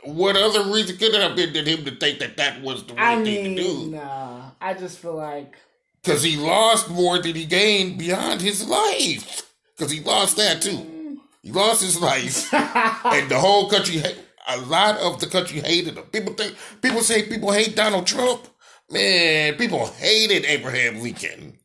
What 0.03 0.37
other 0.37 0.71
reason 0.71 0.95
could 0.97 1.13
there 1.13 1.21
have 1.21 1.35
been 1.35 1.51
than 1.51 1.65
him 1.65 1.83
to 1.83 1.91
think 1.91 2.19
that 2.19 2.37
that 2.37 2.61
was 2.61 2.85
the 2.85 2.93
I 2.93 3.15
right 3.15 3.25
thing 3.25 3.55
to 3.57 3.61
do? 3.61 3.91
nah. 3.91 4.51
I 4.61 4.73
just 4.73 4.99
feel 4.99 5.15
like 5.15 5.55
Because 6.03 6.23
he 6.23 6.37
lost 6.37 6.89
more 6.89 7.19
than 7.19 7.35
he 7.35 7.45
gained 7.45 7.97
beyond 7.97 8.41
his 8.41 8.67
life. 8.67 9.51
Because 9.75 9.91
he 9.91 9.99
lost 10.01 10.37
that 10.37 10.61
too. 10.61 11.19
He 11.41 11.51
lost 11.51 11.81
his 11.81 11.99
life, 12.01 12.53
and 12.53 13.29
the 13.29 13.39
whole 13.39 13.69
country. 13.69 14.01
A 14.49 14.57
lot 14.61 14.97
of 14.97 15.19
the 15.19 15.27
country 15.27 15.59
hated 15.59 15.97
him. 15.97 16.03
People 16.05 16.33
think 16.33 16.55
people 16.81 17.01
say 17.01 17.23
people 17.23 17.51
hate 17.51 17.75
Donald 17.75 18.07
Trump. 18.07 18.47
Man, 18.89 19.55
people 19.55 19.87
hated 19.87 20.45
Abraham 20.45 21.01
Lincoln. 21.01 21.59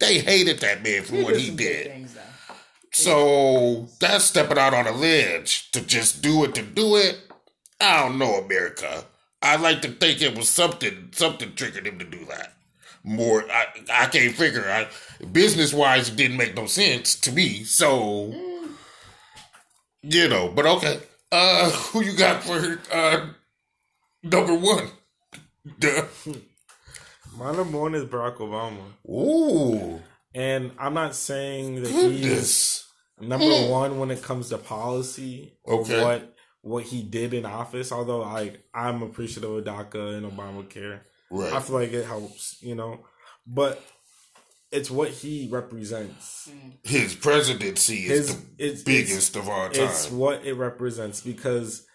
They 0.00 0.18
hated 0.18 0.58
that 0.60 0.82
man 0.82 1.02
for 1.02 1.16
he 1.16 1.22
what 1.22 1.36
he 1.38 1.50
did. 1.50 1.86
things. 1.86 2.18
So 2.92 3.88
that's 4.00 4.24
stepping 4.24 4.58
out 4.58 4.74
on 4.74 4.86
a 4.86 4.92
ledge 4.92 5.70
to 5.72 5.80
just 5.80 6.22
do 6.22 6.44
it 6.44 6.54
to 6.56 6.62
do 6.62 6.96
it. 6.96 7.18
I 7.80 8.02
don't 8.02 8.18
know, 8.18 8.34
America. 8.34 9.04
I 9.40 9.56
like 9.56 9.82
to 9.82 9.88
think 9.88 10.20
it 10.20 10.36
was 10.36 10.48
something 10.48 11.08
something 11.12 11.54
triggered 11.54 11.86
him 11.86 11.98
to 11.98 12.04
do 12.04 12.24
that. 12.26 12.54
More, 13.04 13.44
I 13.50 13.66
I 13.92 14.06
can't 14.06 14.34
figure. 14.34 14.64
I 14.68 14.86
business 15.26 15.72
wise, 15.74 16.08
it 16.08 16.16
didn't 16.16 16.36
make 16.36 16.54
no 16.56 16.66
sense 16.66 17.14
to 17.20 17.32
me. 17.32 17.64
So 17.64 18.32
you 20.02 20.28
know, 20.28 20.48
but 20.54 20.66
okay. 20.66 21.00
Uh, 21.30 21.70
who 21.70 22.02
you 22.02 22.12
got 22.16 22.42
for 22.44 22.78
uh 22.92 23.26
number 24.22 24.54
one? 24.54 24.90
Duh. 25.78 26.04
my 27.36 27.52
number 27.54 27.78
one 27.78 27.94
is 27.94 28.04
Barack 28.04 28.36
Obama, 28.36 28.82
Ooh, 29.08 30.00
and 30.34 30.72
I'm 30.78 30.94
not 30.94 31.14
saying 31.14 31.82
that 31.82 31.90
he's 31.90 32.20
goodness. 32.20 32.88
number 33.20 33.70
one 33.70 33.98
when 33.98 34.10
it 34.10 34.22
comes 34.22 34.48
to 34.50 34.58
policy 34.58 35.56
Okay. 35.66 36.02
what 36.02 36.36
what 36.60 36.84
he 36.84 37.02
did 37.02 37.32
in 37.34 37.46
office. 37.46 37.90
Although 37.92 38.22
I 38.22 38.56
I'm 38.74 39.02
appreciative 39.02 39.50
of 39.50 39.64
DACA 39.64 40.18
and 40.18 40.30
Obamacare. 40.30 41.00
I 41.32 41.60
feel 41.60 41.76
like 41.76 41.92
it 41.92 42.04
helps, 42.06 42.62
you 42.62 42.74
know, 42.74 43.00
but 43.46 43.82
it's 44.70 44.90
what 44.90 45.10
he 45.10 45.48
represents. 45.50 46.48
Mm. 46.50 46.72
His 46.82 47.14
presidency 47.14 48.06
is 48.06 48.28
His 48.28 48.36
the 48.36 48.44
it's, 48.58 48.82
biggest 48.82 49.36
of 49.36 49.48
all 49.48 49.68
time. 49.68 49.84
It's 49.84 50.10
what 50.10 50.44
it 50.44 50.54
represents 50.54 51.20
because 51.20 51.86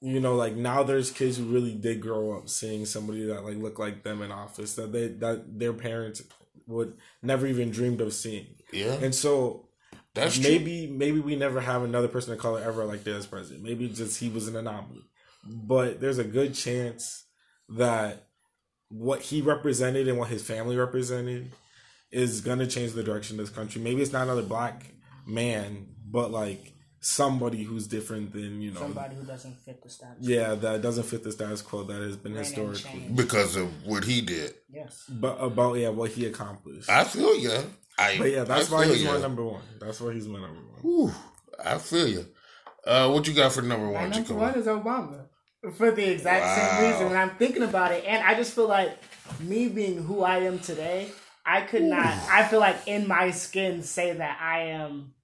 you 0.00 0.20
know, 0.20 0.34
like 0.34 0.54
now 0.54 0.82
there's 0.82 1.10
kids 1.10 1.38
who 1.38 1.44
really 1.44 1.74
did 1.74 2.00
grow 2.02 2.36
up 2.36 2.48
seeing 2.50 2.84
somebody 2.84 3.24
that 3.24 3.42
like 3.42 3.56
looked 3.56 3.78
like 3.78 4.02
them 4.02 4.20
in 4.20 4.30
office 4.30 4.74
that 4.74 4.92
they 4.92 5.08
that 5.08 5.58
their 5.58 5.72
parents 5.72 6.22
would 6.66 6.94
never 7.22 7.46
even 7.46 7.70
dreamed 7.70 8.00
of 8.02 8.12
seeing. 8.12 8.48
yeah, 8.72 8.94
And 8.94 9.14
so 9.14 9.68
that's 10.14 10.34
true. 10.38 10.50
maybe 10.50 10.86
maybe 10.86 11.20
we 11.20 11.36
never 11.36 11.60
have 11.60 11.82
another 11.82 12.08
person 12.08 12.34
of 12.34 12.38
color 12.38 12.60
ever 12.60 12.84
like 12.84 13.04
this 13.04 13.24
president. 13.26 13.64
Maybe 13.64 13.88
just 13.88 14.20
he 14.20 14.28
was 14.28 14.46
an 14.46 14.56
anomaly. 14.56 15.04
But 15.46 16.00
there's 16.00 16.18
a 16.18 16.24
good 16.24 16.54
chance 16.54 17.24
that 17.70 18.26
what 18.88 19.20
he 19.22 19.40
represented 19.40 20.08
and 20.08 20.18
what 20.18 20.28
his 20.28 20.42
family 20.42 20.76
represented 20.76 21.52
is 22.10 22.40
gonna 22.40 22.66
change 22.66 22.92
the 22.92 23.02
direction 23.02 23.38
of 23.38 23.46
this 23.46 23.54
country. 23.54 23.80
Maybe 23.80 24.02
it's 24.02 24.12
not 24.12 24.22
another 24.22 24.42
black 24.42 24.94
man, 25.26 25.86
but 26.08 26.30
like 26.30 26.72
somebody 27.00 27.62
who's 27.62 27.86
different 27.86 28.32
than, 28.32 28.62
you 28.62 28.70
know 28.70 28.80
Somebody 28.80 29.14
who 29.16 29.24
doesn't 29.24 29.58
fit 29.58 29.82
the 29.82 29.90
status. 29.90 30.16
Yeah, 30.20 30.54
that 30.54 30.80
doesn't 30.80 31.04
fit 31.04 31.22
the 31.22 31.32
status 31.32 31.60
quo 31.60 31.82
that 31.84 32.00
has 32.00 32.16
been 32.16 32.32
Reign 32.32 32.44
historically. 32.44 33.10
because 33.14 33.56
of 33.56 33.68
what 33.84 34.04
he 34.04 34.20
did. 34.20 34.54
Yes. 34.72 35.04
But 35.08 35.36
about 35.36 35.74
yeah, 35.74 35.90
what 35.90 36.10
he 36.12 36.26
accomplished. 36.26 36.88
I 36.88 37.04
feel 37.04 37.36
you. 37.36 37.52
I 37.98 38.16
but 38.18 38.30
yeah, 38.30 38.44
that's 38.44 38.72
I 38.72 38.74
why 38.74 38.86
he's 38.86 39.02
ya. 39.02 39.12
my 39.12 39.20
number 39.20 39.44
one. 39.44 39.62
That's 39.80 40.00
why 40.00 40.14
he's 40.14 40.26
my 40.26 40.40
number 40.40 40.60
one. 40.60 40.80
Whew, 40.82 41.12
I 41.64 41.78
feel 41.78 42.08
you. 42.08 42.26
Uh, 42.86 43.10
what 43.10 43.26
you 43.26 43.34
got 43.34 43.52
for 43.52 43.62
number 43.62 43.86
one? 43.86 43.94
My 43.94 44.00
one, 44.00 44.10
number 44.10 44.24
Jacob? 44.28 44.36
one 44.38 44.54
is 44.54 44.66
Obama. 44.66 45.26
For 45.72 45.90
the 45.90 46.10
exact 46.10 46.44
Wow. 46.44 46.56
same 46.78 46.90
reason. 46.90 47.08
When 47.08 47.16
I'm 47.16 47.30
thinking 47.36 47.62
about 47.62 47.92
it, 47.92 48.04
and 48.06 48.22
I 48.22 48.34
just 48.34 48.54
feel 48.54 48.68
like 48.68 48.98
me 49.40 49.68
being 49.68 50.02
who 50.02 50.22
I 50.22 50.38
am 50.38 50.58
today, 50.58 51.10
I 51.46 51.62
could 51.62 51.82
not 51.82 52.14
I 52.30 52.44
feel 52.44 52.60
like 52.60 52.76
in 52.86 53.06
my 53.08 53.30
skin 53.30 53.82
say 53.82 54.12
that 54.12 54.38
I 54.40 54.60
am, 54.64 55.14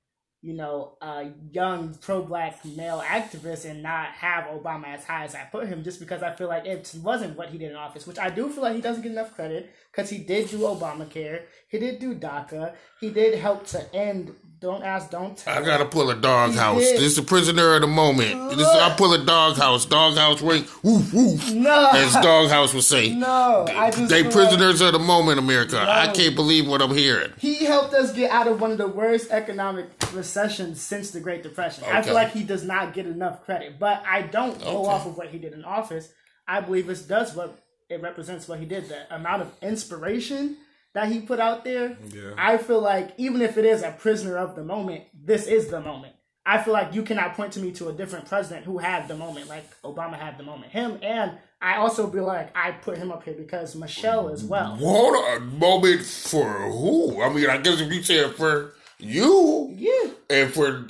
you 0.43 0.55
know, 0.55 0.97
a 1.03 1.31
young 1.51 1.95
pro 1.95 2.23
black 2.23 2.65
male 2.65 3.03
activist 3.07 3.65
and 3.69 3.83
not 3.83 4.09
have 4.13 4.45
Obama 4.45 4.89
as 4.89 5.05
high 5.05 5.25
as 5.25 5.35
I 5.35 5.45
put 5.45 5.67
him 5.69 5.83
just 5.85 6.01
because 6.01 6.23
I 6.23 6.33
feel 6.33 6.49
like 6.49 6.65
it 6.65 6.95
wasn't 7.03 7.37
what 7.37 7.51
he 7.51 7.59
did 7.59 7.71
in 7.71 7.77
office, 7.77 8.07
which 8.07 8.19
I 8.19 8.31
do 8.31 8.49
feel 8.49 8.63
like 8.63 8.77
he 8.77 8.81
doesn't 8.83 9.03
get 9.03 9.13
enough 9.13 9.35
credit 9.35 9.71
because 9.91 10.09
he 10.09 10.19
did 10.19 10.49
do 10.49 10.61
Obamacare, 10.61 11.43
he 11.69 11.79
did 11.79 11.99
do 11.99 12.15
DACA, 12.15 12.75
he 13.01 13.11
did 13.11 13.39
help 13.39 13.67
to 13.69 13.95
end 13.95 14.35
don't 14.61 14.83
ask, 14.83 15.11
don't 15.11 15.37
tell. 15.39 15.57
I 15.59 15.65
gotta 15.65 15.87
pull 15.87 16.11
a 16.11 16.15
doghouse. 16.15 16.81
This 16.81 17.01
is 17.01 17.19
a 17.19 17.23
prisoner 17.23 17.75
of 17.77 17.81
the 17.81 17.87
moment. 17.87 18.51
This 18.51 18.59
is, 18.61 18.67
I 18.67 18.95
pull 18.95 19.15
a 19.15 19.25
doghouse. 19.25 19.87
Doghouse 19.87 20.43
ring. 20.43 20.67
Woof 20.83 21.15
woof. 21.15 21.53
No. 21.55 21.89
As 21.95 22.13
doghouse 22.15 22.75
would 22.75 22.85
say. 22.85 23.15
No, 23.15 23.67
I 23.71 23.91
just 23.91 24.11
They 24.11 24.23
prisoners 24.23 24.83
of 24.83 24.93
the 24.93 24.99
moment, 24.99 25.39
America. 25.39 25.79
I 25.81 26.09
can't 26.13 26.35
believe 26.37 26.69
what 26.69 26.83
I'm 26.83 26.95
hearing. 26.95 27.33
he 27.39 27.65
helped 27.65 27.95
us 27.95 28.13
get 28.13 28.31
out 28.31 28.47
of 28.49 28.61
one 28.61 28.71
of 28.71 28.77
the 28.79 28.87
worst 28.89 29.31
economic 29.31 29.87
recessions 30.13 30.81
since 30.81 31.11
the 31.11 31.21
Great 31.21 31.43
Depression. 31.43 31.85
I 31.85 32.03
feel 32.03 32.15
like 32.15 32.33
he 32.33 32.45
does 32.45 32.63
not 32.65 32.93
get 32.93 33.07
enough 33.07 33.45
credit, 33.47 33.79
but 33.79 34.03
I 34.07 34.23
don't 34.23 34.61
go 34.63 34.81
Okay. 34.85 34.91
off 34.91 35.07
of 35.07 35.17
what 35.17 35.29
he 35.29 35.39
did 35.39 35.55
in 35.55 35.65
office. 35.65 36.13
I 36.47 36.61
believe 36.61 36.87
this 36.87 37.03
does 37.03 37.35
what 37.35 37.59
it 37.89 38.03
represents 38.03 38.47
what 38.47 38.59
he 38.59 38.67
did. 38.67 38.89
The 38.91 39.15
amount 39.15 39.41
of 39.43 39.53
inspiration 39.63 40.57
that 40.95 41.11
he 41.11 41.21
put 41.21 41.41
out 41.41 41.65
there. 41.65 41.97
Yeah. 42.13 42.33
I 42.37 42.57
feel 42.59 42.81
like 42.81 43.13
even 43.17 43.43
if 43.43 43.57
it 43.57 43.65
is 43.65 43.83
a 43.83 43.93
prisoner 43.93 44.37
of 44.37 44.55
the 44.57 44.65
moment, 44.65 45.05
this 45.15 45.47
is 45.47 45.69
the 45.69 45.81
moment. 45.81 46.15
I 46.47 46.61
feel 46.63 46.73
like 46.73 46.95
you 46.95 47.03
cannot 47.03 47.35
point 47.35 47.53
to 47.53 47.61
me 47.61 47.71
to 47.73 47.89
a 47.91 47.93
different 47.93 48.27
president 48.27 48.65
who 48.65 48.79
had 48.79 49.07
the 49.09 49.17
moment, 49.17 49.49
like 49.49 49.65
Obama 49.83 50.15
had 50.19 50.37
the 50.39 50.43
moment. 50.43 50.73
Him 50.73 50.99
and 51.03 51.33
I 51.63 51.77
also 51.77 52.07
be 52.09 52.19
like 52.21 52.51
I 52.57 52.73
put 52.73 52.97
him 52.99 53.13
up 53.13 53.23
here 53.25 53.35
because 53.35 53.77
Michelle 53.77 54.31
as 54.31 54.43
well. 54.43 54.77
What. 54.79 55.37
A 55.37 55.41
moment 55.41 56.01
for 56.03 56.49
who? 56.71 57.23
I 57.23 57.33
mean, 57.33 57.49
I 57.49 57.59
guess 57.59 57.81
if 57.81 57.93
you 57.93 58.03
say 58.03 58.17
it 58.17 58.35
for 58.37 58.73
you 58.99 59.69
Yeah. 59.77 60.11
and 60.29 60.53
for 60.53 60.87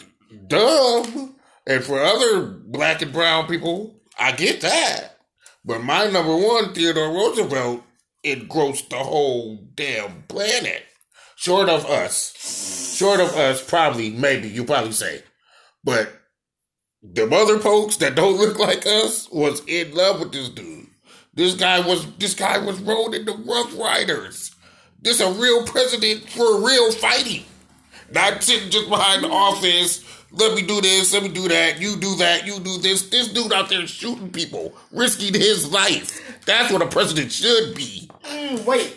Dub 0.46 1.06
and 1.66 1.84
for 1.84 2.00
other 2.00 2.42
black 2.46 3.02
and 3.02 3.12
brown 3.12 3.46
people, 3.46 3.96
I 4.18 4.32
get 4.32 4.60
that. 4.62 5.16
But 5.64 5.82
my 5.82 6.06
number 6.06 6.34
one, 6.36 6.72
Theodore 6.72 7.12
Roosevelt, 7.12 7.82
engrossed 8.22 8.90
the 8.90 8.96
whole 8.96 9.58
damn 9.74 10.22
planet. 10.22 10.84
Short 11.36 11.68
of 11.68 11.86
us. 11.86 12.96
Short 12.96 13.20
of 13.20 13.34
us, 13.34 13.66
probably, 13.66 14.10
maybe, 14.10 14.48
you 14.48 14.64
probably 14.64 14.92
say. 14.92 15.22
But 15.82 16.12
the 17.02 17.24
other 17.34 17.58
folks 17.58 17.96
that 17.96 18.14
don't 18.14 18.36
look 18.36 18.58
like 18.58 18.86
us 18.86 19.28
was 19.30 19.62
in 19.66 19.94
love 19.94 20.20
with 20.20 20.32
this 20.32 20.50
dude. 20.50 20.88
This 21.32 21.54
guy 21.54 21.80
was 21.80 22.06
this 22.16 22.34
guy 22.34 22.58
was 22.58 22.80
rolled 22.80 23.14
into 23.14 23.32
Rough 23.32 23.78
Riders. 23.78 24.54
This 25.00 25.20
a 25.20 25.32
real 25.32 25.64
president 25.64 26.28
for 26.28 26.60
real 26.60 26.92
fighting. 26.92 27.44
Not 28.12 28.42
sitting 28.42 28.70
just 28.70 28.90
behind 28.90 29.24
the 29.24 29.30
office. 29.30 30.04
Let 30.32 30.54
me 30.54 30.62
do 30.62 30.80
this, 30.80 31.12
let 31.12 31.22
me 31.24 31.28
do 31.28 31.48
that, 31.48 31.80
you 31.80 31.96
do 31.96 32.14
that, 32.16 32.46
you 32.46 32.60
do 32.60 32.78
this. 32.78 33.08
This 33.08 33.28
dude 33.28 33.52
out 33.52 33.68
there 33.68 33.86
shooting 33.86 34.30
people, 34.30 34.72
risking 34.92 35.34
his 35.34 35.70
life. 35.72 36.20
That's 36.46 36.72
what 36.72 36.82
a 36.82 36.86
president 36.86 37.32
should 37.32 37.74
be. 37.74 38.08
Mm, 38.24 38.64
wait, 38.64 38.94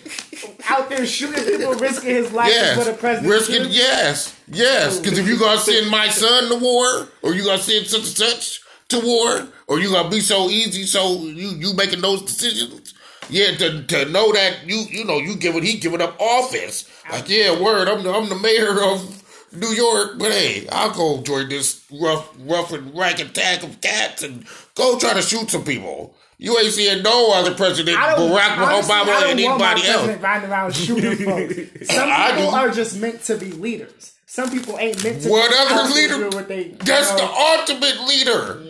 out 0.70 0.90
there 0.90 1.06
shooting 1.08 1.44
people, 1.44 1.74
risking 1.76 2.10
his 2.16 2.32
life 2.32 2.52
is 2.54 2.78
what 2.78 2.88
a 2.88 2.92
Yes. 2.92 3.00
president 3.00 3.32
Risking, 3.34 3.66
yes. 3.72 4.36
Yes. 4.48 5.00
Because 5.00 5.18
if 5.18 5.28
you 5.28 5.40
gonna 5.40 5.60
send 5.60 5.90
my 5.90 6.10
son 6.10 6.50
to 6.50 6.56
war, 6.56 7.08
or 7.24 7.34
you 7.34 7.44
gonna 7.44 7.58
send 7.62 7.88
such 7.88 8.02
and 8.02 8.10
such 8.18 8.62
to 8.90 9.00
war, 9.00 9.48
or 9.68 9.80
you 9.80 9.92
gonna 9.92 10.10
be 10.10 10.20
so 10.20 10.50
easy, 10.50 10.86
so 10.86 11.20
you 11.24 11.50
you 11.58 11.74
making 11.74 12.02
those 12.02 12.22
decisions. 12.22 12.94
Yeah, 13.30 13.56
to, 13.56 13.84
to 13.84 14.06
know 14.10 14.32
that 14.34 14.68
you 14.68 14.84
you 14.90 15.06
know 15.06 15.18
you 15.18 15.36
giving 15.36 15.64
he 15.64 15.78
giving 15.80 16.02
up 16.02 16.16
office. 16.20 16.88
Like 17.10 17.28
yeah, 17.30 17.60
word. 17.60 17.88
I'm 17.88 18.04
the, 18.04 18.14
I'm 18.14 18.30
the 18.30 18.36
mayor 18.36 18.84
of 18.84 19.23
New 19.56 19.70
York, 19.70 20.18
but 20.18 20.32
hey, 20.32 20.68
I'll 20.72 20.92
go 20.92 21.22
join 21.22 21.50
this 21.50 21.84
rough 21.92 22.34
rough 22.40 22.72
and 22.74 22.96
ragged 22.98 23.34
tag 23.36 23.64
of 23.64 23.80
cats 23.82 24.24
and 24.24 24.46
go 24.76 24.98
try 25.00 25.14
to 25.14 25.22
shoot 25.22 25.50
some 25.50 25.64
people. 25.64 26.16
You 26.40 26.58
ain't 26.60 26.74
seeing 26.74 27.04
no 27.04 27.32
other 27.34 27.54
president, 27.54 27.98
Barack 27.98 28.58
honestly, 28.58 28.94
Obama, 28.94 29.02
I 29.04 29.06
don't 29.22 29.40
and 29.40 29.44
want 29.46 29.60
my 29.60 29.72
anybody 29.72 29.88
else. 29.88 30.22
riding 30.22 30.50
around 30.50 30.76
shooting 30.76 31.16
folks. 31.26 31.88
Some 31.88 32.10
I 32.12 32.32
people 32.32 32.52
do. 32.52 32.58
are 32.58 32.70
just 32.72 33.00
meant 33.00 33.22
to 33.26 33.38
be 33.38 33.52
leaders. 33.52 34.14
Some 34.26 34.50
people 34.50 34.78
ain't 34.80 35.02
meant 35.04 35.22
to. 35.22 35.30
What 35.30 35.50
be 35.52 35.56
other 35.58 35.82
out 35.84 35.96
leader? 35.96 36.30
What 36.36 36.48
they, 36.48 36.70
That's 36.70 37.12
you 37.12 37.18
the 37.18 37.24
ultimate 37.24 38.08
leader. 38.08 38.64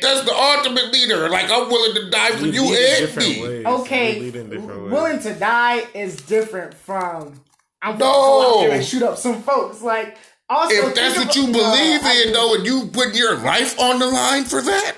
That's 0.00 0.22
the 0.22 0.34
ultimate 0.34 0.92
leader. 0.92 1.28
Like 1.28 1.50
I'm 1.50 1.68
willing 1.68 1.94
to 2.04 2.10
die 2.10 2.30
for 2.36 2.44
We 2.44 2.50
you 2.52 2.62
and 2.62 2.74
different 3.00 3.28
me. 3.28 3.42
ways. 3.42 3.66
Okay, 3.66 4.14
We 4.20 4.26
lead 4.26 4.36
in 4.36 4.50
different 4.50 4.82
ways. 4.84 4.92
willing 4.92 5.18
to 5.20 5.34
die 5.34 5.84
is 5.92 6.16
different 6.16 6.72
from 6.74 7.40
I'm 7.82 7.98
No. 7.98 8.04
gonna 8.06 8.68
go 8.68 8.72
and 8.74 8.84
shoot 8.84 9.02
up 9.02 9.18
some 9.18 9.42
folks. 9.42 9.82
Like 9.82 10.16
also, 10.48 10.74
If 10.74 10.94
that's 10.94 11.16
what 11.16 11.36
you 11.36 11.46
believe 11.46 12.00
I 12.02 12.24
in, 12.26 12.32
though, 12.32 12.54
and 12.54 12.66
you 12.66 12.86
put 12.92 13.14
your 13.14 13.36
life 13.38 13.78
on 13.80 13.98
the 13.98 14.06
line 14.06 14.44
for 14.44 14.60
that, 14.62 14.94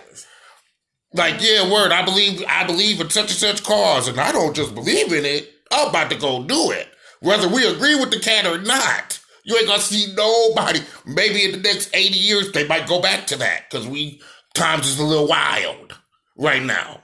like 1.14 1.36
yeah, 1.40 1.70
word. 1.70 1.92
I 1.92 2.04
believe 2.04 2.44
I 2.48 2.64
believe 2.64 3.00
in 3.00 3.10
such 3.10 3.30
and 3.30 3.38
such 3.38 3.62
cause, 3.64 4.08
and 4.08 4.18
I 4.20 4.32
don't 4.32 4.54
just 4.56 4.74
believe 4.74 5.12
in 5.12 5.24
it. 5.24 5.50
I'm 5.70 5.88
about 5.90 6.10
to 6.10 6.16
go 6.16 6.42
do 6.44 6.70
it, 6.72 6.88
whether 7.20 7.48
we 7.48 7.66
agree 7.66 7.94
with 7.96 8.10
the 8.10 8.20
cat 8.20 8.46
or 8.46 8.58
not. 8.58 9.20
You 9.44 9.56
ain't 9.56 9.66
gonna 9.68 9.80
see 9.82 10.12
nobody. 10.14 10.80
Maybe 11.06 11.44
in 11.44 11.52
the 11.52 11.58
next 11.58 11.90
eighty 11.94 12.18
years 12.18 12.52
they 12.52 12.66
might 12.66 12.86
go 12.88 13.00
back 13.02 13.26
to 13.28 13.36
that 13.36 13.70
because 13.70 13.86
we 13.86 14.20
times 14.54 14.86
is 14.88 14.98
a 14.98 15.04
little 15.04 15.28
wild 15.28 15.98
right 16.36 16.62
now. 16.62 17.02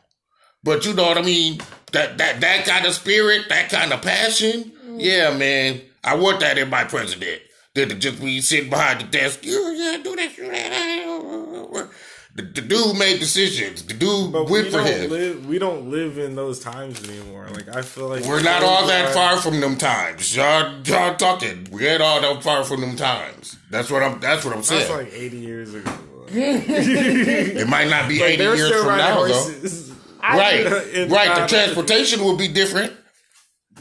But 0.65 0.85
you 0.87 0.95
know 0.95 1.05
what 1.05 1.19
I 1.19 1.23
mean? 1.23 1.61
That 1.93 2.19
that 2.19 2.41
that 2.41 2.67
kind 2.67 2.87
of 2.87 2.95
spirit, 2.95 3.47
that 3.49 3.71
kind 3.71 3.93
of 3.93 4.03
passion. 4.03 4.73
Yeah, 4.99 5.37
man. 5.37 5.81
I 6.05 6.15
want 6.17 6.41
that 6.41 6.59
in 6.59 6.69
my 6.71 6.85
president. 6.85 7.43
That 7.75 7.91
to 7.91 7.95
just 7.97 8.21
be 8.21 8.41
sitting 8.41 8.71
behind 8.71 9.01
the 9.01 9.05
desk. 9.05 9.41
Yeah, 9.43 9.73
yeah, 9.73 9.99
do 10.03 10.17
this, 10.17 10.35
do 10.37 10.49
that. 10.51 11.89
The, 12.35 12.43
the 12.43 12.61
dude 12.63 12.97
made 12.99 13.19
decisions. 13.19 13.83
The 13.83 13.95
dude 13.95 14.33
But 14.33 14.49
went 14.49 14.67
we 14.67 14.71
for 14.71 14.79
don't 14.79 14.87
him. 14.87 15.11
live. 15.11 15.47
We 15.47 15.59
don't 15.59 15.91
live 15.91 16.19
in 16.19 16.37
those 16.37 16.61
times 16.61 17.03
anymore. 17.09 17.49
Like 17.53 17.69
I 17.75 17.83
feel 17.83 18.09
like 18.09 18.25
We're 18.25 18.43
not 18.43 18.63
all 18.63 18.87
that 18.87 19.07
are- 19.07 19.13
far 19.13 19.37
from 19.39 19.61
them 19.61 19.77
times. 19.77 20.35
Y'all, 20.37 20.81
y'all 20.85 21.17
talking. 21.17 21.67
We 21.73 21.87
ain't 21.87 22.01
all 22.01 22.21
that 22.21 22.43
far 22.43 22.63
from 22.65 22.81
them 22.81 22.95
times. 22.97 23.57
That's 23.71 23.91
what 23.91 24.03
I'm. 24.03 24.21
That's 24.21 24.45
what 24.45 24.53
I'm 24.55 24.59
That's 24.63 24.69
saying. 24.69 24.93
like 24.93 25.13
eighty 25.13 25.39
years 25.39 25.75
ago. 25.75 25.91
it 26.31 27.67
might 27.69 27.89
not 27.89 28.07
be 28.09 28.21
Like, 28.21 28.39
80 28.39 28.43
years 28.43 28.71
from 28.71 28.87
riding 28.87 29.05
now, 29.05 29.15
though. 29.25 29.33
horses. 29.33 29.93
right, 30.23 30.65
right. 31.11 31.41
The 31.41 31.47
transportation 31.49 32.23
will 32.23 32.37
be 32.37 32.49
different, 32.49 32.93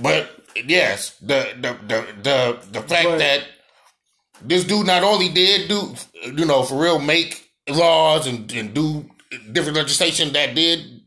but 0.01 0.36
yes, 0.65 1.17
the 1.21 1.53
the 1.59 1.77
the 1.87 2.07
the, 2.23 2.59
the 2.71 2.81
fact 2.81 3.05
But- 3.05 3.19
that 3.19 3.43
this 4.41 4.63
dude 4.63 4.85
not 4.87 5.03
only 5.03 5.29
did 5.29 5.67
do 5.67 5.95
you 6.23 6.45
know 6.45 6.63
for 6.63 6.81
real 6.81 6.99
make 6.99 7.49
laws 7.69 8.27
and, 8.27 8.51
and 8.53 8.73
do 8.73 9.09
different 9.51 9.77
legislation 9.77 10.33
that 10.33 10.55
did 10.55 11.01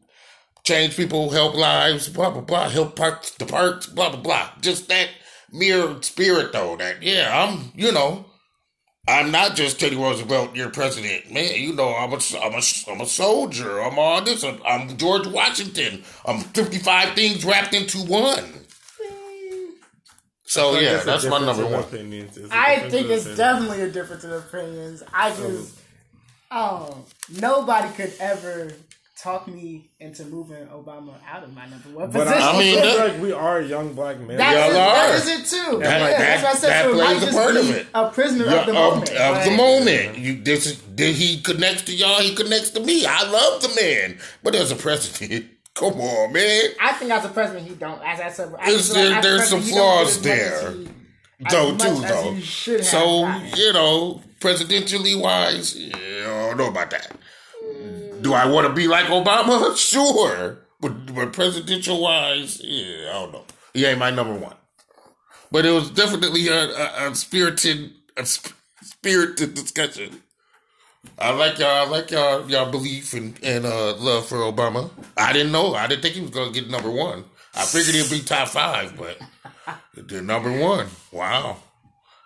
change 0.64 0.96
people, 0.96 1.30
help 1.30 1.54
lives, 1.54 2.08
blah 2.08 2.30
blah 2.30 2.42
blah, 2.42 2.68
help 2.68 2.96
parks 2.96 3.30
the 3.32 3.46
parks, 3.46 3.86
blah 3.86 4.10
blah 4.10 4.20
blah. 4.20 4.50
Just 4.60 4.88
that 4.88 5.08
mere 5.52 6.00
spirit 6.02 6.52
though. 6.52 6.76
That 6.76 7.02
yeah, 7.02 7.30
I'm 7.32 7.72
you 7.74 7.92
know. 7.92 8.26
I'm 9.08 9.32
not 9.32 9.56
just 9.56 9.80
Teddy 9.80 9.96
Roosevelt, 9.96 10.54
your 10.54 10.68
president, 10.68 11.32
man. 11.32 11.54
You 11.54 11.72
know, 11.72 11.88
I'm 11.94 12.12
a, 12.12 12.18
I'm 12.40 12.52
a, 12.54 12.62
I'm 12.88 13.00
a 13.00 13.06
soldier. 13.06 13.80
I'm 13.80 13.98
all 13.98 14.22
this. 14.22 14.44
I'm, 14.44 14.60
I'm 14.64 14.96
George 14.98 15.26
Washington. 15.26 16.04
I'm 16.26 16.40
55 16.40 17.14
things 17.14 17.44
wrapped 17.44 17.74
into 17.74 17.98
one. 17.98 18.44
So 20.50 20.72
Like, 20.72 20.82
yeah, 20.82 20.96
that's 21.04 21.24
my 21.26 21.38
number 21.38 21.64
one. 21.64 21.78
opinions. 21.84 22.36
It's 22.36 22.52
a 22.52 22.56
I 22.56 22.80
think 22.90 23.08
it's 23.08 23.22
opinions. 23.22 23.36
definitely 23.36 23.82
a 23.82 23.88
difference 23.90 24.24
in 24.24 24.32
opinions. 24.32 25.04
I 25.14 25.30
just, 25.30 25.78
oh, 26.50 27.04
nobody 27.40 27.88
could 27.94 28.12
ever 28.18 28.72
talk 29.16 29.46
me 29.46 29.90
into 30.00 30.24
moving 30.24 30.66
Obama 30.66 31.12
out 31.30 31.44
of 31.44 31.54
my 31.54 31.68
number 31.68 31.90
one 31.90 32.10
But 32.10 32.24
position. 32.26 32.42
I, 32.42 32.50
I 32.50 32.58
mean, 32.58 32.74
that- 32.76 32.96
feel 32.96 33.08
like 33.08 33.22
we 33.22 33.32
are 33.32 33.60
young 33.60 33.92
black 33.94 34.18
men. 34.18 34.38
That's 34.38 34.74
Y'all 34.74 34.82
it, 34.82 34.98
are. 34.98 35.14
is 35.14 35.28
it 35.28 35.46
too. 35.46 35.78
That- 35.78 35.84
yeah, 35.84 35.98
that- 36.08 36.18
that's 36.18 36.42
what 36.42 36.54
I 36.56 36.58
said. 36.58 36.70
that 36.70 36.84
so 36.86 36.90
it 36.90 36.96
might 36.96 37.16
plays 37.18 37.28
a 37.28 37.32
part 37.32 37.56
of 37.56 37.70
it. 37.70 37.86
A 37.94 38.10
prisoner 38.10 38.44
Yeah, 38.46 38.60
of 38.60 38.66
the 38.66 38.72
of, 38.72 38.76
moment. 38.94 39.10
of 39.10 39.36
like- 39.36 39.44
the 39.44 39.50
moment. 39.52 40.18
You 40.18 40.42
this 40.42 40.74
did 40.74 41.14
he 41.14 41.40
connects 41.42 41.82
to 41.82 41.94
y'all, 41.94 42.20
he 42.20 42.34
connects 42.34 42.70
to 42.70 42.80
me. 42.80 43.06
I 43.06 43.22
love 43.30 43.62
the 43.62 43.68
man. 43.80 44.18
But 44.42 44.56
as 44.56 44.72
a 44.72 44.76
president, 44.76 45.46
come 45.80 46.00
on, 46.00 46.32
man. 46.32 46.64
I 46.80 46.92
think 46.92 47.10
as 47.10 47.24
a 47.24 47.28
president, 47.30 47.66
he 47.66 47.74
don't. 47.74 48.00
As 48.02 48.20
I 48.20 48.28
said, 48.30 48.54
I 48.58 48.66
There's- 48.66 48.90
as 48.90 48.96
a 48.96 49.20
there's 49.22 49.48
some 49.48 49.60
president, 49.60 49.64
he 49.64 49.70
don't 49.70 49.78
flaws 49.78 50.08
as 50.16 50.22
there. 50.22 50.72
he- 50.72 50.88
Though 51.50 51.70
too 51.76 52.00
though. 52.02 52.32
he 52.34 52.42
should 52.42 52.80
have 52.80 52.86
So 52.88 53.22
gotten. 53.22 53.56
you 53.56 53.72
know, 53.72 54.22
presidentially 54.40 55.18
wise, 55.18 55.74
yeah, 55.74 55.96
I 55.96 56.48
don't 56.48 56.58
know 56.58 56.68
about 56.68 56.90
that. 56.90 57.10
Do 58.20 58.34
I 58.34 58.44
want 58.44 58.66
to 58.66 58.72
be 58.74 58.86
like 58.86 59.06
Obama? 59.06 59.74
Sure, 59.90 60.58
but 60.80 61.14
but 61.14 61.32
presidential 61.32 62.00
wise, 62.02 62.60
yeah, 62.62 63.08
I 63.08 63.12
don't 63.14 63.32
know. 63.32 63.44
He 63.72 63.86
ain't 63.86 63.98
my 63.98 64.10
number 64.10 64.34
one. 64.34 64.56
But 65.50 65.64
it 65.64 65.70
was 65.70 65.90
definitely 65.90 66.48
a, 66.48 66.68
a, 66.68 67.10
a 67.10 67.14
spirited 67.14 67.90
a 68.18 68.26
sp- 68.28 68.52
spirited 68.82 69.54
discussion. 69.54 70.22
I 71.20 71.32
like 71.32 71.58
y'all. 71.58 71.68
I 71.68 71.86
like 71.86 72.10
y'all. 72.10 72.48
Y'all 72.50 72.70
belief 72.70 73.12
and 73.12 73.38
and 73.42 73.66
uh, 73.66 73.94
love 73.96 74.26
for 74.26 74.36
Obama. 74.38 74.90
I 75.16 75.32
didn't 75.32 75.52
know. 75.52 75.74
I 75.74 75.86
didn't 75.86 76.02
think 76.02 76.14
he 76.14 76.20
was 76.22 76.30
gonna 76.30 76.50
get 76.50 76.70
number 76.70 76.90
one. 76.90 77.24
I 77.54 77.64
figured 77.64 77.94
he'd 77.94 78.10
be 78.10 78.24
top 78.24 78.48
five, 78.48 78.96
but 78.96 79.18
the 79.94 80.22
number 80.22 80.50
one. 80.58 80.86
Wow, 81.12 81.58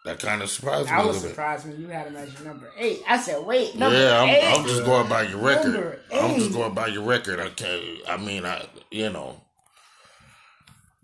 that 0.05 0.20
kind 0.20 0.42
of 0.42 0.51
surprised 0.51 0.86
me 0.86 0.95
I 0.95 1.03
a 1.03 1.07
was 1.09 1.20
surprised 1.20 1.66
when 1.66 1.80
you 1.80 1.88
had 1.88 2.07
him 2.07 2.16
as 2.16 2.32
your 2.34 2.45
number 2.45 2.70
eight. 2.78 3.03
I 3.09 3.18
said, 3.18 3.45
wait, 3.45 3.74
number 3.74 3.99
Yeah, 3.99 4.20
I'm, 4.20 4.28
eight. 4.28 4.45
I'm 4.45 4.66
just 4.66 4.84
going 4.84 5.09
by 5.09 5.22
your 5.22 5.38
record. 5.38 6.01
I'm 6.12 6.36
just 6.36 6.53
going 6.53 6.74
by 6.74 6.86
your 6.88 7.03
record. 7.03 7.40
Okay, 7.40 8.01
I 8.09 8.16
mean, 8.16 8.45
I 8.45 8.66
you 8.90 9.11
know 9.11 9.40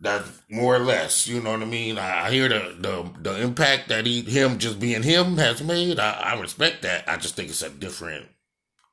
that 0.00 0.24
more 0.48 0.74
or 0.74 0.80
less. 0.80 1.26
You 1.26 1.40
know 1.40 1.52
what 1.52 1.62
I 1.62 1.66
mean? 1.66 1.98
I, 1.98 2.26
I 2.26 2.30
hear 2.30 2.48
the, 2.48 2.74
the 2.78 3.30
the 3.30 3.42
impact 3.42 3.88
that 3.88 4.06
he 4.06 4.22
him 4.22 4.58
just 4.58 4.80
being 4.80 5.02
him 5.02 5.36
has 5.36 5.62
made. 5.62 5.98
I, 5.98 6.12
I 6.12 6.40
respect 6.40 6.82
that. 6.82 7.08
I 7.08 7.16
just 7.16 7.36
think 7.36 7.50
it's 7.50 7.62
a 7.62 7.70
different 7.70 8.26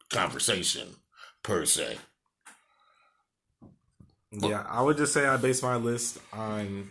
conversation 0.10 0.88
per 1.44 1.66
se. 1.66 1.98
Yeah, 4.32 4.66
I 4.68 4.82
would 4.82 4.98
just 4.98 5.14
say 5.14 5.26
I 5.26 5.38
base 5.38 5.64
my 5.64 5.78
list 5.78 6.20
on 6.34 6.90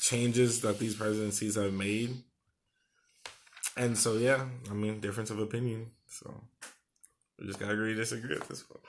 changes 0.00 0.60
that 0.62 0.78
these 0.78 0.96
presidencies 0.96 1.54
have 1.54 1.72
made. 1.72 2.16
And 3.76 3.96
so, 3.96 4.14
yeah, 4.14 4.44
I 4.70 4.74
mean, 4.74 5.00
difference 5.00 5.30
of 5.30 5.38
opinion. 5.38 5.90
So, 6.08 6.42
we 7.38 7.46
just 7.46 7.60
gotta 7.60 7.72
agree 7.74 7.94
to 7.94 8.00
disagree 8.00 8.34
at 8.34 8.48
this 8.48 8.62
point. 8.62 8.80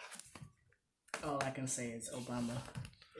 All 1.24 1.40
I 1.44 1.52
can 1.52 1.68
say 1.68 1.90
is 1.90 2.10
Obama 2.10 2.58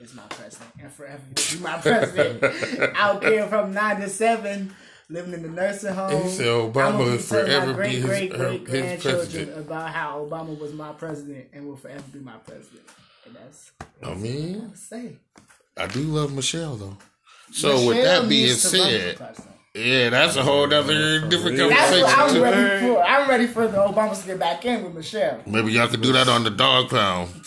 is 0.00 0.14
my 0.14 0.22
president 0.30 0.70
and 0.80 0.92
forever 0.92 1.22
will 1.28 1.58
be 1.58 1.62
my 1.62 1.78
president. 1.80 2.96
Out 2.96 3.20
there 3.20 3.46
from 3.46 3.72
nine 3.74 4.00
to 4.00 4.08
seven, 4.08 4.74
living 5.08 5.32
in 5.34 5.42
the 5.42 5.48
nursing 5.48 5.94
home. 5.94 6.22
He 6.24 6.28
said 6.30 6.46
Obama 6.46 6.66
I'm 6.66 6.72
gonna 6.92 6.98
will 6.98 7.16
be 7.16 7.22
telling 7.22 7.46
forever 7.46 7.66
my 7.66 7.72
be 7.72 7.76
great 7.78 7.92
his- 7.92 8.04
great 8.04 8.32
uh, 8.32 8.36
great 8.36 8.60
his 8.60 8.68
grandchildren 8.70 9.26
president. 9.30 9.58
about 9.58 9.90
how 9.90 10.26
Obama 10.28 10.58
was 10.58 10.72
my 10.72 10.92
president 10.92 11.46
and 11.52 11.66
will 11.66 11.76
forever 11.76 12.04
be 12.12 12.20
my 12.20 12.36
president. 12.36 12.82
And 13.26 13.36
that's 13.36 13.72
I 14.02 14.14
mean, 14.14 14.70
I 14.72 14.76
say. 14.76 15.16
I 15.76 15.86
do 15.86 16.00
love 16.00 16.32
Michelle 16.34 16.76
though. 16.76 16.96
So 17.52 17.86
with 17.86 18.04
that 18.04 18.28
being 18.28 18.46
needs 18.46 18.70
to 18.70 18.78
run 18.78 18.86
for 19.16 19.42
said, 19.42 19.46
yeah, 19.74 20.10
that's 20.10 20.36
a 20.36 20.42
whole 20.42 20.64
other 20.72 21.26
different 21.28 21.56
real. 21.56 21.68
That's 21.68 21.92
what 22.02 22.18
I'm 22.18 22.42
ready 22.42 22.86
for. 22.86 23.02
I'm 23.02 23.28
ready 23.28 23.46
for 23.46 23.68
the 23.68 23.78
Obamas 23.78 24.20
to 24.22 24.26
get 24.26 24.38
back 24.38 24.64
in 24.64 24.82
with 24.84 24.94
Michelle. 24.94 25.40
Maybe 25.46 25.72
y'all 25.72 25.88
could 25.88 26.00
do 26.02 26.12
that 26.12 26.28
on 26.28 26.44
the 26.44 26.50
dog 26.50 26.90
pound. 26.90 27.30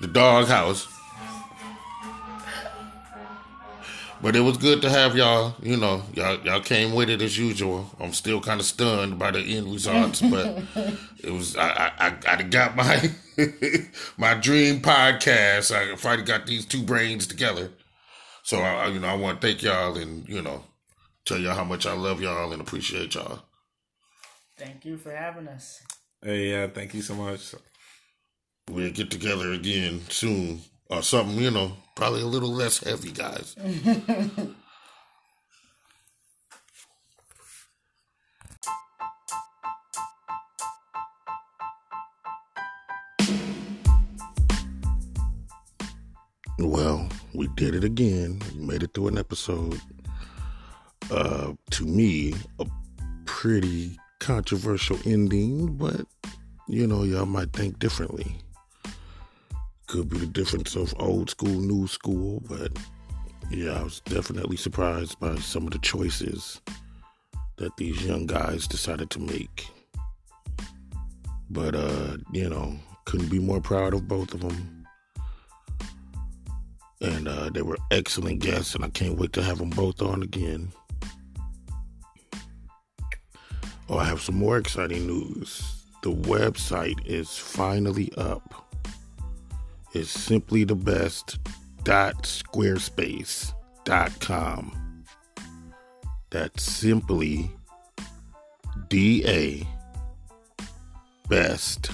The 0.00 0.06
dog 0.06 0.46
house. 0.48 0.88
But 4.22 4.36
it 4.36 4.40
was 4.40 4.58
good 4.58 4.82
to 4.82 4.90
have 4.90 5.16
y'all. 5.16 5.54
You 5.62 5.78
know, 5.78 6.02
y'all 6.14 6.38
y'all 6.44 6.60
came 6.60 6.94
with 6.94 7.08
it 7.08 7.22
as 7.22 7.38
usual. 7.38 7.90
I'm 7.98 8.12
still 8.12 8.40
kind 8.40 8.60
of 8.60 8.66
stunned 8.66 9.18
by 9.18 9.30
the 9.30 9.40
end 9.40 9.72
results, 9.72 10.20
but 10.30 10.62
it 11.22 11.30
was 11.30 11.56
I 11.56 11.92
I, 11.98 12.16
I 12.26 12.42
got 12.42 12.76
my 12.76 13.10
my 14.18 14.34
dream 14.34 14.80
podcast. 14.80 15.74
I 15.74 15.96
finally 15.96 16.26
got 16.26 16.46
these 16.46 16.66
two 16.66 16.82
brains 16.82 17.26
together. 17.26 17.70
So 18.42 18.58
I 18.60 18.88
you 18.88 19.00
know 19.00 19.08
I 19.08 19.14
want 19.14 19.40
to 19.40 19.46
thank 19.46 19.62
y'all 19.62 19.96
and 19.96 20.28
you 20.28 20.42
know 20.42 20.64
tell 21.24 21.38
y'all 21.38 21.54
how 21.54 21.64
much 21.64 21.86
I 21.86 21.94
love 21.94 22.20
y'all 22.20 22.52
and 22.52 22.60
appreciate 22.60 23.14
y'all. 23.14 23.40
Thank 24.58 24.84
you 24.84 24.98
for 24.98 25.14
having 25.14 25.48
us. 25.48 25.82
Hey, 26.22 26.50
yeah, 26.50 26.66
thank 26.66 26.92
you 26.92 27.00
so 27.00 27.14
much. 27.14 27.54
We'll 28.68 28.92
get 28.92 29.10
together 29.10 29.52
again 29.52 30.02
soon 30.10 30.60
or 30.90 31.02
something, 31.02 31.38
you 31.38 31.50
know, 31.50 31.72
probably 31.94 32.20
a 32.22 32.26
little 32.26 32.50
less 32.50 32.82
heavy, 32.82 33.12
guys. 33.12 33.54
well, 46.58 47.08
we 47.34 47.46
did 47.54 47.74
it 47.76 47.84
again. 47.84 48.42
We 48.52 48.66
made 48.66 48.82
it 48.82 48.92
through 48.92 49.08
an 49.08 49.18
episode. 49.18 49.80
Uh, 51.10 51.52
to 51.70 51.84
me, 51.84 52.34
a 52.58 52.66
pretty 53.26 53.96
controversial 54.18 54.98
ending, 55.04 55.76
but 55.76 56.06
you 56.68 56.86
know, 56.86 57.02
y'all 57.04 57.26
might 57.26 57.52
think 57.52 57.78
differently. 57.78 58.36
Could 59.90 60.08
be 60.08 60.18
the 60.18 60.26
difference 60.26 60.76
of 60.76 60.94
old 61.00 61.30
school, 61.30 61.48
new 61.48 61.88
school, 61.88 62.40
but 62.48 62.70
yeah, 63.50 63.72
I 63.72 63.82
was 63.82 63.98
definitely 64.02 64.56
surprised 64.56 65.18
by 65.18 65.34
some 65.34 65.66
of 65.66 65.72
the 65.72 65.80
choices 65.80 66.60
that 67.56 67.76
these 67.76 68.06
young 68.06 68.26
guys 68.26 68.68
decided 68.68 69.10
to 69.10 69.18
make. 69.18 69.66
But, 71.50 71.74
uh, 71.74 72.18
you 72.30 72.48
know, 72.48 72.78
couldn't 73.04 73.30
be 73.30 73.40
more 73.40 73.60
proud 73.60 73.92
of 73.92 74.06
both 74.06 74.32
of 74.32 74.42
them. 74.42 74.86
And 77.00 77.26
uh, 77.26 77.50
they 77.50 77.62
were 77.62 77.78
excellent 77.90 78.38
guests, 78.38 78.76
and 78.76 78.84
I 78.84 78.90
can't 78.90 79.18
wait 79.18 79.32
to 79.32 79.42
have 79.42 79.58
them 79.58 79.70
both 79.70 80.00
on 80.02 80.22
again. 80.22 80.70
Oh, 83.88 83.98
I 83.98 84.04
have 84.04 84.20
some 84.20 84.36
more 84.36 84.56
exciting 84.56 85.08
news. 85.08 85.82
The 86.04 86.12
website 86.12 87.04
is 87.04 87.36
finally 87.36 88.12
up. 88.16 88.69
It's 89.92 90.10
simply 90.10 90.64
the 90.64 90.76
best 90.76 91.38
dot 91.82 92.22
squarespace 92.22 93.52
dot 93.84 94.18
com. 94.20 95.04
That's 96.30 96.62
simply 96.62 97.50
D 98.88 99.24
A 99.26 99.66
best 101.28 101.90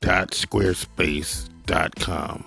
dot 0.00 0.30
squarespace 0.30 1.48
dot 1.66 1.96
com. 1.96 2.44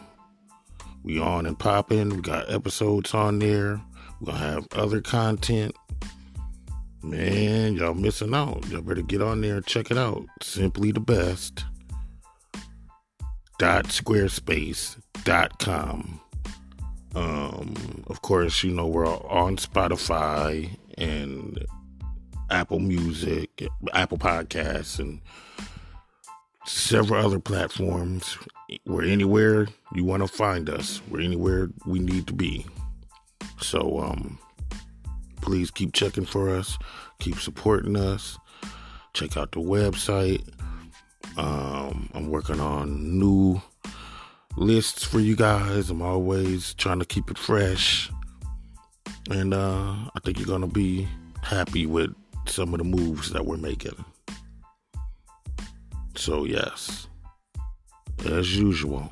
We 1.03 1.19
on 1.19 1.45
and 1.45 1.59
popping. 1.59 2.09
We 2.09 2.21
got 2.21 2.49
episodes 2.49 3.13
on 3.13 3.39
there. 3.39 3.81
Gonna 4.23 4.37
have 4.37 4.67
other 4.73 5.01
content. 5.01 5.75
Man, 7.01 7.75
y'all 7.75 7.93
missing 7.93 8.33
out. 8.33 8.65
Y'all 8.67 8.81
better 8.81 9.01
get 9.01 9.21
on 9.21 9.41
there 9.41 9.57
and 9.57 9.65
check 9.65 9.91
it 9.91 9.97
out. 9.97 10.25
Simply 10.41 10.91
the 10.91 10.99
best. 10.99 11.63
Dot 13.59 13.87
squarespace 13.87 14.97
dot 15.25 15.59
com. 15.59 16.21
Um, 17.13 18.05
of 18.07 18.21
course, 18.21 18.63
you 18.63 18.71
know 18.71 18.87
we're 18.87 19.05
on 19.05 19.57
Spotify 19.57 20.77
and 20.97 21.65
Apple 22.49 22.79
Music, 22.79 23.67
Apple 23.93 24.17
Podcasts, 24.17 24.97
and 24.97 25.19
several 26.65 27.25
other 27.25 27.39
platforms. 27.39 28.37
We're 28.85 29.03
anywhere 29.03 29.67
you 29.93 30.05
want 30.05 30.23
to 30.23 30.29
find 30.29 30.69
us. 30.69 31.01
We're 31.09 31.21
anywhere 31.21 31.69
we 31.85 31.99
need 31.99 32.27
to 32.27 32.33
be. 32.33 32.65
So, 33.59 33.99
um, 33.99 34.39
please 35.41 35.69
keep 35.69 35.91
checking 35.91 36.25
for 36.25 36.49
us, 36.49 36.77
keep 37.19 37.39
supporting 37.39 37.97
us. 37.97 38.37
Check 39.13 39.35
out 39.35 39.51
the 39.51 39.59
website. 39.59 40.47
Um, 41.37 42.09
I'm 42.13 42.29
working 42.29 42.59
on 42.59 43.19
new 43.19 43.61
lists 44.57 45.03
for 45.03 45.19
you 45.19 45.35
guys. 45.35 45.89
I'm 45.89 46.01
always 46.01 46.73
trying 46.73 46.99
to 46.99 47.05
keep 47.05 47.31
it 47.31 47.37
fresh. 47.37 48.11
And 49.29 49.53
uh, 49.53 49.93
I 50.15 50.19
think 50.23 50.37
you're 50.37 50.47
going 50.47 50.61
to 50.61 50.67
be 50.67 51.07
happy 51.41 51.85
with 51.85 52.13
some 52.47 52.73
of 52.73 52.79
the 52.79 52.83
moves 52.83 53.31
that 53.31 53.45
we're 53.45 53.57
making. 53.57 54.03
So, 56.15 56.45
yes, 56.45 57.07
as 58.25 58.57
usual, 58.57 59.11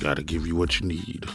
got 0.00 0.16
to 0.16 0.22
give 0.22 0.46
you 0.46 0.56
what 0.56 0.80
you 0.80 0.86
need. 0.86 1.26